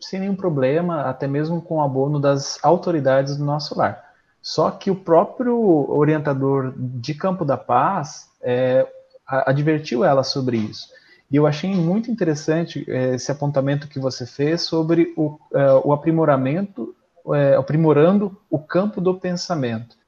sem 0.00 0.20
nenhum 0.20 0.36
problema, 0.36 1.02
até 1.02 1.26
mesmo 1.26 1.60
com 1.60 1.76
o 1.76 1.82
abono 1.82 2.20
das 2.20 2.58
autoridades 2.62 3.36
do 3.36 3.44
nosso 3.44 3.76
lar. 3.76 4.10
Só 4.40 4.70
que 4.70 4.90
o 4.90 4.96
próprio 4.96 5.58
orientador 5.90 6.72
de 6.76 7.12
Campo 7.12 7.44
da 7.44 7.56
Paz 7.56 8.30
é, 8.40 8.86
advertiu 9.26 10.04
ela 10.04 10.22
sobre 10.22 10.56
isso. 10.56 10.88
E 11.30 11.36
eu 11.36 11.46
achei 11.46 11.74
muito 11.74 12.10
interessante 12.10 12.84
é, 12.88 13.14
esse 13.14 13.30
apontamento 13.30 13.86
que 13.86 13.98
você 13.98 14.26
fez 14.26 14.62
sobre 14.62 15.12
o, 15.16 15.38
é, 15.54 15.72
o 15.84 15.92
aprimoramento, 15.92 16.94
é, 17.34 17.54
aprimorando 17.54 18.36
o 18.50 18.58
campo 18.58 19.00
do 19.00 19.14
pensamento. 19.14 19.99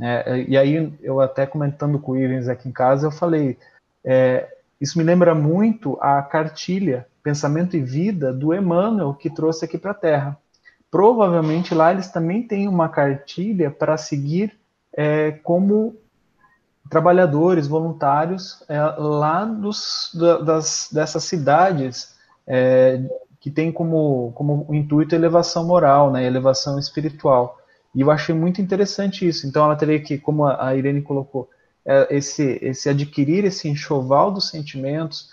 É, 0.00 0.44
e 0.48 0.56
aí, 0.56 0.92
eu 1.02 1.20
até 1.20 1.46
comentando 1.46 1.98
com 1.98 2.12
o 2.12 2.16
Ivens 2.16 2.48
aqui 2.48 2.68
em 2.68 2.72
casa, 2.72 3.06
eu 3.06 3.10
falei, 3.10 3.58
é, 4.04 4.48
isso 4.80 4.96
me 4.96 5.04
lembra 5.04 5.34
muito 5.34 5.98
a 6.00 6.22
cartilha 6.22 7.06
Pensamento 7.22 7.76
e 7.76 7.82
Vida 7.82 8.32
do 8.32 8.54
Emmanuel 8.54 9.12
que 9.12 9.28
trouxe 9.28 9.64
aqui 9.64 9.76
para 9.76 9.90
a 9.90 9.94
Terra. 9.94 10.38
Provavelmente 10.90 11.74
lá 11.74 11.92
eles 11.92 12.08
também 12.08 12.42
têm 12.42 12.66
uma 12.66 12.88
cartilha 12.88 13.70
para 13.70 13.96
seguir 13.96 14.58
é, 14.96 15.32
como 15.42 15.94
trabalhadores 16.88 17.66
voluntários 17.66 18.64
é, 18.68 18.80
lá 18.80 19.44
dos, 19.44 20.10
das, 20.44 20.88
dessas 20.90 21.24
cidades 21.24 22.16
é, 22.46 23.02
que 23.38 23.50
tem 23.50 23.70
como, 23.70 24.32
como 24.34 24.66
intuito 24.74 25.14
elevação 25.14 25.66
moral, 25.66 26.10
né, 26.10 26.24
elevação 26.24 26.78
espiritual. 26.78 27.58
E 27.94 28.00
eu 28.00 28.10
achei 28.10 28.34
muito 28.34 28.60
interessante 28.60 29.26
isso. 29.26 29.46
Então 29.46 29.64
ela 29.64 29.76
teria 29.76 30.00
que, 30.00 30.18
como 30.18 30.46
a 30.46 30.74
Irene 30.74 31.02
colocou, 31.02 31.48
é, 31.84 32.16
esse, 32.16 32.58
esse 32.60 32.88
adquirir 32.88 33.44
esse 33.44 33.68
enxoval 33.68 34.30
dos 34.30 34.48
sentimentos 34.48 35.30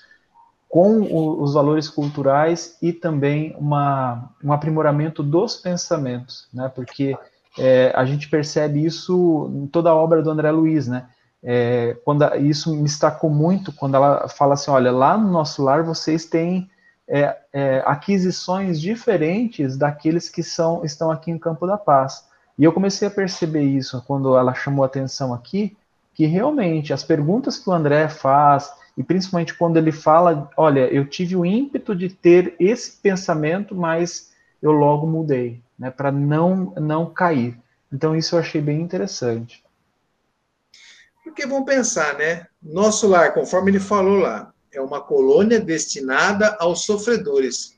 com 0.69 1.01
o, 1.01 1.41
os 1.41 1.53
valores 1.53 1.89
culturais 1.89 2.77
e 2.81 2.91
também 2.91 3.55
uma, 3.57 4.29
um 4.43 4.51
aprimoramento 4.51 5.21
dos 5.21 5.55
pensamentos, 5.55 6.47
né? 6.53 6.71
Porque 6.73 7.17
é, 7.57 7.91
a 7.95 8.03
gente 8.05 8.29
percebe 8.29 8.85
isso 8.85 9.49
em 9.53 9.67
toda 9.67 9.89
a 9.89 9.95
obra 9.95 10.21
do 10.21 10.29
André 10.29 10.51
Luiz, 10.51 10.87
né? 10.87 11.07
É, 11.43 11.95
quando 12.03 12.23
a, 12.23 12.37
isso 12.37 12.75
me 12.75 12.83
destacou 12.83 13.29
muito 13.29 13.71
quando 13.71 13.95
ela 13.95 14.27
fala 14.27 14.55
assim, 14.55 14.71
olha, 14.71 14.91
lá 14.91 15.17
no 15.17 15.31
nosso 15.31 15.63
lar 15.63 15.83
vocês 15.83 16.25
têm 16.25 16.69
é, 17.07 17.37
é, 17.53 17.83
aquisições 17.85 18.81
diferentes 18.81 19.77
daqueles 19.77 20.27
que 20.27 20.41
são 20.41 20.83
estão 20.83 21.11
aqui 21.11 21.31
em 21.31 21.37
Campo 21.37 21.67
da 21.67 21.77
Paz. 21.77 22.25
E 22.57 22.63
eu 22.63 22.71
comecei 22.71 23.07
a 23.07 23.11
perceber 23.11 23.63
isso 23.63 24.01
quando 24.07 24.35
ela 24.37 24.53
chamou 24.53 24.83
a 24.83 24.87
atenção 24.87 25.33
aqui, 25.33 25.75
que 26.13 26.25
realmente 26.25 26.93
as 26.93 27.03
perguntas 27.03 27.57
que 27.57 27.69
o 27.69 27.73
André 27.73 28.07
faz, 28.07 28.71
e 28.97 29.03
principalmente 29.03 29.53
quando 29.53 29.77
ele 29.77 29.91
fala, 29.91 30.49
olha, 30.55 30.87
eu 30.93 31.05
tive 31.05 31.35
o 31.35 31.45
ímpeto 31.45 31.93
de 31.93 32.09
ter 32.09 32.55
esse 32.59 32.93
pensamento, 33.01 33.75
mas 33.75 34.33
eu 34.61 34.71
logo 34.71 35.05
mudei, 35.05 35.61
né, 35.77 35.91
para 35.91 36.11
não 36.11 36.73
não 36.77 37.05
cair. 37.07 37.57
Então 37.91 38.15
isso 38.15 38.35
eu 38.35 38.39
achei 38.39 38.61
bem 38.61 38.81
interessante. 38.81 39.63
Porque 41.23 41.45
vamos 41.45 41.65
pensar, 41.65 42.17
né? 42.17 42.47
Nosso 42.61 43.07
lar, 43.07 43.33
conforme 43.33 43.71
ele 43.71 43.79
falou 43.79 44.17
lá, 44.17 44.53
é 44.71 44.79
uma 44.79 45.01
colônia 45.01 45.59
destinada 45.59 46.55
aos 46.59 46.85
sofredores. 46.85 47.74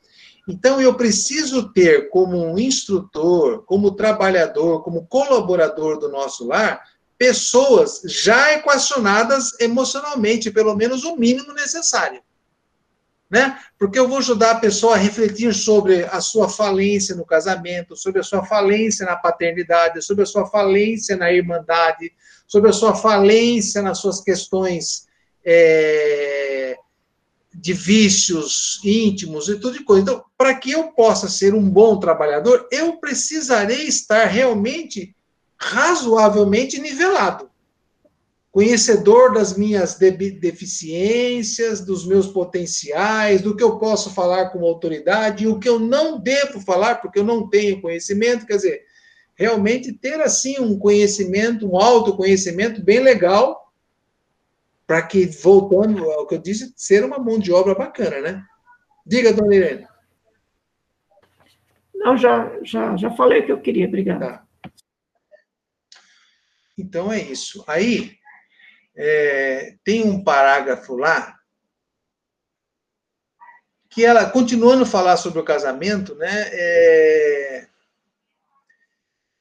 Então, 0.48 0.80
eu 0.80 0.94
preciso 0.94 1.70
ter 1.74 2.08
como 2.08 2.42
um 2.42 2.58
instrutor, 2.58 3.64
como 3.66 3.90
trabalhador, 3.94 4.82
como 4.82 5.06
colaborador 5.06 5.98
do 5.98 6.08
nosso 6.08 6.46
lar, 6.46 6.82
pessoas 7.18 8.00
já 8.06 8.54
equacionadas 8.54 9.60
emocionalmente, 9.60 10.50
pelo 10.50 10.74
menos 10.74 11.04
o 11.04 11.16
mínimo 11.16 11.52
necessário. 11.52 12.22
Né? 13.30 13.58
Porque 13.78 13.98
eu 13.98 14.08
vou 14.08 14.18
ajudar 14.18 14.52
a 14.52 14.58
pessoa 14.58 14.94
a 14.94 14.98
refletir 14.98 15.52
sobre 15.52 16.04
a 16.04 16.18
sua 16.18 16.48
falência 16.48 17.14
no 17.14 17.26
casamento, 17.26 17.94
sobre 17.94 18.20
a 18.20 18.24
sua 18.24 18.42
falência 18.42 19.04
na 19.04 19.16
paternidade, 19.16 20.00
sobre 20.00 20.22
a 20.22 20.26
sua 20.26 20.46
falência 20.46 21.14
na 21.14 21.30
irmandade, 21.30 22.10
sobre 22.46 22.70
a 22.70 22.72
sua 22.72 22.94
falência 22.94 23.82
nas 23.82 23.98
suas 23.98 24.22
questões 24.22 25.06
é, 25.44 26.57
de 27.68 27.74
vícios 27.74 28.80
íntimos 28.82 29.46
e 29.46 29.56
tudo 29.56 29.76
de 29.76 29.84
coisa. 29.84 30.00
Então, 30.00 30.24
para 30.38 30.54
que 30.54 30.70
eu 30.70 30.84
possa 30.92 31.28
ser 31.28 31.52
um 31.52 31.68
bom 31.68 32.00
trabalhador, 32.00 32.66
eu 32.72 32.96
precisarei 32.96 33.82
estar 33.82 34.24
realmente 34.24 35.14
razoavelmente 35.58 36.80
nivelado. 36.80 37.50
Conhecedor 38.50 39.34
das 39.34 39.54
minhas 39.54 39.96
deficiências, 39.96 41.82
dos 41.82 42.06
meus 42.06 42.26
potenciais, 42.28 43.42
do 43.42 43.54
que 43.54 43.62
eu 43.62 43.78
posso 43.78 44.14
falar 44.14 44.48
com 44.48 44.64
autoridade 44.64 45.44
e 45.44 45.46
o 45.46 45.58
que 45.58 45.68
eu 45.68 45.78
não 45.78 46.18
devo 46.18 46.60
falar, 46.60 47.02
porque 47.02 47.18
eu 47.18 47.24
não 47.24 47.50
tenho 47.50 47.82
conhecimento. 47.82 48.46
Quer 48.46 48.56
dizer, 48.56 48.82
realmente 49.34 49.92
ter 49.92 50.18
assim 50.22 50.58
um 50.58 50.78
conhecimento, 50.78 51.70
um 51.70 51.76
autoconhecimento 51.76 52.82
bem 52.82 53.00
legal 53.00 53.57
para 54.88 55.02
que, 55.02 55.26
voltando 55.26 56.10
ao 56.10 56.26
que 56.26 56.34
eu 56.34 56.38
disse, 56.38 56.72
ser 56.74 57.04
uma 57.04 57.18
mão 57.18 57.38
de 57.38 57.52
obra 57.52 57.74
bacana, 57.74 58.22
né? 58.22 58.46
Diga, 59.04 59.34
dona 59.34 59.54
Irene. 59.54 59.86
Não, 61.94 62.16
já, 62.16 62.58
já, 62.62 62.96
já 62.96 63.10
falei 63.10 63.40
o 63.40 63.46
que 63.46 63.52
eu 63.52 63.60
queria, 63.60 63.86
obrigada. 63.86 64.26
Tá. 64.26 64.72
Então 66.78 67.12
é 67.12 67.20
isso. 67.20 67.62
Aí 67.66 68.16
é, 68.96 69.76
tem 69.84 70.04
um 70.04 70.24
parágrafo 70.24 70.96
lá 70.96 71.38
que 73.90 74.06
ela, 74.06 74.30
continuando 74.30 74.84
a 74.84 74.86
falar 74.86 75.18
sobre 75.18 75.38
o 75.38 75.44
casamento, 75.44 76.14
né, 76.14 76.48
é, 76.50 77.67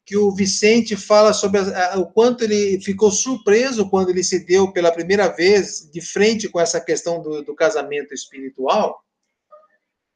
que 0.07 0.15
o 0.15 0.31
Vicente 0.31 0.95
fala 0.95 1.33
sobre 1.33 1.59
a, 1.59 1.99
o 1.99 2.09
quanto 2.09 2.45
ele 2.45 2.79
ficou 2.79 3.11
surpreso 3.11 3.89
quando 3.89 4.09
ele 4.09 4.23
se 4.23 4.39
deu 4.39 4.71
pela 4.71 4.89
primeira 4.89 5.27
vez 5.27 5.91
de 5.91 5.99
frente 5.99 6.47
com 6.47 6.61
essa 6.61 6.79
questão 6.79 7.21
do, 7.21 7.43
do 7.43 7.53
casamento 7.53 8.13
espiritual, 8.13 9.03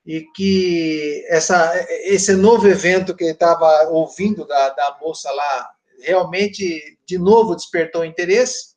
e 0.06 0.22
que 0.34 1.26
essa, 1.28 1.74
esse 2.06 2.34
novo 2.36 2.70
evento 2.70 3.14
que 3.14 3.26
ele 3.26 3.34
estava 3.34 3.90
ouvindo 3.90 4.48
da, 4.48 4.70
da 4.70 4.98
moça 5.02 5.30
lá 5.30 5.70
realmente, 6.00 6.98
de 7.06 7.18
novo, 7.18 7.54
despertou 7.54 8.06
interesse. 8.06 8.72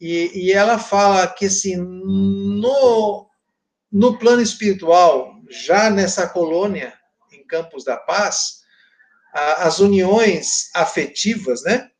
E, 0.00 0.46
e 0.46 0.52
ela 0.52 0.78
fala 0.78 1.26
que, 1.28 1.44
assim, 1.44 1.76
no, 1.76 3.28
no 3.92 4.18
plano 4.18 4.40
espiritual, 4.40 5.36
já 5.48 5.90
nessa 5.90 6.26
colônia, 6.26 6.94
em 7.30 7.46
Campos 7.46 7.84
da 7.84 7.96
Paz, 7.98 8.63
as 9.34 9.80
uniões 9.80 10.70
afetivas, 10.72 11.62
né? 11.64 11.90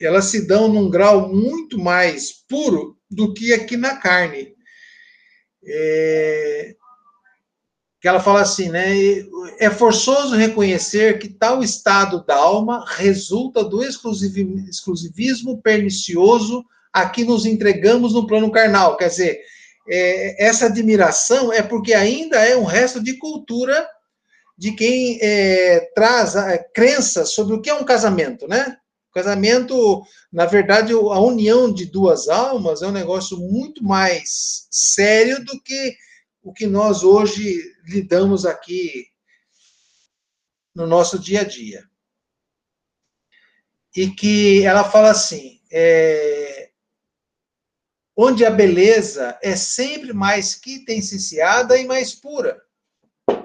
Elas 0.00 0.26
se 0.26 0.46
dão 0.46 0.66
num 0.66 0.88
grau 0.88 1.28
muito 1.28 1.78
mais 1.78 2.32
puro 2.48 2.96
do 3.10 3.34
que 3.34 3.52
aqui 3.52 3.76
na 3.76 3.96
carne. 3.96 4.54
É, 5.66 6.74
que 8.00 8.08
ela 8.08 8.20
fala 8.20 8.40
assim, 8.40 8.70
né? 8.70 8.92
É 9.58 9.70
forçoso 9.70 10.36
reconhecer 10.36 11.18
que 11.18 11.28
tal 11.28 11.62
estado 11.62 12.24
da 12.24 12.34
alma 12.34 12.84
resulta 12.86 13.62
do 13.62 13.82
exclusivismo 13.82 15.60
pernicioso 15.62 16.64
a 16.92 17.08
que 17.08 17.24
nos 17.24 17.44
entregamos 17.44 18.14
no 18.14 18.26
plano 18.26 18.50
carnal. 18.50 18.96
Quer 18.96 19.08
dizer, 19.08 19.40
é, 19.88 20.46
essa 20.46 20.66
admiração 20.66 21.52
é 21.52 21.62
porque 21.62 21.92
ainda 21.92 22.38
é 22.38 22.56
um 22.56 22.64
resto 22.64 23.02
de 23.02 23.18
cultura 23.18 23.86
de 24.56 24.72
quem 24.72 25.18
é, 25.20 25.80
traz 25.94 26.36
a, 26.36 26.58
crença 26.58 27.24
sobre 27.24 27.54
o 27.54 27.60
que 27.60 27.70
é 27.70 27.74
um 27.74 27.84
casamento, 27.84 28.46
né? 28.46 28.78
casamento, 29.14 30.04
na 30.32 30.44
verdade, 30.44 30.92
a 30.92 31.20
união 31.20 31.72
de 31.72 31.86
duas 31.86 32.28
almas 32.28 32.82
é 32.82 32.88
um 32.88 32.92
negócio 32.92 33.38
muito 33.38 33.82
mais 33.84 34.66
sério 34.70 35.42
do 35.44 35.60
que 35.62 35.96
o 36.42 36.52
que 36.52 36.66
nós 36.66 37.04
hoje 37.04 37.62
lidamos 37.86 38.44
aqui 38.44 39.06
no 40.74 40.84
nosso 40.84 41.16
dia 41.16 41.42
a 41.42 41.44
dia. 41.44 41.84
E 43.96 44.10
que 44.10 44.64
ela 44.64 44.82
fala 44.82 45.12
assim: 45.12 45.60
é, 45.70 46.70
onde 48.16 48.44
a 48.44 48.50
beleza 48.50 49.38
é 49.40 49.54
sempre 49.54 50.12
mais 50.12 50.56
quintessenciada 50.56 51.78
e 51.78 51.86
mais 51.86 52.12
pura, 52.12 52.60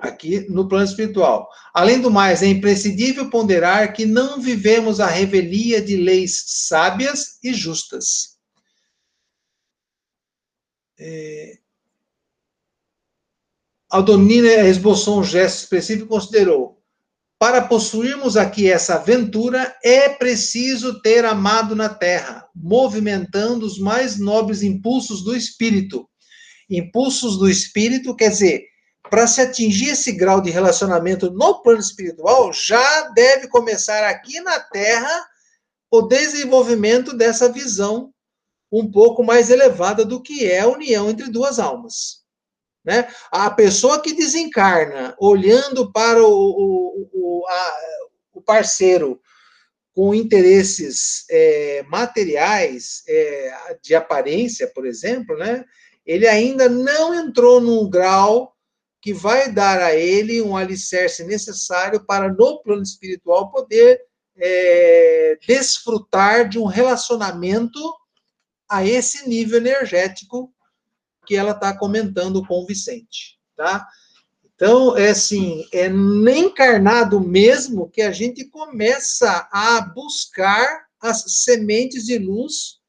aqui 0.01 0.49
no 0.49 0.67
plano 0.67 0.85
espiritual. 0.85 1.49
Além 1.73 1.99
do 2.01 2.11
mais, 2.11 2.41
é 2.41 2.47
imprescindível 2.47 3.29
ponderar 3.29 3.93
que 3.93 4.05
não 4.05 4.41
vivemos 4.41 4.99
a 4.99 5.07
revelia 5.07 5.81
de 5.81 5.97
leis 5.97 6.43
sábias 6.47 7.39
e 7.43 7.53
justas. 7.53 8.37
É, 10.97 11.57
Aldonina 13.89 14.67
esboçou 14.67 15.19
um 15.19 15.23
gesto 15.23 15.63
expressivo 15.63 16.03
e 16.03 16.07
considerou: 16.07 16.79
para 17.39 17.65
possuirmos 17.65 18.35
aqui 18.35 18.69
essa 18.69 18.95
aventura, 18.95 19.75
é 19.81 20.09
preciso 20.09 21.01
ter 21.01 21.23
amado 21.23 21.73
na 21.73 21.87
terra, 21.87 22.45
movimentando 22.53 23.65
os 23.65 23.79
mais 23.79 24.19
nobres 24.19 24.61
impulsos 24.61 25.23
do 25.23 25.33
espírito. 25.35 26.07
Impulsos 26.69 27.37
do 27.37 27.49
espírito, 27.49 28.15
quer 28.15 28.29
dizer, 28.29 28.68
para 29.09 29.27
se 29.27 29.41
atingir 29.41 29.89
esse 29.89 30.11
grau 30.11 30.41
de 30.41 30.49
relacionamento 30.49 31.31
no 31.31 31.61
plano 31.61 31.79
espiritual, 31.79 32.51
já 32.53 33.09
deve 33.09 33.47
começar 33.47 34.03
aqui 34.07 34.39
na 34.41 34.59
terra 34.59 35.27
o 35.91 36.03
desenvolvimento 36.03 37.15
dessa 37.15 37.51
visão 37.51 38.13
um 38.71 38.89
pouco 38.89 39.23
mais 39.23 39.49
elevada 39.49 40.05
do 40.05 40.21
que 40.21 40.45
é 40.45 40.59
a 40.59 40.67
união 40.67 41.09
entre 41.09 41.29
duas 41.29 41.57
almas. 41.57 42.19
Né? 42.85 43.07
A 43.31 43.49
pessoa 43.49 44.01
que 44.01 44.13
desencarna 44.13 45.15
olhando 45.19 45.91
para 45.91 46.23
o, 46.23 46.29
o, 46.31 47.09
o, 47.13 47.47
a, 47.47 47.77
o 48.33 48.41
parceiro 48.41 49.19
com 49.93 50.13
interesses 50.13 51.25
é, 51.29 51.83
materiais 51.87 53.03
é, 53.07 53.77
de 53.81 53.95
aparência, 53.95 54.67
por 54.67 54.85
exemplo, 54.85 55.35
né? 55.35 55.65
ele 56.05 56.27
ainda 56.27 56.69
não 56.69 57.13
entrou 57.13 57.59
num 57.59 57.89
grau 57.89 58.55
que 59.01 59.13
vai 59.13 59.51
dar 59.51 59.81
a 59.81 59.95
ele 59.95 60.41
um 60.41 60.57
alicerce 60.57 61.23
necessário 61.23 62.05
para, 62.05 62.31
no 62.31 62.61
plano 62.61 62.83
espiritual, 62.83 63.51
poder 63.51 64.01
é, 64.37 65.37
desfrutar 65.47 66.47
de 66.47 66.59
um 66.59 66.65
relacionamento 66.65 67.79
a 68.67 68.85
esse 68.85 69.27
nível 69.27 69.57
energético 69.57 70.53
que 71.25 71.35
ela 71.35 71.51
está 71.51 71.77
comentando 71.77 72.45
com 72.45 72.61
o 72.61 72.65
Vicente, 72.65 73.39
tá? 73.55 73.87
Então, 74.55 74.97
é 74.97 75.09
assim, 75.09 75.65
é 75.71 75.87
encarnado 75.87 77.21
mesmo 77.21 77.89
que 77.89 78.01
a 78.01 78.11
gente 78.11 78.43
começa 78.45 79.47
a 79.51 79.79
buscar 79.81 80.87
as 80.99 81.23
sementes 81.45 82.05
de 82.05 82.17
luz 82.17 82.79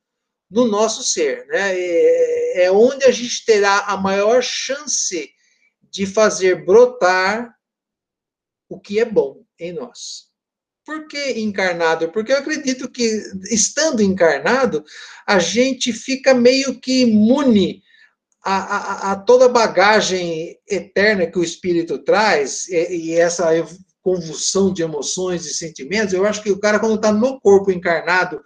no 0.51 0.67
nosso 0.67 1.05
ser, 1.05 1.47
né? 1.47 1.79
É, 1.79 2.65
é 2.65 2.73
onde 2.73 3.05
a 3.05 3.13
gente 3.13 3.45
terá 3.45 3.85
a 3.87 3.97
maior 3.97 4.43
chance 4.43 5.31
de 5.91 6.07
fazer 6.07 6.65
brotar 6.65 7.55
o 8.69 8.79
que 8.79 9.01
é 9.01 9.05
bom 9.05 9.43
em 9.59 9.73
nós. 9.73 10.31
Por 10.85 11.07
que 11.07 11.41
encarnado? 11.41 12.11
Porque 12.11 12.33
eu 12.33 12.39
acredito 12.39 12.91
que, 12.91 13.23
estando 13.51 14.03
encarnado, 14.03 14.85
a 15.27 15.39
gente 15.39 15.93
fica 15.93 16.35
meio 16.35 16.81
que 16.81 17.03
imune 17.03 17.83
a, 18.43 18.57
a, 18.57 19.13
a, 19.13 19.17
toda 19.17 19.45
a 19.45 19.49
bagagem 19.49 20.59
eterna 20.69 21.27
que 21.27 21.39
o 21.39 21.45
espírito 21.45 21.99
traz 21.99 22.67
e, 22.69 22.97
e, 22.97 23.13
essa 23.13 23.51
convulsão 24.01 24.73
de 24.73 24.83
emoções 24.83 25.45
e 25.45 25.53
sentimentos, 25.53 26.15
eu 26.15 26.25
acho 26.25 26.43
que 26.43 26.51
o 26.51 26.59
cara, 26.59 26.81
quando 26.81 26.95
está 26.95 27.13
no 27.13 27.39
corpo 27.39 27.71
encarnado, 27.71 28.41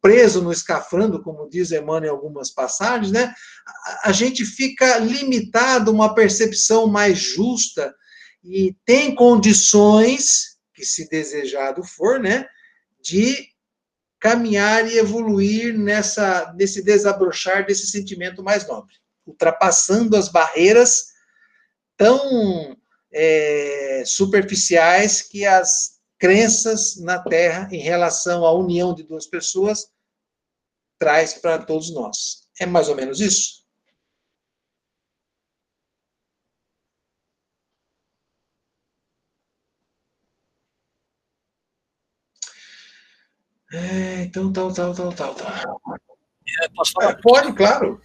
preso 0.00 0.42
no 0.42 0.52
escafrando, 0.52 1.22
como 1.22 1.48
diz 1.48 1.72
Emmanuel 1.72 2.04
em 2.04 2.16
algumas 2.16 2.50
passagens, 2.50 3.10
né, 3.10 3.34
a, 4.04 4.12
gente 4.12 4.44
fica 4.44 4.98
limitado 4.98 5.90
a 5.90 5.94
uma 5.94 6.14
percepção 6.14 6.86
mais 6.86 7.18
justa 7.18 7.94
e 8.44 8.76
tem 8.84 9.14
condições, 9.14 10.56
que 10.72 10.84
se 10.84 11.08
desejado 11.08 11.82
for, 11.82 12.20
né, 12.20 12.46
de 13.02 13.48
caminhar 14.20 14.88
e 14.90 14.98
evoluir 14.98 15.76
nessa, 15.76 16.52
nesse 16.56 16.82
desabrochar 16.82 17.66
desse 17.66 17.86
sentimento 17.88 18.42
mais 18.42 18.66
nobre 18.66 18.94
ultrapassando 19.28 20.16
as 20.16 20.28
barreiras 20.28 21.08
tão 21.96 22.76
é, 23.12 24.02
superficiais 24.06 25.20
que 25.20 25.44
as 25.44 25.97
crenças 26.18 26.96
na 26.96 27.18
Terra 27.18 27.68
em 27.72 27.80
relação 27.80 28.44
à 28.44 28.52
união 28.52 28.94
de 28.94 29.02
duas 29.02 29.26
pessoas 29.26 29.90
traz 30.98 31.34
para 31.34 31.64
todos 31.64 31.92
nós. 31.92 32.48
É 32.60 32.66
mais 32.66 32.88
ou 32.88 32.96
menos 32.96 33.20
isso? 33.20 33.58
É, 43.70 44.22
então, 44.22 44.52
tal, 44.52 44.72
tal, 44.72 44.94
tal, 44.94 45.12
tal, 45.12 45.34
tal. 45.34 45.80
É? 46.60 46.64
É, 46.64 47.14
pode, 47.22 47.52
claro 47.52 48.00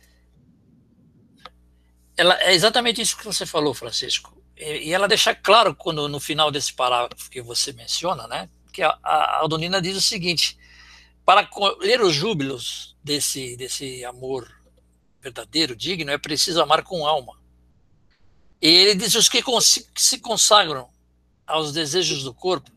ela 2.17 2.39
é 2.41 2.53
exatamente 2.53 3.01
isso 3.01 3.17
que 3.17 3.25
você 3.25 3.45
falou, 3.45 3.73
Francisco. 3.73 4.42
E, 4.63 4.93
ela 4.93 5.07
deixa 5.07 5.35
claro 5.35 5.75
quando 5.75 6.07
no 6.07 6.19
final 6.19 6.51
desse 6.51 6.73
parágrafo 6.73 7.29
que 7.29 7.41
você 7.41 7.73
menciona, 7.73 8.27
né, 8.27 8.49
que 8.71 8.81
a, 8.81 8.97
a 9.03 9.39
Aldonina 9.39 9.81
diz 9.81 9.97
o 9.97 10.01
seguinte: 10.01 10.57
para 11.25 11.45
colher 11.45 12.01
os 12.01 12.13
júbilos 12.13 12.95
desse 13.03 13.57
desse 13.57 14.03
amor 14.05 14.49
verdadeiro, 15.21 15.75
digno, 15.75 16.11
é 16.11 16.17
preciso 16.17 16.61
amar 16.61 16.83
com 16.83 17.05
alma. 17.05 17.39
E 18.61 18.67
ele 18.67 18.95
diz 18.95 19.15
os 19.15 19.27
que, 19.27 19.41
que 19.41 20.01
se 20.01 20.19
consagram 20.19 20.89
aos 21.45 21.73
desejos 21.73 22.23
do 22.23 22.33
corpo 22.33 22.71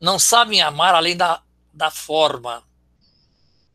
não 0.00 0.18
sabem 0.18 0.60
amar 0.60 0.94
além 0.94 1.16
da, 1.16 1.42
da 1.72 1.90
forma, 1.90 2.64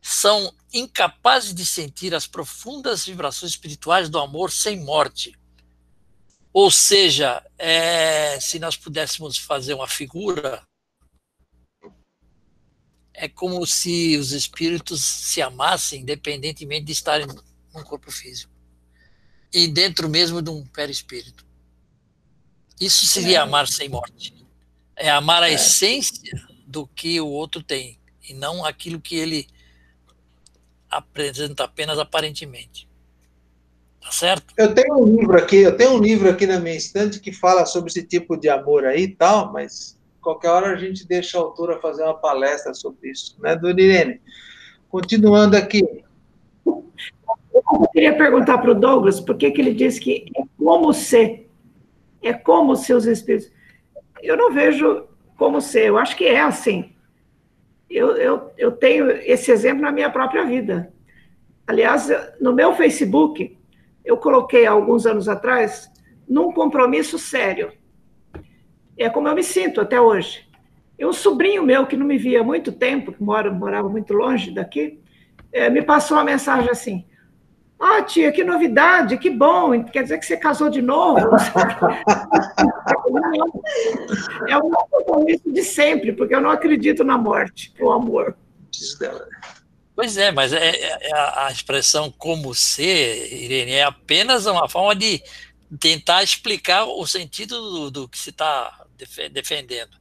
são 0.00 0.54
incapazes 0.72 1.54
de 1.54 1.64
sentir 1.64 2.14
as 2.14 2.26
profundas 2.26 3.06
vibrações 3.06 3.52
espirituais 3.52 4.10
do 4.10 4.18
amor 4.18 4.52
sem 4.52 4.78
morte. 4.84 5.32
Ou 6.60 6.72
seja, 6.72 7.40
é, 7.56 8.40
se 8.40 8.58
nós 8.58 8.76
pudéssemos 8.76 9.38
fazer 9.38 9.74
uma 9.74 9.86
figura, 9.86 10.60
é 13.14 13.28
como 13.28 13.64
se 13.64 14.16
os 14.16 14.32
espíritos 14.32 15.00
se 15.00 15.40
amassem, 15.40 16.00
independentemente 16.00 16.86
de 16.86 16.90
estarem 16.90 17.28
num 17.28 17.84
corpo 17.84 18.10
físico. 18.10 18.52
E 19.52 19.68
dentro 19.68 20.08
mesmo 20.08 20.42
de 20.42 20.50
um 20.50 20.66
perispírito. 20.66 21.46
Isso 22.80 23.06
seria 23.06 23.38
é. 23.38 23.40
amar 23.40 23.68
sem 23.68 23.88
morte. 23.88 24.34
É 24.96 25.08
amar 25.08 25.44
a 25.44 25.50
é. 25.50 25.54
essência 25.54 26.44
do 26.66 26.88
que 26.88 27.20
o 27.20 27.28
outro 27.28 27.62
tem, 27.62 28.00
e 28.28 28.34
não 28.34 28.64
aquilo 28.64 29.00
que 29.00 29.14
ele 29.14 29.46
apresenta 30.90 31.62
apenas 31.62 32.00
aparentemente. 32.00 32.87
Tá 34.08 34.12
certo? 34.12 34.54
Eu 34.56 34.74
tenho 34.74 34.96
um 34.96 35.04
livro 35.04 35.36
aqui, 35.36 35.56
eu 35.56 35.76
tenho 35.76 35.92
um 35.92 35.98
livro 35.98 36.30
aqui 36.30 36.46
na 36.46 36.58
minha 36.58 36.74
estante 36.74 37.20
que 37.20 37.30
fala 37.30 37.66
sobre 37.66 37.90
esse 37.90 38.02
tipo 38.02 38.38
de 38.38 38.48
amor 38.48 38.86
aí 38.86 39.02
e 39.02 39.14
tal, 39.14 39.52
mas 39.52 39.98
qualquer 40.22 40.48
hora 40.48 40.68
a 40.68 40.76
gente 40.76 41.06
deixa 41.06 41.36
a 41.36 41.42
autora 41.42 41.78
fazer 41.78 42.04
uma 42.04 42.14
palestra 42.14 42.72
sobre 42.72 43.10
isso, 43.10 43.36
né, 43.38 43.54
Dona 43.54 43.78
Irene? 43.78 44.18
Continuando 44.88 45.58
aqui. 45.58 45.82
Eu 46.64 47.88
queria 47.92 48.16
perguntar 48.16 48.56
para 48.56 48.70
o 48.70 48.74
Douglas 48.74 49.20
por 49.20 49.36
que, 49.36 49.50
que 49.50 49.60
ele 49.60 49.74
diz 49.74 49.98
que 49.98 50.24
é 50.34 50.42
como 50.56 50.90
ser, 50.94 51.50
é 52.22 52.32
como 52.32 52.76
ser 52.76 52.94
os 52.94 53.04
espíritos. 53.04 53.52
Eu 54.22 54.38
não 54.38 54.54
vejo 54.54 55.04
como 55.36 55.60
ser, 55.60 55.88
eu 55.88 55.98
acho 55.98 56.16
que 56.16 56.24
é 56.24 56.40
assim. 56.40 56.92
Eu, 57.90 58.16
eu, 58.16 58.50
eu 58.56 58.72
tenho 58.72 59.10
esse 59.10 59.50
exemplo 59.50 59.82
na 59.82 59.92
minha 59.92 60.08
própria 60.08 60.46
vida. 60.46 60.90
Aliás, 61.66 62.08
no 62.40 62.54
meu 62.54 62.74
Facebook, 62.74 63.57
eu 64.08 64.16
coloquei 64.16 64.64
alguns 64.64 65.04
anos 65.04 65.28
atrás, 65.28 65.92
num 66.26 66.50
compromisso 66.50 67.18
sério. 67.18 67.70
É 68.96 69.10
como 69.10 69.28
eu 69.28 69.34
me 69.34 69.42
sinto 69.42 69.82
até 69.82 70.00
hoje. 70.00 70.48
E 70.98 71.04
um 71.04 71.12
sobrinho 71.12 71.62
meu, 71.62 71.86
que 71.86 71.94
não 71.94 72.06
me 72.06 72.16
via 72.16 72.40
há 72.40 72.42
muito 72.42 72.72
tempo, 72.72 73.12
que 73.12 73.22
mora, 73.22 73.52
morava 73.52 73.86
muito 73.86 74.14
longe 74.14 74.50
daqui, 74.50 74.98
é, 75.52 75.68
me 75.68 75.82
passou 75.82 76.16
uma 76.16 76.24
mensagem 76.24 76.70
assim: 76.70 77.04
Ah, 77.78 78.00
tia, 78.00 78.32
que 78.32 78.42
novidade, 78.42 79.18
que 79.18 79.28
bom, 79.28 79.84
quer 79.84 80.04
dizer 80.04 80.16
que 80.16 80.24
você 80.24 80.38
casou 80.38 80.70
de 80.70 80.80
novo? 80.80 81.20
é 84.48 84.56
um 84.56 84.70
compromisso 84.90 85.52
de 85.52 85.62
sempre, 85.62 86.14
porque 86.14 86.34
eu 86.34 86.40
não 86.40 86.48
acredito 86.48 87.04
na 87.04 87.18
morte, 87.18 87.74
o 87.78 87.92
amor. 87.92 88.34
Pois 89.98 90.16
é, 90.16 90.30
mas 90.30 90.52
é, 90.52 90.68
é, 90.68 91.08
é 91.08 91.12
a 91.12 91.50
expressão 91.50 92.08
como 92.08 92.54
ser, 92.54 93.32
Irene, 93.32 93.72
é 93.72 93.82
apenas 93.82 94.46
uma 94.46 94.68
forma 94.68 94.94
de 94.94 95.20
tentar 95.80 96.22
explicar 96.22 96.84
o 96.84 97.04
sentido 97.04 97.60
do, 97.60 97.90
do 97.90 98.08
que 98.08 98.16
se 98.16 98.30
está 98.30 98.86
defendendo. 99.32 99.98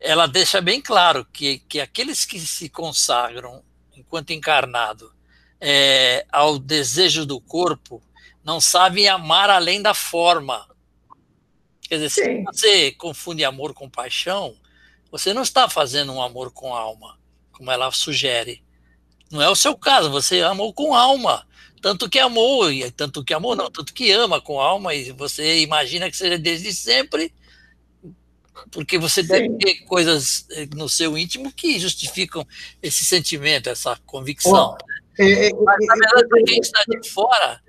Ela 0.00 0.26
deixa 0.26 0.60
bem 0.60 0.80
claro 0.80 1.24
que, 1.24 1.60
que 1.68 1.78
aqueles 1.78 2.24
que 2.24 2.40
se 2.40 2.68
consagram 2.68 3.62
enquanto 3.96 4.32
encarnado 4.32 5.14
é, 5.60 6.26
ao 6.32 6.58
desejo 6.58 7.24
do 7.24 7.40
corpo 7.40 8.02
não 8.42 8.60
sabem 8.60 9.06
amar 9.06 9.50
além 9.50 9.80
da 9.80 9.94
forma. 9.94 10.68
Quer 11.82 12.00
dizer, 12.00 12.10
Sim. 12.10 12.22
se 12.22 12.42
você 12.42 12.90
confunde 12.90 13.44
amor 13.44 13.72
com 13.72 13.88
paixão, 13.88 14.56
você 15.12 15.32
não 15.32 15.42
está 15.42 15.68
fazendo 15.68 16.12
um 16.12 16.20
amor 16.20 16.50
com 16.50 16.74
alma, 16.74 17.16
como 17.52 17.70
ela 17.70 17.92
sugere. 17.92 18.66
Não 19.30 19.42
é 19.42 19.48
o 19.48 19.56
seu 19.56 19.76
caso, 19.76 20.10
você 20.10 20.40
amou 20.40 20.72
com 20.72 20.94
alma. 20.94 21.46
Tanto 21.80 22.08
que 22.08 22.18
amou, 22.18 22.70
e 22.72 22.90
tanto 22.90 23.24
que 23.24 23.32
amou, 23.32 23.54
não, 23.54 23.70
tanto 23.70 23.94
que 23.94 24.10
ama 24.10 24.40
com 24.40 24.60
alma, 24.60 24.94
e 24.94 25.12
você 25.12 25.60
imagina 25.60 26.10
que 26.10 26.16
seja 26.16 26.36
desde 26.36 26.72
sempre, 26.72 27.32
porque 28.72 28.98
você 28.98 29.22
Sim. 29.22 29.28
deve 29.28 29.58
ter 29.58 29.74
coisas 29.84 30.46
eh, 30.50 30.66
no 30.74 30.88
seu 30.88 31.16
íntimo 31.16 31.52
que 31.52 31.78
justificam 31.78 32.44
esse 32.82 33.04
sentimento, 33.04 33.68
essa 33.68 33.96
convicção. 34.04 34.76
Oh, 34.76 35.22
é, 35.22 35.46
é, 35.46 35.50
Mas, 35.52 35.86
na 35.86 35.94
verdade, 35.94 36.28
para 36.28 36.42
quem 36.42 36.58
está 36.58 36.84
de 36.88 37.08
fora, 37.08 37.62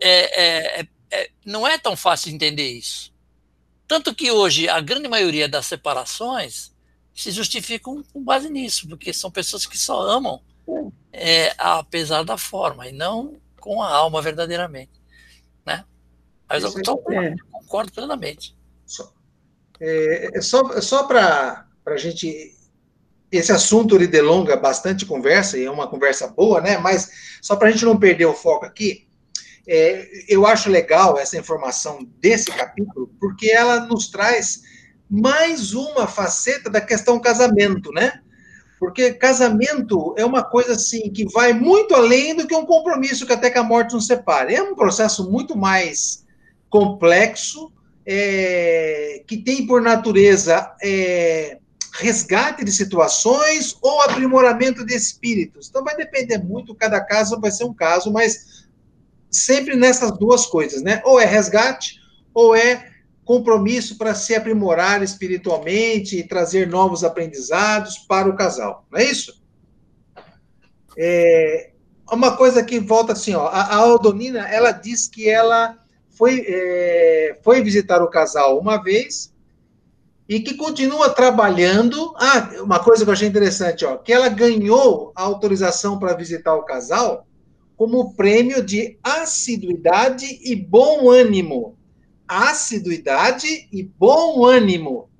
é, 0.00 0.80
é, 0.80 0.86
é, 1.10 1.30
não 1.44 1.68
é 1.68 1.76
tão 1.76 1.94
fácil 1.94 2.30
de 2.30 2.36
entender 2.36 2.70
isso. 2.70 3.12
Tanto 3.86 4.14
que 4.14 4.30
hoje 4.30 4.68
a 4.68 4.80
grande 4.80 5.08
maioria 5.08 5.46
das 5.46 5.66
separações 5.66 6.72
se 7.14 7.30
justificam 7.30 8.02
com 8.12 8.24
base 8.24 8.48
nisso, 8.48 8.88
porque 8.88 9.12
são 9.12 9.30
pessoas 9.30 9.66
que 9.66 9.76
só 9.78 10.00
amam 10.00 10.40
é, 11.12 11.52
apesar 11.58 12.24
da 12.24 12.36
forma, 12.36 12.88
e 12.88 12.92
não 12.92 13.36
com 13.60 13.82
a 13.82 13.88
alma 13.88 14.20
verdadeiramente. 14.20 14.90
Né? 15.64 15.84
Mas 16.48 16.64
eu, 16.64 16.70
é. 17.10 17.34
concordo 17.50 17.92
plenamente. 17.92 18.56
Só, 18.84 19.12
é, 19.80 20.38
é 20.38 20.40
só, 20.40 20.80
só 20.80 21.04
para 21.04 21.66
a 21.86 21.96
gente. 21.96 22.56
Esse 23.30 23.50
assunto 23.50 23.94
ele 23.94 24.06
delonga 24.06 24.56
bastante 24.56 25.06
conversa, 25.06 25.56
e 25.56 25.64
é 25.64 25.70
uma 25.70 25.88
conversa 25.88 26.28
boa, 26.28 26.60
né? 26.60 26.76
Mas 26.76 27.38
só 27.40 27.56
para 27.56 27.68
a 27.68 27.70
gente 27.70 27.84
não 27.84 27.98
perder 27.98 28.26
o 28.26 28.34
foco 28.34 28.66
aqui, 28.66 29.08
é, 29.66 30.06
eu 30.28 30.46
acho 30.46 30.68
legal 30.68 31.18
essa 31.18 31.38
informação 31.38 32.06
desse 32.18 32.50
capítulo, 32.50 33.10
porque 33.18 33.50
ela 33.50 33.80
nos 33.86 34.08
traz 34.08 34.62
mais 35.08 35.72
uma 35.72 36.06
faceta 36.06 36.68
da 36.68 36.80
questão 36.80 37.20
casamento, 37.20 37.90
né? 37.92 38.22
Porque 38.82 39.12
casamento 39.12 40.12
é 40.18 40.24
uma 40.24 40.42
coisa 40.42 40.72
assim 40.72 41.08
que 41.08 41.24
vai 41.32 41.52
muito 41.52 41.94
além 41.94 42.34
do 42.34 42.48
que 42.48 42.56
um 42.56 42.66
compromisso 42.66 43.24
que 43.24 43.32
até 43.32 43.48
que 43.48 43.56
a 43.56 43.62
morte 43.62 43.94
nos 43.94 44.08
separe. 44.08 44.56
É 44.56 44.60
um 44.60 44.74
processo 44.74 45.30
muito 45.30 45.56
mais 45.56 46.24
complexo, 46.68 47.70
é, 48.04 49.22
que 49.24 49.36
tem 49.36 49.68
por 49.68 49.80
natureza 49.80 50.74
é, 50.82 51.58
resgate 51.94 52.64
de 52.64 52.72
situações 52.72 53.78
ou 53.80 54.02
aprimoramento 54.02 54.84
de 54.84 54.96
espíritos. 54.96 55.68
Então 55.68 55.84
vai 55.84 55.94
depender 55.94 56.38
muito, 56.38 56.74
cada 56.74 57.00
caso 57.00 57.40
vai 57.40 57.52
ser 57.52 57.62
um 57.62 57.72
caso, 57.72 58.12
mas 58.12 58.66
sempre 59.30 59.76
nessas 59.76 60.10
duas 60.18 60.44
coisas, 60.44 60.82
né? 60.82 61.00
Ou 61.04 61.20
é 61.20 61.24
resgate, 61.24 62.00
ou 62.34 62.52
é 62.56 62.91
compromisso 63.24 63.96
para 63.96 64.14
se 64.14 64.34
aprimorar 64.34 65.02
espiritualmente 65.02 66.18
e 66.18 66.26
trazer 66.26 66.68
novos 66.68 67.04
aprendizados 67.04 67.98
para 67.98 68.28
o 68.28 68.36
casal, 68.36 68.84
não 68.90 68.98
é 68.98 69.04
isso? 69.04 69.40
É, 70.96 71.70
uma 72.10 72.36
coisa 72.36 72.62
que 72.62 72.78
volta 72.78 73.12
assim, 73.12 73.34
ó, 73.34 73.46
a, 73.46 73.74
Aldonina, 73.76 74.46
ela 74.48 74.72
diz 74.72 75.08
que 75.08 75.28
ela 75.28 75.78
foi, 76.10 76.44
é, 76.46 77.38
foi 77.42 77.62
visitar 77.62 78.02
o 78.02 78.10
casal 78.10 78.58
uma 78.58 78.82
vez 78.82 79.32
e 80.28 80.40
que 80.40 80.54
continua 80.54 81.10
trabalhando. 81.10 82.14
Ah, 82.16 82.50
uma 82.60 82.80
coisa 82.80 83.04
que 83.04 83.08
eu 83.08 83.12
achei 83.12 83.28
interessante, 83.28 83.84
ó, 83.84 83.96
que 83.96 84.12
ela 84.12 84.28
ganhou 84.28 85.12
a 85.14 85.22
autorização 85.22 85.98
para 85.98 86.14
visitar 86.14 86.54
o 86.54 86.64
casal 86.64 87.26
como 87.76 88.14
prêmio 88.14 88.62
de 88.62 88.98
assiduidade 89.02 90.38
e 90.42 90.54
bom 90.54 91.10
ânimo 91.10 91.76
assiduidade 92.32 93.68
e 93.72 93.82
bom 93.82 94.44
ânimo. 94.44 95.10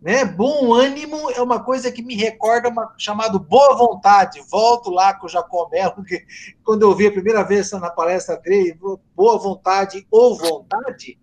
Né? 0.00 0.24
Bom 0.24 0.72
ânimo 0.72 1.30
é 1.30 1.42
uma 1.42 1.62
coisa 1.62 1.90
que 1.90 2.02
me 2.02 2.14
recorda 2.14 2.68
uma 2.68 2.94
chamado 2.96 3.38
boa 3.38 3.76
vontade. 3.76 4.40
Volto 4.48 4.90
lá 4.90 5.14
com 5.14 5.26
o 5.26 5.28
Jacomel, 5.28 5.92
que 6.06 6.24
quando 6.64 6.82
eu 6.82 6.94
vi 6.94 7.08
a 7.08 7.12
primeira 7.12 7.42
vez 7.42 7.70
na 7.72 7.90
palestra 7.90 8.36
dele, 8.36 8.78
boa 9.14 9.38
vontade 9.38 10.06
ou 10.10 10.36
vontade, 10.36 11.18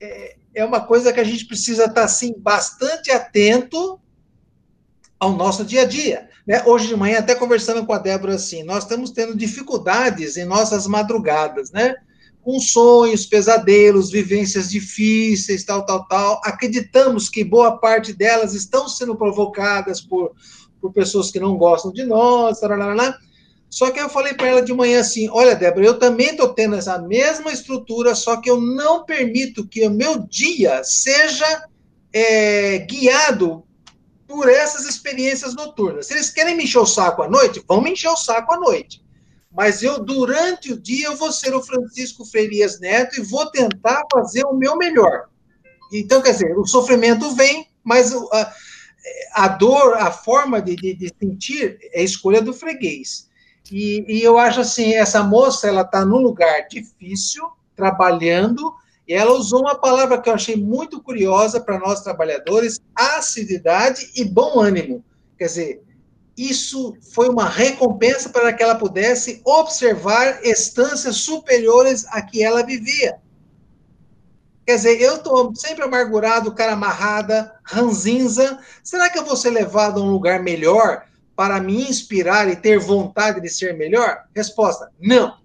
é, 0.00 0.36
é 0.54 0.64
uma 0.64 0.80
coisa 0.80 1.12
que 1.12 1.20
a 1.20 1.24
gente 1.24 1.46
precisa 1.46 1.86
estar 1.86 2.04
assim 2.04 2.34
bastante 2.36 3.10
atento 3.10 3.98
ao 5.18 5.32
nosso 5.32 5.64
dia 5.64 5.82
a 5.82 5.86
dia. 5.86 6.28
Né? 6.46 6.62
Hoje 6.66 6.88
de 6.88 6.96
manhã, 6.96 7.20
até 7.20 7.34
conversando 7.34 7.86
com 7.86 7.92
a 7.92 7.98
Débora 7.98 8.34
assim, 8.34 8.62
nós 8.64 8.82
estamos 8.82 9.10
tendo 9.10 9.36
dificuldades 9.36 10.36
em 10.36 10.44
nossas 10.44 10.86
madrugadas, 10.86 11.70
né? 11.70 11.94
Com 12.42 12.58
sonhos, 12.58 13.24
pesadelos, 13.24 14.10
vivências 14.10 14.68
difíceis, 14.68 15.64
tal, 15.64 15.86
tal, 15.86 16.06
tal. 16.06 16.40
Acreditamos 16.44 17.28
que 17.28 17.44
boa 17.44 17.78
parte 17.78 18.12
delas 18.12 18.52
estão 18.52 18.88
sendo 18.88 19.16
provocadas 19.16 20.00
por, 20.00 20.32
por 20.80 20.92
pessoas 20.92 21.30
que 21.30 21.38
não 21.38 21.56
gostam 21.56 21.92
de 21.92 22.04
nós, 22.04 22.58
tarará. 22.58 23.16
Só 23.70 23.90
que 23.90 24.00
eu 24.00 24.08
falei 24.08 24.34
para 24.34 24.48
ela 24.48 24.62
de 24.62 24.74
manhã 24.74 25.00
assim: 25.00 25.28
olha, 25.30 25.54
Débora, 25.54 25.86
eu 25.86 25.98
também 25.98 26.30
estou 26.30 26.52
tendo 26.52 26.74
essa 26.74 26.98
mesma 26.98 27.52
estrutura, 27.52 28.14
só 28.14 28.36
que 28.36 28.50
eu 28.50 28.60
não 28.60 29.04
permito 29.04 29.66
que 29.66 29.86
o 29.86 29.90
meu 29.90 30.18
dia 30.18 30.82
seja 30.84 31.64
é, 32.12 32.78
guiado 32.80 33.62
por 34.26 34.48
essas 34.48 34.84
experiências 34.84 35.54
noturnas. 35.54 36.06
Se 36.06 36.14
eles 36.14 36.30
querem 36.30 36.56
me 36.56 36.64
encher 36.64 36.80
o 36.80 36.86
saco 36.86 37.22
à 37.22 37.28
noite, 37.28 37.62
vão 37.68 37.80
me 37.80 37.92
encher 37.92 38.08
o 38.08 38.16
saco 38.16 38.52
à 38.52 38.58
noite 38.58 39.02
mas 39.54 39.82
eu, 39.82 40.02
durante 40.02 40.72
o 40.72 40.80
dia, 40.80 41.06
eu 41.06 41.16
vou 41.16 41.30
ser 41.30 41.54
o 41.54 41.62
Francisco 41.62 42.24
Freirias 42.24 42.80
Neto 42.80 43.20
e 43.20 43.22
vou 43.22 43.50
tentar 43.50 44.02
fazer 44.10 44.44
o 44.44 44.54
meu 44.54 44.76
melhor. 44.76 45.28
Então, 45.92 46.22
quer 46.22 46.32
dizer, 46.32 46.56
o 46.58 46.66
sofrimento 46.66 47.34
vem, 47.34 47.68
mas 47.84 48.14
a, 48.14 48.54
a 49.34 49.48
dor, 49.48 49.94
a 49.94 50.10
forma 50.10 50.60
de, 50.60 50.74
de, 50.74 50.94
de, 50.94 51.12
sentir 51.20 51.78
é 51.92 52.00
a 52.00 52.04
escolha 52.04 52.40
do 52.40 52.54
freguês. 52.54 53.28
E, 53.70 54.04
e 54.08 54.22
eu 54.22 54.38
acho 54.38 54.60
assim, 54.60 54.94
essa 54.94 55.22
moça, 55.22 55.68
ela 55.68 55.82
está 55.82 56.04
num 56.04 56.18
lugar 56.18 56.66
difícil, 56.68 57.46
trabalhando, 57.76 58.74
E 59.06 59.12
ela 59.12 59.32
usou 59.32 59.60
uma 59.60 59.74
palavra 59.74 60.20
que 60.20 60.30
eu 60.30 60.34
achei 60.34 60.56
muito 60.56 61.02
curiosa 61.02 61.60
para 61.60 61.78
nós 61.78 62.00
trabalhadores: 62.00 62.80
acididade 62.94 64.10
e 64.16 64.24
bom 64.24 64.60
ânimo. 64.60 65.04
Quer 65.36 65.46
dizer, 65.46 65.82
isso 66.36 66.96
foi 67.12 67.28
uma 67.28 67.48
recompensa 67.48 68.28
para 68.28 68.52
que 68.52 68.62
ela 68.62 68.74
pudesse 68.74 69.40
observar 69.44 70.44
estâncias 70.44 71.16
superiores 71.16 72.06
a 72.08 72.22
que 72.22 72.42
ela 72.42 72.62
vivia. 72.64 73.20
Quer 74.66 74.76
dizer, 74.76 75.00
eu 75.00 75.16
estou 75.16 75.54
sempre 75.54 75.84
amargurado, 75.84 76.54
cara 76.54 76.72
amarrada, 76.72 77.54
ranzinza. 77.64 78.58
Será 78.82 79.10
que 79.10 79.18
eu 79.18 79.24
vou 79.24 79.36
ser 79.36 79.50
levado 79.50 80.00
a 80.00 80.04
um 80.04 80.10
lugar 80.10 80.40
melhor 80.40 81.04
para 81.34 81.60
me 81.60 81.82
inspirar 81.88 82.48
e 82.48 82.56
ter 82.56 82.78
vontade 82.78 83.40
de 83.40 83.48
ser 83.48 83.76
melhor? 83.76 84.24
Resposta: 84.34 84.90
não. 85.00 85.36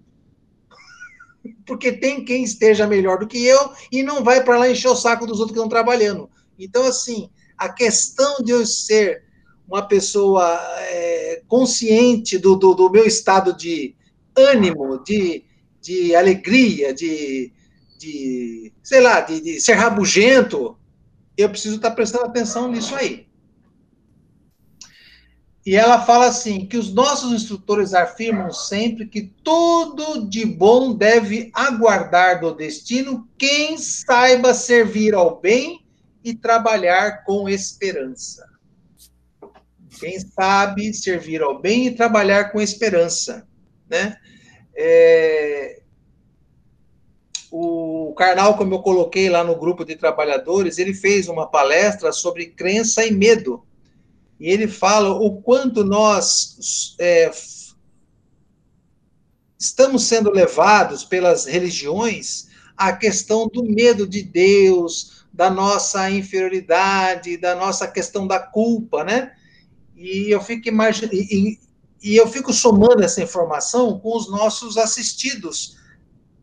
Porque 1.66 1.92
tem 1.92 2.24
quem 2.24 2.44
esteja 2.44 2.86
melhor 2.86 3.18
do 3.18 3.26
que 3.26 3.44
eu 3.44 3.72
e 3.90 4.02
não 4.02 4.22
vai 4.22 4.42
para 4.42 4.58
lá 4.58 4.70
encher 4.70 4.88
o 4.88 4.96
saco 4.96 5.26
dos 5.26 5.40
outros 5.40 5.52
que 5.52 5.58
estão 5.58 5.68
trabalhando. 5.68 6.30
Então, 6.56 6.84
assim, 6.84 7.28
a 7.56 7.68
questão 7.68 8.36
de 8.42 8.52
eu 8.52 8.64
ser 8.64 9.27
uma 9.68 9.82
pessoa 9.82 10.58
é, 10.78 11.42
consciente 11.46 12.38
do, 12.38 12.56
do, 12.56 12.74
do, 12.74 12.90
meu 12.90 13.04
estado 13.04 13.54
de 13.54 13.94
ânimo, 14.34 15.02
de, 15.04 15.44
de 15.80 16.14
alegria, 16.14 16.94
de, 16.94 17.52
de 17.98 18.72
sei 18.82 19.00
lá, 19.00 19.20
de, 19.20 19.40
de 19.40 19.60
ser 19.60 19.74
rabugento, 19.74 20.76
eu 21.36 21.50
preciso 21.50 21.76
estar 21.76 21.90
prestando 21.90 22.24
atenção 22.24 22.70
nisso 22.70 22.94
aí. 22.94 23.28
E 25.66 25.76
ela 25.76 26.00
fala 26.00 26.28
assim: 26.28 26.64
que 26.64 26.78
os 26.78 26.94
nossos 26.94 27.30
instrutores 27.30 27.92
afirmam 27.92 28.50
sempre 28.50 29.06
que 29.06 29.30
tudo 29.44 30.26
de 30.26 30.46
bom 30.46 30.94
deve 30.94 31.50
aguardar 31.52 32.40
do 32.40 32.54
destino 32.54 33.28
quem 33.36 33.76
saiba 33.76 34.54
servir 34.54 35.14
ao 35.14 35.38
bem 35.38 35.84
e 36.24 36.34
trabalhar 36.34 37.22
com 37.24 37.46
esperança. 37.50 38.47
Quem 39.98 40.18
sabe 40.20 40.92
servir 40.94 41.42
ao 41.42 41.60
bem 41.60 41.86
e 41.86 41.94
trabalhar 41.94 42.50
com 42.50 42.60
esperança, 42.60 43.46
né? 43.88 44.16
É... 44.76 45.82
O 47.50 48.12
Karnal, 48.16 48.56
como 48.56 48.74
eu 48.74 48.82
coloquei 48.82 49.30
lá 49.30 49.42
no 49.42 49.56
grupo 49.56 49.84
de 49.84 49.96
trabalhadores, 49.96 50.76
ele 50.76 50.92
fez 50.92 51.28
uma 51.28 51.46
palestra 51.46 52.12
sobre 52.12 52.46
crença 52.46 53.04
e 53.06 53.10
medo. 53.10 53.64
E 54.38 54.50
ele 54.50 54.68
fala 54.68 55.10
o 55.10 55.40
quanto 55.40 55.82
nós 55.82 56.94
é, 57.00 57.30
estamos 59.58 60.04
sendo 60.04 60.30
levados 60.30 61.04
pelas 61.04 61.46
religiões 61.46 62.48
à 62.76 62.92
questão 62.92 63.48
do 63.48 63.64
medo 63.64 64.06
de 64.06 64.22
Deus, 64.22 65.26
da 65.32 65.50
nossa 65.50 66.08
inferioridade, 66.10 67.36
da 67.36 67.54
nossa 67.54 67.88
questão 67.88 68.26
da 68.26 68.38
culpa, 68.38 69.02
né? 69.02 69.32
E 69.98 70.30
eu 70.30 70.40
fico 70.40 70.68
e, 71.12 71.58
e 72.00 72.16
eu 72.16 72.28
fico 72.28 72.52
somando 72.52 73.02
essa 73.02 73.20
informação 73.20 73.98
com 73.98 74.16
os 74.16 74.30
nossos 74.30 74.78
assistidos, 74.78 75.76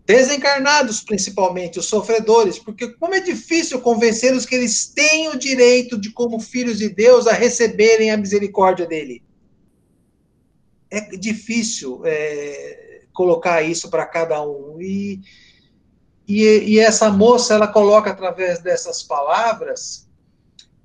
desencarnados 0.06 1.02
principalmente, 1.02 1.80
os 1.80 1.86
sofredores, 1.86 2.60
porque 2.60 2.90
como 2.90 3.16
é 3.16 3.22
difícil 3.22 3.80
convencê-los 3.80 4.46
que 4.46 4.56
eles 4.56 4.88
têm 4.88 5.30
o 5.30 5.40
direito 5.40 5.98
de, 5.98 6.12
como 6.12 6.40
filhos 6.40 6.78
de 6.78 6.90
Deus, 6.90 7.28
a 7.28 7.34
receberem 7.34 8.12
a 8.12 8.18
misericórdia 8.18 8.86
dele. 8.86 9.24
É 10.92 11.00
difícil 11.16 12.02
é, 12.04 13.04
colocar 13.14 13.62
isso 13.64 13.90
para 13.90 14.06
cada 14.06 14.46
um. 14.46 14.78
E, 14.82 15.22
e, 16.28 16.44
e 16.44 16.80
essa 16.80 17.10
moça, 17.10 17.54
ela 17.54 17.68
coloca 17.68 18.12
através 18.12 18.60
dessas 18.60 19.02
palavras 19.02 20.08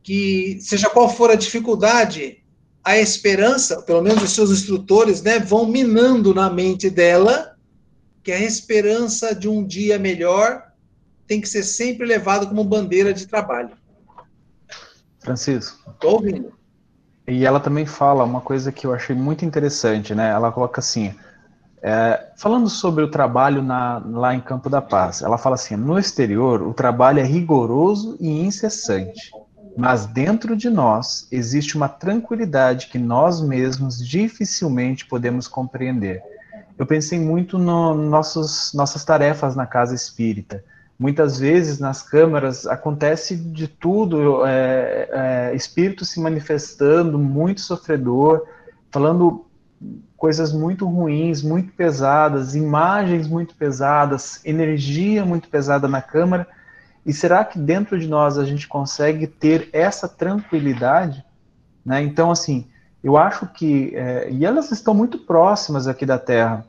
que, 0.03 0.59
seja 0.61 0.89
qual 0.89 1.09
for 1.09 1.31
a 1.31 1.35
dificuldade, 1.35 2.40
a 2.91 2.99
esperança, 2.99 3.83
pelo 3.83 4.03
menos 4.03 4.23
os 4.23 4.31
seus 4.31 4.51
instrutores, 4.51 5.23
né, 5.23 5.39
vão 5.39 5.67
minando 5.67 6.35
na 6.35 6.51
mente 6.51 6.91
dela 6.91 7.57
que 8.23 8.33
a 8.33 8.41
esperança 8.41 9.35
de 9.35 9.49
um 9.49 9.65
dia 9.65 9.99
melhor 9.99 10.63
tem 11.27 11.41
que 11.41 11.49
ser 11.49 11.63
sempre 11.63 12.07
levado 12.07 12.49
como 12.49 12.65
bandeira 12.65 13.13
de 13.15 13.27
trabalho. 13.27 13.71
Francisco. 15.21 15.91
Estou 15.91 16.15
ouvindo. 16.15 16.53
E 17.27 17.45
ela 17.45 17.61
também 17.61 17.87
fala 17.87 18.25
uma 18.25 18.41
coisa 18.41 18.73
que 18.73 18.87
eu 18.87 18.93
achei 18.93 19.15
muito 19.15 19.45
interessante, 19.45 20.15
né? 20.15 20.31
Ela 20.31 20.51
coloca 20.51 20.81
assim, 20.81 21.15
é, 21.83 22.33
falando 22.37 22.69
sobre 22.69 23.05
o 23.05 23.11
trabalho 23.11 23.63
na, 23.63 24.03
lá 24.05 24.35
em 24.35 24.41
Campo 24.41 24.69
da 24.69 24.83
Paz, 24.83 25.23
ela 25.23 25.39
fala 25.39 25.55
assim: 25.55 25.77
no 25.77 25.99
exterior, 25.99 26.63
o 26.63 26.75
trabalho 26.75 27.21
é 27.21 27.25
rigoroso 27.25 28.17
e 28.19 28.29
incessante. 28.29 29.31
Mas 29.77 30.07
dentro 30.07 30.57
de 30.57 30.69
nós 30.69 31.27
existe 31.31 31.77
uma 31.77 31.89
tranquilidade 31.89 32.89
que 32.89 32.99
nós 32.99 33.41
mesmos 33.41 34.07
dificilmente 34.07 35.07
podemos 35.07 35.47
compreender. 35.47 36.23
Eu 36.79 36.87
pensei 36.87 37.19
muito 37.19 37.59
no 37.59 37.95
nossos, 37.95 38.73
nossas 38.75 39.05
tarefas 39.05 39.55
na 39.55 39.67
casa 39.67 39.95
espírita. 39.95 40.65
Muitas 40.99 41.39
vezes 41.39 41.79
nas 41.79 42.03
câmaras 42.03 42.67
acontece 42.67 43.37
de 43.37 43.67
tudo, 43.67 44.45
é, 44.45 45.09
é, 45.13 45.55
espírito 45.55 46.05
se 46.05 46.21
manifestando, 46.21 47.19
muito 47.19 47.61
sofredor, 47.63 48.47
falando 48.91 49.47
coisas 50.17 50.53
muito 50.53 50.87
ruins, 50.87 51.43
muito 51.43 51.73
pesadas, 51.73 52.55
imagens 52.55 53.27
muito 53.27 53.55
pesadas, 53.55 54.41
energia 54.45 55.25
muito 55.25 55.49
pesada 55.49 55.89
na 55.89 56.03
câmara 56.03 56.47
e 57.05 57.13
será 57.13 57.45
que 57.45 57.59
dentro 57.59 57.99
de 57.99 58.07
nós 58.07 58.39
a 58.39 58.45
gente 58.45 58.69
consegue 58.69 59.27
ter 59.27 59.69
essa 59.73 60.09
tranquilidade? 60.09 61.25
Né? 61.85 62.03
Então, 62.03 62.31
assim, 62.31 62.69
eu 63.03 63.17
acho 63.17 63.47
que. 63.47 63.95
É, 63.95 64.31
e 64.31 64.45
elas 64.45 64.71
estão 64.71 64.95
muito 64.95 65.19
próximas 65.19 65.87
aqui 65.87 66.05
da 66.05 66.19
Terra. 66.19 66.67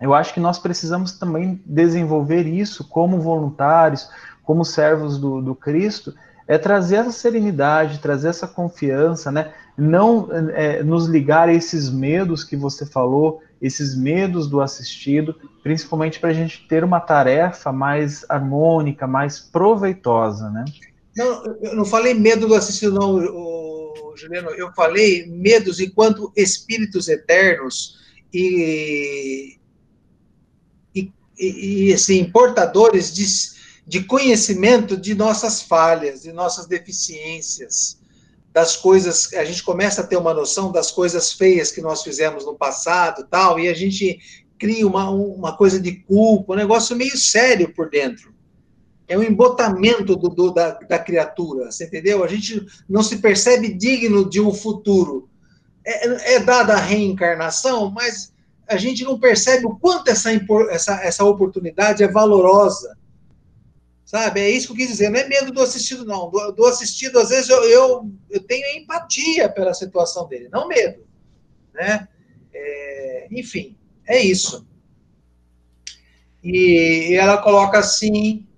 Eu 0.00 0.14
acho 0.14 0.32
que 0.32 0.40
nós 0.40 0.58
precisamos 0.58 1.12
também 1.12 1.60
desenvolver 1.66 2.46
isso 2.46 2.88
como 2.88 3.20
voluntários, 3.20 4.08
como 4.42 4.64
servos 4.64 5.18
do, 5.18 5.42
do 5.42 5.54
Cristo, 5.54 6.14
é 6.48 6.56
trazer 6.56 6.96
essa 6.96 7.12
serenidade, 7.12 8.00
trazer 8.00 8.28
essa 8.28 8.48
confiança, 8.48 9.30
né? 9.30 9.52
Não 9.76 10.28
é, 10.54 10.82
nos 10.82 11.06
ligar 11.06 11.48
a 11.48 11.52
esses 11.52 11.90
medos 11.90 12.42
que 12.42 12.56
você 12.56 12.86
falou, 12.86 13.42
esses 13.60 13.94
medos 13.94 14.48
do 14.48 14.60
assistido, 14.60 15.36
principalmente 15.62 16.18
para 16.18 16.30
a 16.30 16.32
gente 16.32 16.66
ter 16.66 16.82
uma 16.82 17.00
tarefa 17.00 17.70
mais 17.70 18.24
harmônica, 18.28 19.06
mais 19.06 19.38
proveitosa, 19.38 20.48
né? 20.50 20.64
Não, 21.16 21.44
eu 21.60 21.76
não 21.76 21.84
falei 21.84 22.14
medo 22.14 22.48
do 22.48 22.54
assistido, 22.54 22.94
não, 22.94 23.20
Juliano. 24.16 24.50
Eu 24.50 24.72
falei 24.72 25.26
medos 25.26 25.80
enquanto 25.80 26.32
espíritos 26.36 27.08
eternos 27.08 27.98
e, 28.32 29.58
e, 30.94 31.12
e 31.38 31.92
assim, 31.92 32.24
portadores 32.30 33.12
de, 33.12 33.26
de 33.86 34.04
conhecimento 34.04 34.96
de 34.96 35.14
nossas 35.14 35.60
falhas, 35.60 36.22
de 36.22 36.32
nossas 36.32 36.66
deficiências 36.66 37.99
das 38.52 38.76
coisas, 38.76 39.32
a 39.34 39.44
gente 39.44 39.62
começa 39.62 40.00
a 40.00 40.06
ter 40.06 40.16
uma 40.16 40.34
noção 40.34 40.72
das 40.72 40.90
coisas 40.90 41.32
feias 41.32 41.70
que 41.70 41.80
nós 41.80 42.02
fizemos 42.02 42.44
no 42.44 42.56
passado 42.56 43.26
tal, 43.30 43.60
e 43.60 43.68
a 43.68 43.74
gente 43.74 44.18
cria 44.58 44.86
uma, 44.86 45.08
uma 45.10 45.56
coisa 45.56 45.80
de 45.80 45.92
culpa, 45.92 46.52
um 46.52 46.56
negócio 46.56 46.96
meio 46.96 47.16
sério 47.16 47.72
por 47.72 47.88
dentro. 47.88 48.34
É 49.08 49.16
um 49.16 49.22
embotamento 49.22 50.14
do, 50.16 50.28
do 50.28 50.50
da, 50.50 50.72
da 50.72 50.98
criatura, 50.98 51.70
você 51.70 51.84
entendeu? 51.84 52.22
A 52.22 52.28
gente 52.28 52.64
não 52.88 53.02
se 53.02 53.18
percebe 53.18 53.72
digno 53.72 54.28
de 54.28 54.40
um 54.40 54.52
futuro. 54.52 55.28
É, 55.84 56.34
é 56.34 56.40
dada 56.40 56.74
a 56.74 56.80
reencarnação, 56.80 57.90
mas 57.90 58.32
a 58.68 58.76
gente 58.76 59.02
não 59.02 59.18
percebe 59.18 59.66
o 59.66 59.76
quanto 59.76 60.08
essa, 60.08 60.30
essa, 60.70 61.02
essa 61.02 61.24
oportunidade 61.24 62.02
é 62.02 62.08
valorosa 62.08 62.96
Sabe? 64.10 64.40
É 64.40 64.50
isso 64.50 64.66
que 64.66 64.72
eu 64.72 64.76
quis 64.78 64.88
dizer. 64.88 65.08
Não 65.08 65.20
é 65.20 65.28
medo 65.28 65.52
do 65.52 65.62
assistido, 65.62 66.04
não. 66.04 66.28
Do, 66.28 66.50
do 66.50 66.66
assistido, 66.66 67.20
às 67.20 67.28
vezes, 67.28 67.48
eu, 67.48 67.62
eu, 67.62 68.12
eu, 68.28 68.42
tenho 68.42 68.76
empatia 68.76 69.48
pela 69.48 69.72
situação 69.72 70.26
dele, 70.26 70.48
não 70.48 70.66
medo. 70.66 71.06
Né? 71.72 72.08
É, 72.52 73.28
enfim, 73.30 73.78
é 74.04 74.18
isso. 74.18 74.66
E 76.42 77.14
ela 77.14 77.38
coloca 77.40 77.78
assim, 77.78 78.48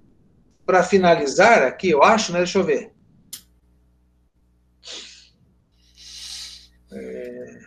para 0.64 0.82
finalizar 0.82 1.64
aqui, 1.64 1.90
eu 1.90 2.02
acho, 2.02 2.32
né? 2.32 2.38
Deixa 2.38 2.58
eu 2.58 2.64
ver. 2.64 2.90
É... 6.92 7.58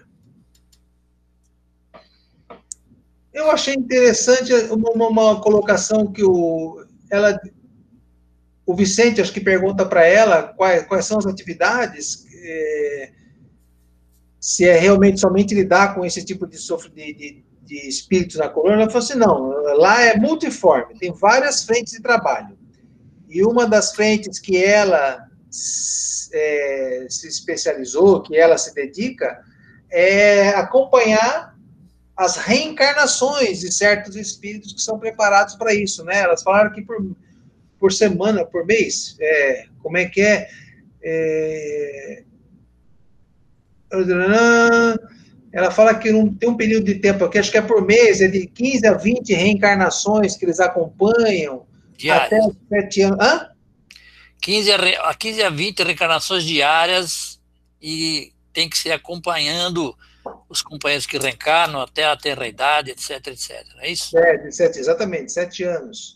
Eu 3.32 3.52
achei 3.52 3.76
interessante 3.76 4.52
uma, 4.72 5.08
uma, 5.08 5.40
colocação 5.40 6.12
que 6.12 6.24
o, 6.24 6.84
ela 7.12 7.40
o 8.66 8.76
Vicente, 8.76 9.22
acho 9.22 9.32
que 9.32 9.40
pergunta 9.40 9.86
para 9.86 10.06
ela 10.06 10.44
quais, 10.44 10.86
quais 10.88 11.06
são 11.06 11.20
as 11.20 11.26
atividades, 11.26 12.26
é, 12.44 13.12
se 14.40 14.68
é 14.68 14.78
realmente 14.78 15.20
somente 15.20 15.54
lidar 15.54 15.94
com 15.94 16.04
esse 16.04 16.24
tipo 16.24 16.48
de, 16.48 16.58
de, 16.58 17.14
de, 17.14 17.46
de 17.62 17.88
espíritos 17.88 18.38
na 18.38 18.50
colônia. 18.50 18.84
Ela 18.84 18.90
falou 18.90 19.04
assim: 19.04 19.18
não, 19.18 19.50
lá 19.78 20.02
é 20.04 20.18
multiforme, 20.18 20.98
tem 20.98 21.14
várias 21.14 21.64
frentes 21.64 21.94
de 21.94 22.02
trabalho. 22.02 22.58
E 23.30 23.44
uma 23.44 23.68
das 23.68 23.94
frentes 23.94 24.40
que 24.40 24.64
ela 24.64 25.28
é, 26.34 27.08
se 27.10 27.28
especializou, 27.28 28.22
que 28.22 28.36
ela 28.36 28.58
se 28.58 28.74
dedica, 28.74 29.44
é 29.92 30.50
acompanhar 30.50 31.56
as 32.18 32.38
reencarnações 32.38 33.60
de 33.60 33.72
certos 33.72 34.16
espíritos 34.16 34.74
que 34.74 34.82
são 34.82 34.98
preparados 34.98 35.56
para 35.56 35.74
isso, 35.74 36.04
né? 36.04 36.20
Elas 36.20 36.44
falaram 36.44 36.72
que 36.72 36.82
por, 36.82 36.98
por 37.86 37.94
semana, 37.94 38.44
por 38.44 38.66
mês, 38.66 39.16
é, 39.22 39.66
como 39.84 39.96
é 39.96 40.06
que 40.06 40.20
é? 40.20 40.50
é 41.04 42.24
ela 45.54 45.70
fala 45.70 45.94
que 45.94 46.12
não 46.12 46.34
tem 46.34 46.50
um 46.50 46.58
período 46.58 46.86
de 46.86 46.96
tempo 46.96 47.24
aqui, 47.24 47.38
acho 47.38 47.52
que 47.52 47.60
é 47.60 47.62
por 47.62 47.86
mês, 47.86 48.22
é 48.22 48.28
de 48.28 48.48
15 48.48 48.88
a 48.88 48.94
20 48.94 49.36
reencarnações 49.36 50.36
que 50.36 50.46
eles 50.46 50.60
acompanham 50.60 51.68
até 52.12 52.40
7 52.70 53.02
anos. 53.04 53.20
Hã? 53.22 53.50
15 54.42 54.72
a, 54.72 55.14
15 55.14 55.44
a 55.44 55.50
20 55.52 55.84
reencarnações 55.84 56.44
diárias 56.44 57.40
e 57.80 58.34
tem 58.52 58.68
que 58.68 58.80
ser 58.80 58.94
acompanhando 58.94 59.96
os 60.50 60.64
companheiros 60.64 61.06
que 61.06 61.20
reencarnam 61.20 61.82
até 61.82 62.06
a 62.06 62.18
terra-idade, 62.18 62.90
etc, 62.90 63.28
etc. 63.28 63.64
É 63.78 63.92
isso? 63.92 64.10
Sete, 64.10 64.52
sete, 64.52 64.80
exatamente, 64.80 65.32
sete 65.32 65.64
anos. 65.64 66.15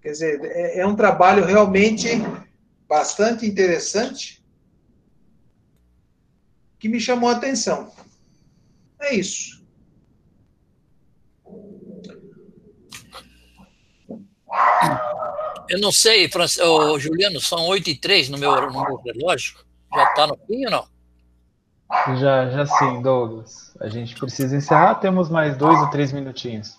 Quer 0.00 0.10
dizer, 0.10 0.40
é, 0.44 0.80
é 0.80 0.86
um 0.86 0.96
trabalho 0.96 1.44
realmente 1.44 2.08
bastante 2.88 3.44
interessante 3.46 4.42
que 6.78 6.88
me 6.88 7.00
chamou 7.00 7.28
a 7.28 7.32
atenção. 7.32 7.92
É 9.00 9.14
isso. 9.14 9.58
Eu 15.68 15.80
não 15.80 15.92
sei, 15.92 16.30
oh, 16.62 16.98
Juliano, 16.98 17.40
são 17.40 17.66
8 17.66 17.90
e 17.90 17.94
3 17.94 18.30
no 18.30 18.38
meu, 18.38 18.70
no 18.70 18.84
meu 18.84 18.96
relógio. 18.96 19.56
Já 19.94 20.04
está 20.04 20.26
no 20.26 20.36
fim 20.46 20.64
ou 20.64 20.70
não? 20.70 20.98
Já, 22.18 22.50
já 22.50 22.66
sim, 22.66 23.02
Douglas. 23.02 23.76
A 23.80 23.88
gente 23.88 24.14
precisa 24.14 24.56
encerrar, 24.56 24.96
temos 24.96 25.28
mais 25.28 25.56
dois 25.56 25.78
ou 25.80 25.90
três 25.90 26.12
minutinhos. 26.12 26.76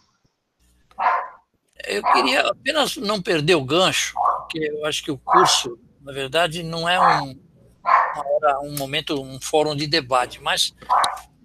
Eu 1.89 2.03
queria 2.03 2.41
apenas 2.41 2.95
não 2.97 3.19
perder 3.19 3.55
o 3.55 3.63
gancho, 3.63 4.13
porque 4.41 4.59
eu 4.59 4.85
acho 4.85 5.03
que 5.03 5.09
o 5.09 5.17
curso, 5.17 5.79
na 6.03 6.13
verdade, 6.13 6.61
não 6.61 6.87
é 6.87 6.99
um, 6.99 7.35
hora, 7.83 8.59
um 8.61 8.77
momento, 8.77 9.19
um 9.19 9.41
fórum 9.41 9.75
de 9.75 9.87
debate, 9.87 10.39
mas 10.39 10.71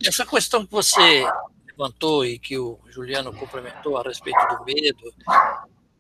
essa 0.05 0.27
questão 0.27 0.67
que 0.67 0.71
você 0.71 1.25
levantou 1.67 2.27
e 2.27 2.39
que 2.39 2.59
o 2.59 2.79
Juliano 2.91 3.33
complementou 3.33 3.97
a 3.97 4.03
respeito 4.03 4.39
do 4.49 4.65
medo, 4.65 5.15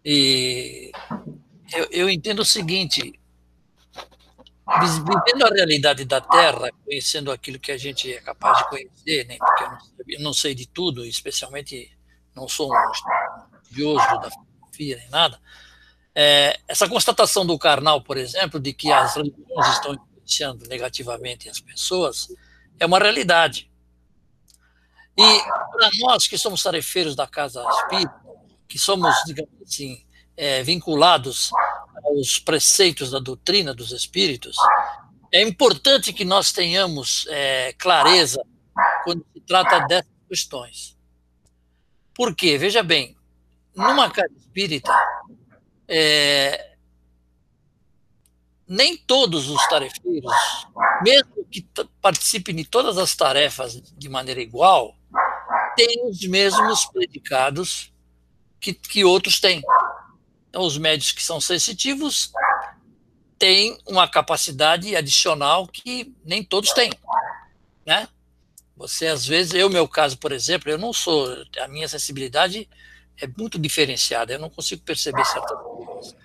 e 0.04 0.92
eu, 1.72 1.88
eu 1.90 2.10
entendo 2.10 2.40
o 2.40 2.44
seguinte: 2.44 3.18
vivendo 4.66 5.46
a 5.46 5.54
realidade 5.54 6.04
da 6.04 6.20
Terra, 6.20 6.70
conhecendo 6.84 7.32
aquilo 7.32 7.58
que 7.58 7.72
a 7.72 7.78
gente 7.78 8.12
é 8.12 8.20
capaz 8.20 8.58
de 8.58 8.68
conhecer, 8.68 9.26
né? 9.26 9.38
porque 9.38 9.64
eu 9.64 9.70
não, 9.70 9.78
eu 10.06 10.20
não 10.20 10.32
sei 10.34 10.54
de 10.54 10.68
tudo, 10.68 11.02
especialmente 11.06 11.90
não 12.36 12.48
sou 12.48 12.70
um 12.70 12.76
estudioso 13.74 14.20
da 14.20 14.30
filosofia 14.30 14.96
nem 14.96 15.10
nada, 15.10 15.40
é, 16.14 16.60
essa 16.68 16.88
constatação 16.88 17.44
do 17.44 17.58
Karnal, 17.58 18.00
por 18.00 18.16
exemplo, 18.16 18.60
de 18.60 18.72
que 18.72 18.90
as 18.92 19.16
religiões 19.16 19.68
estão 19.72 19.94
influenciando 19.94 20.66
negativamente 20.68 21.48
as 21.48 21.60
pessoas, 21.60 22.28
é 22.78 22.86
uma 22.86 22.98
realidade. 22.98 23.70
E 25.16 25.40
para 25.72 25.90
nós 26.00 26.26
que 26.26 26.38
somos 26.38 26.62
tarefeiros 26.62 27.16
da 27.16 27.26
Casa 27.26 27.64
Espírita, 27.68 28.14
que 28.68 28.78
somos, 28.78 29.14
digamos 29.26 29.52
assim, 29.62 30.04
é, 30.36 30.62
vinculados 30.62 31.50
aos 32.04 32.38
preceitos 32.38 33.10
da 33.10 33.18
doutrina 33.18 33.74
dos 33.74 33.92
espíritos, 33.92 34.56
é 35.32 35.42
importante 35.42 36.12
que 36.12 36.24
nós 36.24 36.52
tenhamos 36.52 37.26
é, 37.28 37.72
clareza 37.74 38.40
quando 39.04 39.24
se 39.32 39.40
trata 39.40 39.80
dessas 39.86 40.10
questões. 40.28 40.96
Por 42.14 42.34
quê? 42.34 42.56
Veja 42.56 42.82
bem, 42.82 43.16
numa 43.74 44.10
casa 44.10 44.32
espírita, 44.38 44.92
é, 45.88 46.74
nem 48.66 48.96
todos 48.96 49.48
os 49.48 49.66
tarefeiros, 49.68 50.32
mesmo 51.02 51.44
que 51.50 51.66
participem 52.00 52.54
de 52.54 52.64
todas 52.64 52.96
as 52.96 53.14
tarefas 53.14 53.74
de 53.74 54.08
maneira 54.08 54.40
igual, 54.40 54.96
têm 55.76 56.08
os 56.08 56.20
mesmos 56.22 56.86
predicados 56.86 57.92
que, 58.60 58.72
que 58.72 59.04
outros 59.04 59.40
têm. 59.40 59.62
Então, 60.48 60.62
os 60.62 60.78
médios 60.78 61.12
que 61.12 61.22
são 61.22 61.40
sensitivos 61.40 62.32
têm 63.38 63.78
uma 63.86 64.08
capacidade 64.08 64.94
adicional 64.96 65.66
que 65.66 66.14
nem 66.24 66.42
todos 66.42 66.70
têm, 66.70 66.90
né? 67.84 68.08
Você, 68.76 69.06
às 69.06 69.24
vezes, 69.26 69.54
eu, 69.54 69.70
meu 69.70 69.86
caso, 69.86 70.18
por 70.18 70.32
exemplo, 70.32 70.70
eu 70.70 70.78
não 70.78 70.92
sou, 70.92 71.28
a 71.60 71.68
minha 71.68 71.88
sensibilidade 71.88 72.68
é 73.20 73.26
muito 73.26 73.58
diferenciada, 73.58 74.32
eu 74.32 74.38
não 74.38 74.50
consigo 74.50 74.82
perceber 74.82 75.24
certas 75.24 75.58
coisas. 75.60 76.16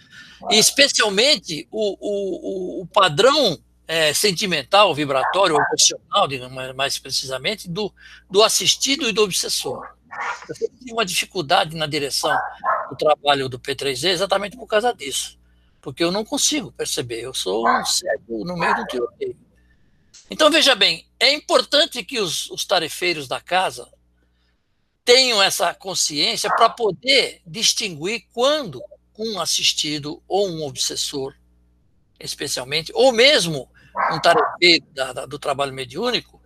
E, 0.50 0.58
especialmente, 0.58 1.68
o, 1.72 1.98
o, 2.00 2.82
o 2.82 2.88
padrão 2.88 3.60
é, 3.88 4.14
sentimental, 4.14 4.94
vibratório, 4.94 5.56
ou 5.56 5.62
emocional, 5.62 6.28
digamos 6.28 6.76
mais 6.76 6.98
precisamente, 6.98 7.68
do, 7.68 7.94
do 8.30 8.44
assistido 8.44 9.10
e 9.10 9.12
do 9.12 9.24
obsessor. 9.24 9.86
Eu 10.48 10.56
tive 10.56 10.94
uma 10.94 11.06
dificuldade 11.06 11.76
na 11.76 11.86
direção 11.86 12.36
do 12.90 12.96
trabalho 12.96 13.50
do 13.50 13.60
P3D 13.60 14.10
exatamente 14.10 14.58
por 14.58 14.68
causa 14.68 14.94
disso. 14.94 15.38
Porque 15.82 16.04
eu 16.04 16.12
não 16.12 16.26
consigo 16.26 16.72
perceber, 16.72 17.22
eu 17.22 17.34
sou 17.34 17.68
um 17.68 17.86
cego 17.86 18.46
no 18.46 18.58
meio 18.58 18.76
do 18.76 18.86
tiroteio. 18.86 19.38
Então, 20.30 20.52
veja 20.52 20.76
bem, 20.76 21.08
é 21.20 21.34
importante 21.34 22.04
que 22.04 22.20
os, 22.20 22.50
os 22.52 22.66
tarefeiros 22.66 23.28
da 23.28 23.42
casa 23.42 23.90
tenham 25.04 25.42
essa 25.42 25.74
consciência 25.74 26.50
para 26.50 26.70
poder 26.70 27.42
distinguir 27.46 28.26
quando 28.34 28.82
um 29.18 29.40
assistido 29.40 30.22
ou 30.28 30.50
um 30.50 30.64
obsessor, 30.64 31.36
especialmente, 32.20 32.92
ou 32.94 33.12
mesmo 33.12 33.70
um 34.14 34.20
tarefeiro 34.20 34.86
do 35.28 35.38
trabalho 35.38 35.74
mediúnico, 35.74 36.42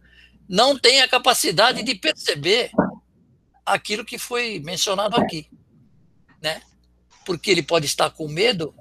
não 0.47 0.77
tem 0.77 1.01
a 1.01 1.07
capacidade 1.07 1.83
de 1.83 1.95
perceber 1.95 2.71
aquilo 3.65 4.03
que 4.03 4.17
foi 4.17 4.59
mencionado 4.59 5.15
aqui, 5.15 5.49
né? 6.41 6.61
Porque 7.25 7.51
ele 7.51 7.63
pode 7.63 7.85
estar 7.85 8.09
com 8.09 8.27
medo 8.27 8.73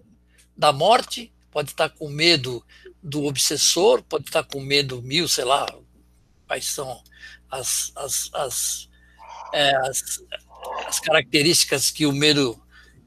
da 0.57 0.73
morte, 0.73 1.33
pode 1.51 1.71
estar 1.71 1.89
com 1.91 2.09
medo 2.09 2.65
do 3.03 3.25
obsessor, 3.25 4.03
pode 4.03 4.25
estar 4.25 4.43
com 4.43 4.61
medo 4.61 5.03
mil, 5.03 5.29
sei 5.29 5.45
lá, 5.45 5.67
quais 6.47 6.67
são 6.67 7.03
as, 7.51 7.93
as, 7.95 8.31
as, 8.33 8.89
é, 9.53 9.77
as, 9.89 10.23
as 10.87 11.01
características 11.01 11.91
que 11.91 12.07
o 12.07 12.13
medo 12.13 12.61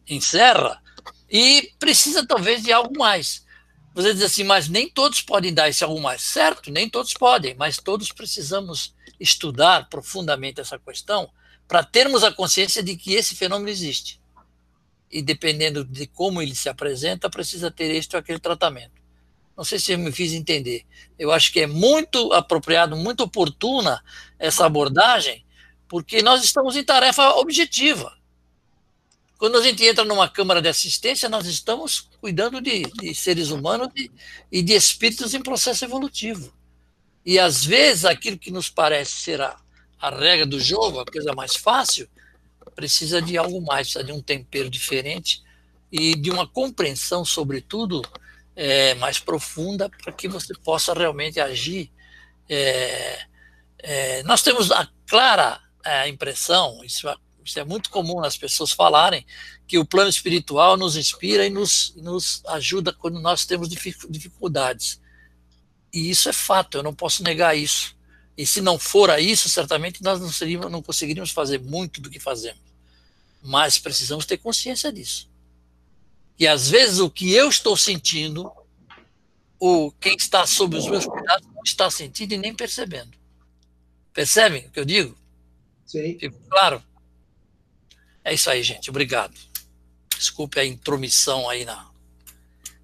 encerra, 0.08 0.82
e 1.30 1.74
precisa 1.80 2.26
talvez 2.26 2.64
de 2.64 2.72
algo 2.72 2.98
mais. 2.98 3.46
Você 3.94 4.14
diz 4.14 4.24
assim, 4.24 4.44
mas 4.44 4.68
nem 4.68 4.90
todos 4.90 5.22
podem 5.22 5.54
dar 5.54 5.70
esse 5.70 5.84
algo 5.84 6.02
mais. 6.02 6.22
Certo, 6.22 6.70
nem 6.70 6.90
todos 6.90 7.14
podem, 7.14 7.56
mas 7.56 7.78
todos 7.78 8.12
precisamos 8.12 8.94
estudar 9.20 9.90
profundamente 9.90 10.60
essa 10.60 10.78
questão 10.78 11.30
para 11.68 11.84
termos 11.84 12.24
a 12.24 12.32
consciência 12.32 12.84
de 12.84 12.96
que 12.96 13.14
esse 13.14 13.36
fenômeno 13.36 13.70
existe. 13.70 14.22
E 15.10 15.22
dependendo 15.22 15.86
de 15.86 16.08
como 16.08 16.42
ele 16.42 16.54
se 16.54 16.68
apresenta, 16.68 17.30
precisa 17.30 17.72
ter 17.72 17.94
este 17.96 18.16
ou 18.16 18.20
aquele 18.20 18.40
tratamento. 18.40 19.02
Não 19.56 19.64
sei 19.64 19.80
se 19.80 19.94
eu 19.94 19.98
me 19.98 20.12
fiz 20.12 20.34
entender. 20.34 20.86
Eu 21.18 21.32
acho 21.32 21.52
que 21.54 21.62
é 21.62 21.68
muito 21.68 22.34
apropriado, 22.34 22.98
muito 22.98 23.24
oportuna 23.24 24.04
essa 24.38 24.66
abordagem, 24.66 25.45
porque 25.88 26.22
nós 26.22 26.44
estamos 26.44 26.76
em 26.76 26.84
tarefa 26.84 27.36
objetiva. 27.36 28.16
Quando 29.38 29.58
a 29.58 29.62
gente 29.62 29.84
entra 29.86 30.06
numa 30.06 30.30
câmara 30.30 30.62
de 30.62 30.70
assistência, 30.70 31.28
nós 31.28 31.46
estamos 31.46 32.10
cuidando 32.22 32.62
de, 32.62 32.84
de 32.84 33.14
seres 33.14 33.50
humanos 33.50 33.90
e, 33.96 34.10
e 34.52 34.62
de 34.62 34.74
espíritos 34.74 35.34
em 35.34 35.42
processo 35.42 35.84
evolutivo. 35.84 36.54
E 37.26 37.38
às 37.38 37.66
vezes 37.66 38.06
aquilo 38.06 38.38
que 38.38 38.52
nos 38.52 38.70
parece 38.70 39.12
será 39.12 39.58
a 40.00 40.10
regra 40.10 40.46
do 40.46 40.60
jogo, 40.60 41.00
a 41.00 41.06
coisa 41.06 41.34
mais 41.34 41.56
fácil, 41.56 42.08
precisa 42.76 43.22
de 43.22 43.38
algo 43.38 43.62
mais, 43.62 43.88
precisa 43.88 44.04
de 44.04 44.12
um 44.12 44.22
tempero 44.22 44.70
diferente 44.70 45.44
e 45.92 46.16
de 46.16 46.30
uma 46.30 46.48
compreensão, 46.48 47.26
sobretudo, 47.26 48.02
é, 48.56 48.94
mais 48.96 49.20
profunda 49.20 49.90
para 49.90 50.14
que 50.14 50.28
você 50.28 50.54
possa 50.54 50.94
realmente 50.94 51.40
agir. 51.40 51.92
É, 52.48 53.26
é, 53.80 54.24
nós 54.24 54.42
temos 54.42 54.72
a 54.72 54.88
clara 55.08 55.60
é, 55.86 56.08
impressão, 56.10 56.84
isso, 56.84 57.08
isso, 57.44 57.60
é 57.60 57.64
muito 57.64 57.90
comum 57.90 58.24
as 58.24 58.36
pessoas 58.36 58.72
falarem, 58.72 59.26
que 59.68 59.78
o 59.78 59.86
plano 59.86 60.10
espiritual 60.10 60.76
nos 60.76 60.98
inspira 60.98 61.46
e 61.46 61.50
nos, 61.50 61.94
nos 61.96 62.44
ajuda 62.48 62.92
quando 62.92 63.20
nós 63.20 63.46
temos 63.46 63.70
dificuldades. 63.70 65.00
E 65.94 66.10
isso 66.10 66.28
é 66.28 66.34
fato, 66.34 66.78
eu 66.78 66.84
não 66.84 66.94
posso 66.94 67.24
negar 67.24 67.56
isso. 67.56 67.96
E 68.38 68.46
se 68.46 68.60
não 68.60 68.78
fora 68.78 69.20
isso, 69.22 69.48
certamente 69.48 70.04
nós 70.04 70.20
não, 70.20 70.32
seríamos, 70.32 70.70
não 70.70 70.82
conseguiríamos 70.82 71.32
fazer 71.32 71.60
muito 71.60 72.02
do 72.02 72.10
que 72.10 72.20
fazemos. 72.20 72.62
Mas 73.42 73.78
precisamos 73.78 74.26
ter 74.26 74.38
consciência 74.38 74.92
disso. 74.92 75.30
E 76.38 76.46
às 76.48 76.70
vezes 76.70 77.00
o 77.00 77.10
que 77.10 77.32
eu 77.32 77.48
estou 77.48 77.78
sentindo, 77.78 78.52
o 79.58 79.92
quem 79.94 80.16
está 80.18 80.46
sob 80.46 80.76
os 80.76 80.88
meus 80.88 81.06
cuidados 81.06 81.48
não 81.48 81.64
está 81.64 81.90
sentindo 81.90 82.34
e 82.34 82.38
nem 82.38 82.54
percebendo. 82.54 83.18
Percebem 84.14 84.66
o 84.66 84.72
que 84.72 84.80
eu 84.80 84.86
digo? 84.86 85.18
Sim. 85.86 86.18
Fico 86.20 86.38
claro? 86.50 86.82
É 88.24 88.34
isso 88.34 88.50
aí, 88.50 88.64
gente. 88.64 88.90
Obrigado. 88.90 89.34
Desculpe 90.10 90.60
a 90.60 90.66
intromissão 90.66 91.50
aí 91.50 91.64
na, 91.66 91.88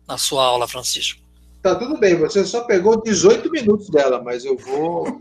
na 0.07 0.17
sua 0.17 0.45
aula, 0.45 0.67
Francisco. 0.67 1.21
Tá 1.61 1.75
tudo 1.75 1.97
bem, 1.97 2.15
você 2.15 2.43
só 2.43 2.61
pegou 2.61 3.01
18 3.01 3.49
minutos 3.51 3.89
dela, 3.89 4.21
mas 4.21 4.43
eu 4.43 4.57
vou. 4.57 5.05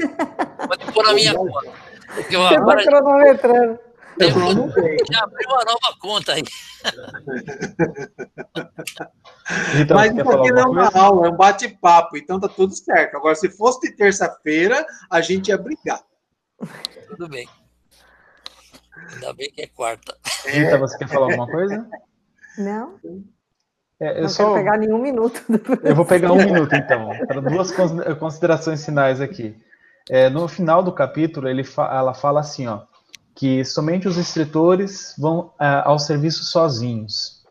Pode 0.67 0.93
pôr 0.93 1.05
na 1.05 1.13
minha 1.13 1.35
conta. 1.35 1.73
Porque 2.15 2.35
eu 2.35 2.43
agora 2.43 2.85
cronometrando. 2.85 3.79
Eu 4.19 4.55
não 4.55 4.71
tenho. 4.71 4.99
já 5.11 5.23
abri 5.23 5.47
uma 5.47 5.65
nova 5.65 5.97
conta 6.01 6.33
aí. 6.33 6.43
Rita, 9.73 9.95
Mas 9.95 10.13
isso 10.13 10.31
aqui 10.31 10.53
não 10.53 10.61
é 10.61 10.67
uma 10.67 10.91
aula, 10.99 11.27
é 11.27 11.31
um 11.31 11.37
bate-papo, 11.37 12.17
então 12.17 12.41
tá 12.41 12.49
tudo 12.49 12.75
certo. 12.75 13.17
Agora, 13.17 13.35
se 13.35 13.49
fosse 13.49 13.81
de 13.81 13.93
terça-feira, 13.97 14.85
a 15.11 15.21
gente 15.21 15.49
ia 15.49 15.59
brigar. 15.59 16.03
Tudo 17.09 17.29
bem. 17.29 17.49
Ainda 19.13 19.33
bem 19.33 19.51
que 19.51 19.63
é 19.63 19.67
quarta. 19.67 20.17
Rita, 20.47 20.79
você 20.79 20.97
quer 20.99 21.09
falar 21.09 21.27
alguma 21.27 21.47
coisa? 21.47 21.87
Não, 22.59 22.99
É, 24.01 24.19
eu 24.19 24.23
não 24.23 24.29
só 24.29 24.45
quero 24.45 24.55
pegar 24.57 24.79
nenhum 24.79 24.99
minuto. 24.99 25.43
Eu 25.85 25.95
vou 25.95 26.05
pegar 26.05 26.33
um 26.33 26.43
minuto, 26.45 26.75
então, 26.75 27.11
para 27.27 27.41
duas 27.41 27.71
consi- 27.73 28.15
considerações 28.17 28.85
finais 28.85 29.21
aqui. 29.21 29.57
É, 30.09 30.29
no 30.31 30.49
final 30.49 30.83
do 30.83 30.93
capítulo, 30.93 31.49
ele 31.49 31.63
fa- 31.65 31.95
ela 31.95 32.15
fala 32.15 32.41
assim, 32.41 32.67
ó, 32.67 32.83
que 33.35 33.65
somente 33.65 34.09
os 34.09 34.17
escritores 34.17 35.15
vão 35.19 35.53
ah, 35.59 35.89
ao 35.89 35.99
serviço 35.99 36.45
sozinhos. 36.45 37.45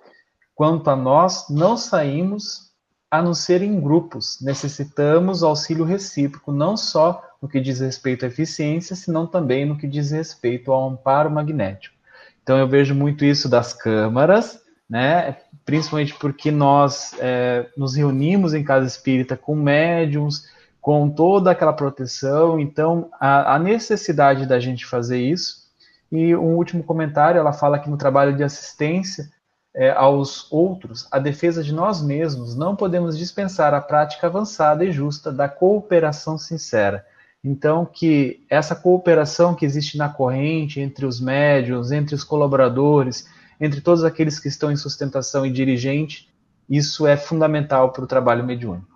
Quanto 0.55 0.89
a 0.89 0.95
nós, 0.95 1.45
não 1.49 1.77
saímos 1.77 2.68
a 3.09 3.21
não 3.21 3.33
ser 3.33 3.61
em 3.61 3.79
grupos. 3.79 4.39
Necessitamos 4.41 5.43
auxílio 5.43 5.85
recíproco, 5.85 6.51
não 6.51 6.77
só 6.77 7.23
no 7.41 7.47
que 7.47 7.59
diz 7.59 7.79
respeito 7.79 8.25
à 8.25 8.27
eficiência, 8.27 8.95
senão 8.95 9.25
também 9.25 9.65
no 9.65 9.77
que 9.77 9.87
diz 9.87 10.11
respeito 10.11 10.71
ao 10.71 10.89
amparo 10.89 11.31
magnético. 11.31 11.95
Então, 12.43 12.57
eu 12.57 12.67
vejo 12.67 12.93
muito 12.93 13.23
isso 13.23 13.47
das 13.47 13.73
câmaras, 13.73 14.59
né? 14.89 15.37
principalmente 15.65 16.15
porque 16.15 16.49
nós 16.49 17.13
é, 17.19 17.67
nos 17.77 17.95
reunimos 17.95 18.53
em 18.53 18.63
casa 18.63 18.87
espírita 18.87 19.37
com 19.37 19.55
médiums, 19.55 20.47
com 20.81 21.09
toda 21.09 21.51
aquela 21.51 21.73
proteção, 21.73 22.59
então 22.59 23.09
a, 23.19 23.55
a 23.55 23.59
necessidade 23.59 24.47
da 24.47 24.59
gente 24.59 24.85
fazer 24.85 25.19
isso. 25.19 25.69
E 26.11 26.35
um 26.35 26.55
último 26.55 26.81
comentário, 26.81 27.37
ela 27.37 27.53
fala 27.53 27.77
que 27.77 27.89
no 27.89 27.97
trabalho 27.97 28.35
de 28.35 28.43
assistência 28.43 29.29
é, 29.75 29.91
aos 29.91 30.51
outros, 30.51 31.07
a 31.11 31.19
defesa 31.19 31.63
de 31.63 31.73
nós 31.73 32.01
mesmos, 32.01 32.55
não 32.55 32.75
podemos 32.75 33.17
dispensar 33.17 33.73
a 33.73 33.81
prática 33.81 34.27
avançada 34.27 34.83
e 34.83 34.91
justa 34.91 35.31
da 35.31 35.47
cooperação 35.47 36.37
sincera. 36.37 37.05
Então, 37.43 37.85
que 37.85 38.43
essa 38.49 38.75
cooperação 38.75 39.55
que 39.55 39.65
existe 39.65 39.97
na 39.97 40.09
corrente 40.09 40.81
entre 40.81 41.05
os 41.05 41.21
médiums, 41.21 41.91
entre 41.91 42.13
os 42.13 42.23
colaboradores, 42.23 43.25
entre 43.61 43.79
todos 43.79 44.03
aqueles 44.03 44.39
que 44.39 44.47
estão 44.47 44.71
em 44.71 44.75
sustentação 44.75 45.45
e 45.45 45.51
dirigente, 45.51 46.29
isso 46.69 47.07
é 47.07 47.15
fundamental 47.15 47.91
para 47.91 48.03
o 48.03 48.07
trabalho 48.07 48.43
mediúnico. 48.43 48.87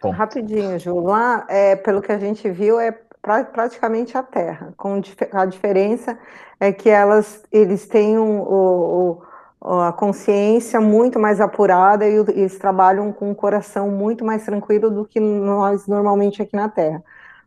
Ponto. 0.00 0.16
Rapidinho, 0.16 0.78
Ju. 0.78 1.00
Lá, 1.00 1.44
é, 1.48 1.74
pelo 1.74 2.00
que 2.00 2.12
a 2.12 2.18
gente 2.18 2.48
viu, 2.50 2.78
é 2.78 2.96
pra- 3.20 3.44
praticamente 3.44 4.16
a 4.16 4.22
Terra. 4.22 4.72
Com 4.76 5.00
a 5.32 5.44
diferença 5.44 6.16
é 6.60 6.72
que 6.72 6.88
elas, 6.88 7.42
eles 7.50 7.86
têm 7.86 8.16
um- 8.16 8.40
o- 8.42 9.22
a 9.60 9.92
consciência 9.92 10.80
muito 10.80 11.18
mais 11.18 11.40
apurada 11.40 12.06
e 12.06 12.14
eles 12.14 12.58
trabalham 12.58 13.12
com 13.12 13.30
um 13.30 13.34
coração 13.34 13.90
muito 13.90 14.24
mais 14.24 14.44
tranquilo 14.44 14.90
do 14.90 15.04
que 15.04 15.18
nós 15.18 15.86
normalmente 15.86 16.40
aqui 16.40 16.54
na 16.54 16.68
Terra. 16.68 17.02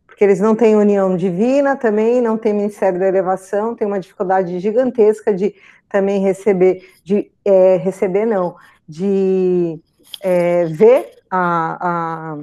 Porque 0.06 0.22
eles 0.22 0.40
não 0.40 0.54
têm 0.54 0.76
união 0.76 1.16
divina 1.16 1.74
também, 1.74 2.20
não 2.20 2.36
têm 2.36 2.52
Ministério 2.52 2.98
da 2.98 3.08
Elevação, 3.08 3.74
tem 3.74 3.86
uma 3.86 3.98
dificuldade 3.98 4.58
gigantesca 4.58 5.32
de 5.32 5.54
também 5.88 6.20
receber, 6.20 6.86
de 7.02 7.30
é, 7.44 7.76
receber 7.76 8.26
não, 8.26 8.56
de 8.86 9.80
é, 10.20 10.66
ver 10.66 11.10
a, 11.30 11.78
a, 11.80 12.38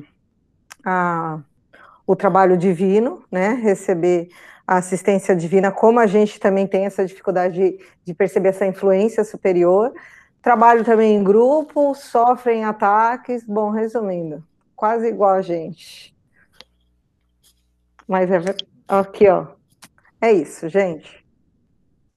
a, 0.85 1.39
o 2.07 2.15
trabalho 2.15 2.57
divino, 2.57 3.23
né? 3.31 3.53
Receber 3.61 4.29
a 4.69 4.77
assistência 4.77 5.35
divina, 5.35 5.71
como 5.71 5.99
a 5.99 6.05
gente 6.05 6.39
também 6.39 6.67
tem 6.67 6.85
essa 6.85 7.03
dificuldade 7.03 7.55
de, 7.55 7.79
de 8.05 8.13
perceber 8.13 8.49
essa 8.49 8.67
influência 8.67 9.23
superior. 9.23 9.91
Trabalho 10.43 10.85
também 10.85 11.15
em 11.15 11.23
grupo, 11.23 11.95
sofrem 11.95 12.63
ataques. 12.63 13.43
Bom, 13.43 13.71
resumindo, 13.71 14.43
quase 14.75 15.07
igual 15.07 15.31
a 15.31 15.41
gente. 15.41 16.15
Mas 18.07 18.29
é 18.29 18.37
aqui, 18.87 19.27
ó. 19.27 19.47
É 20.21 20.31
isso, 20.31 20.69
gente. 20.69 21.18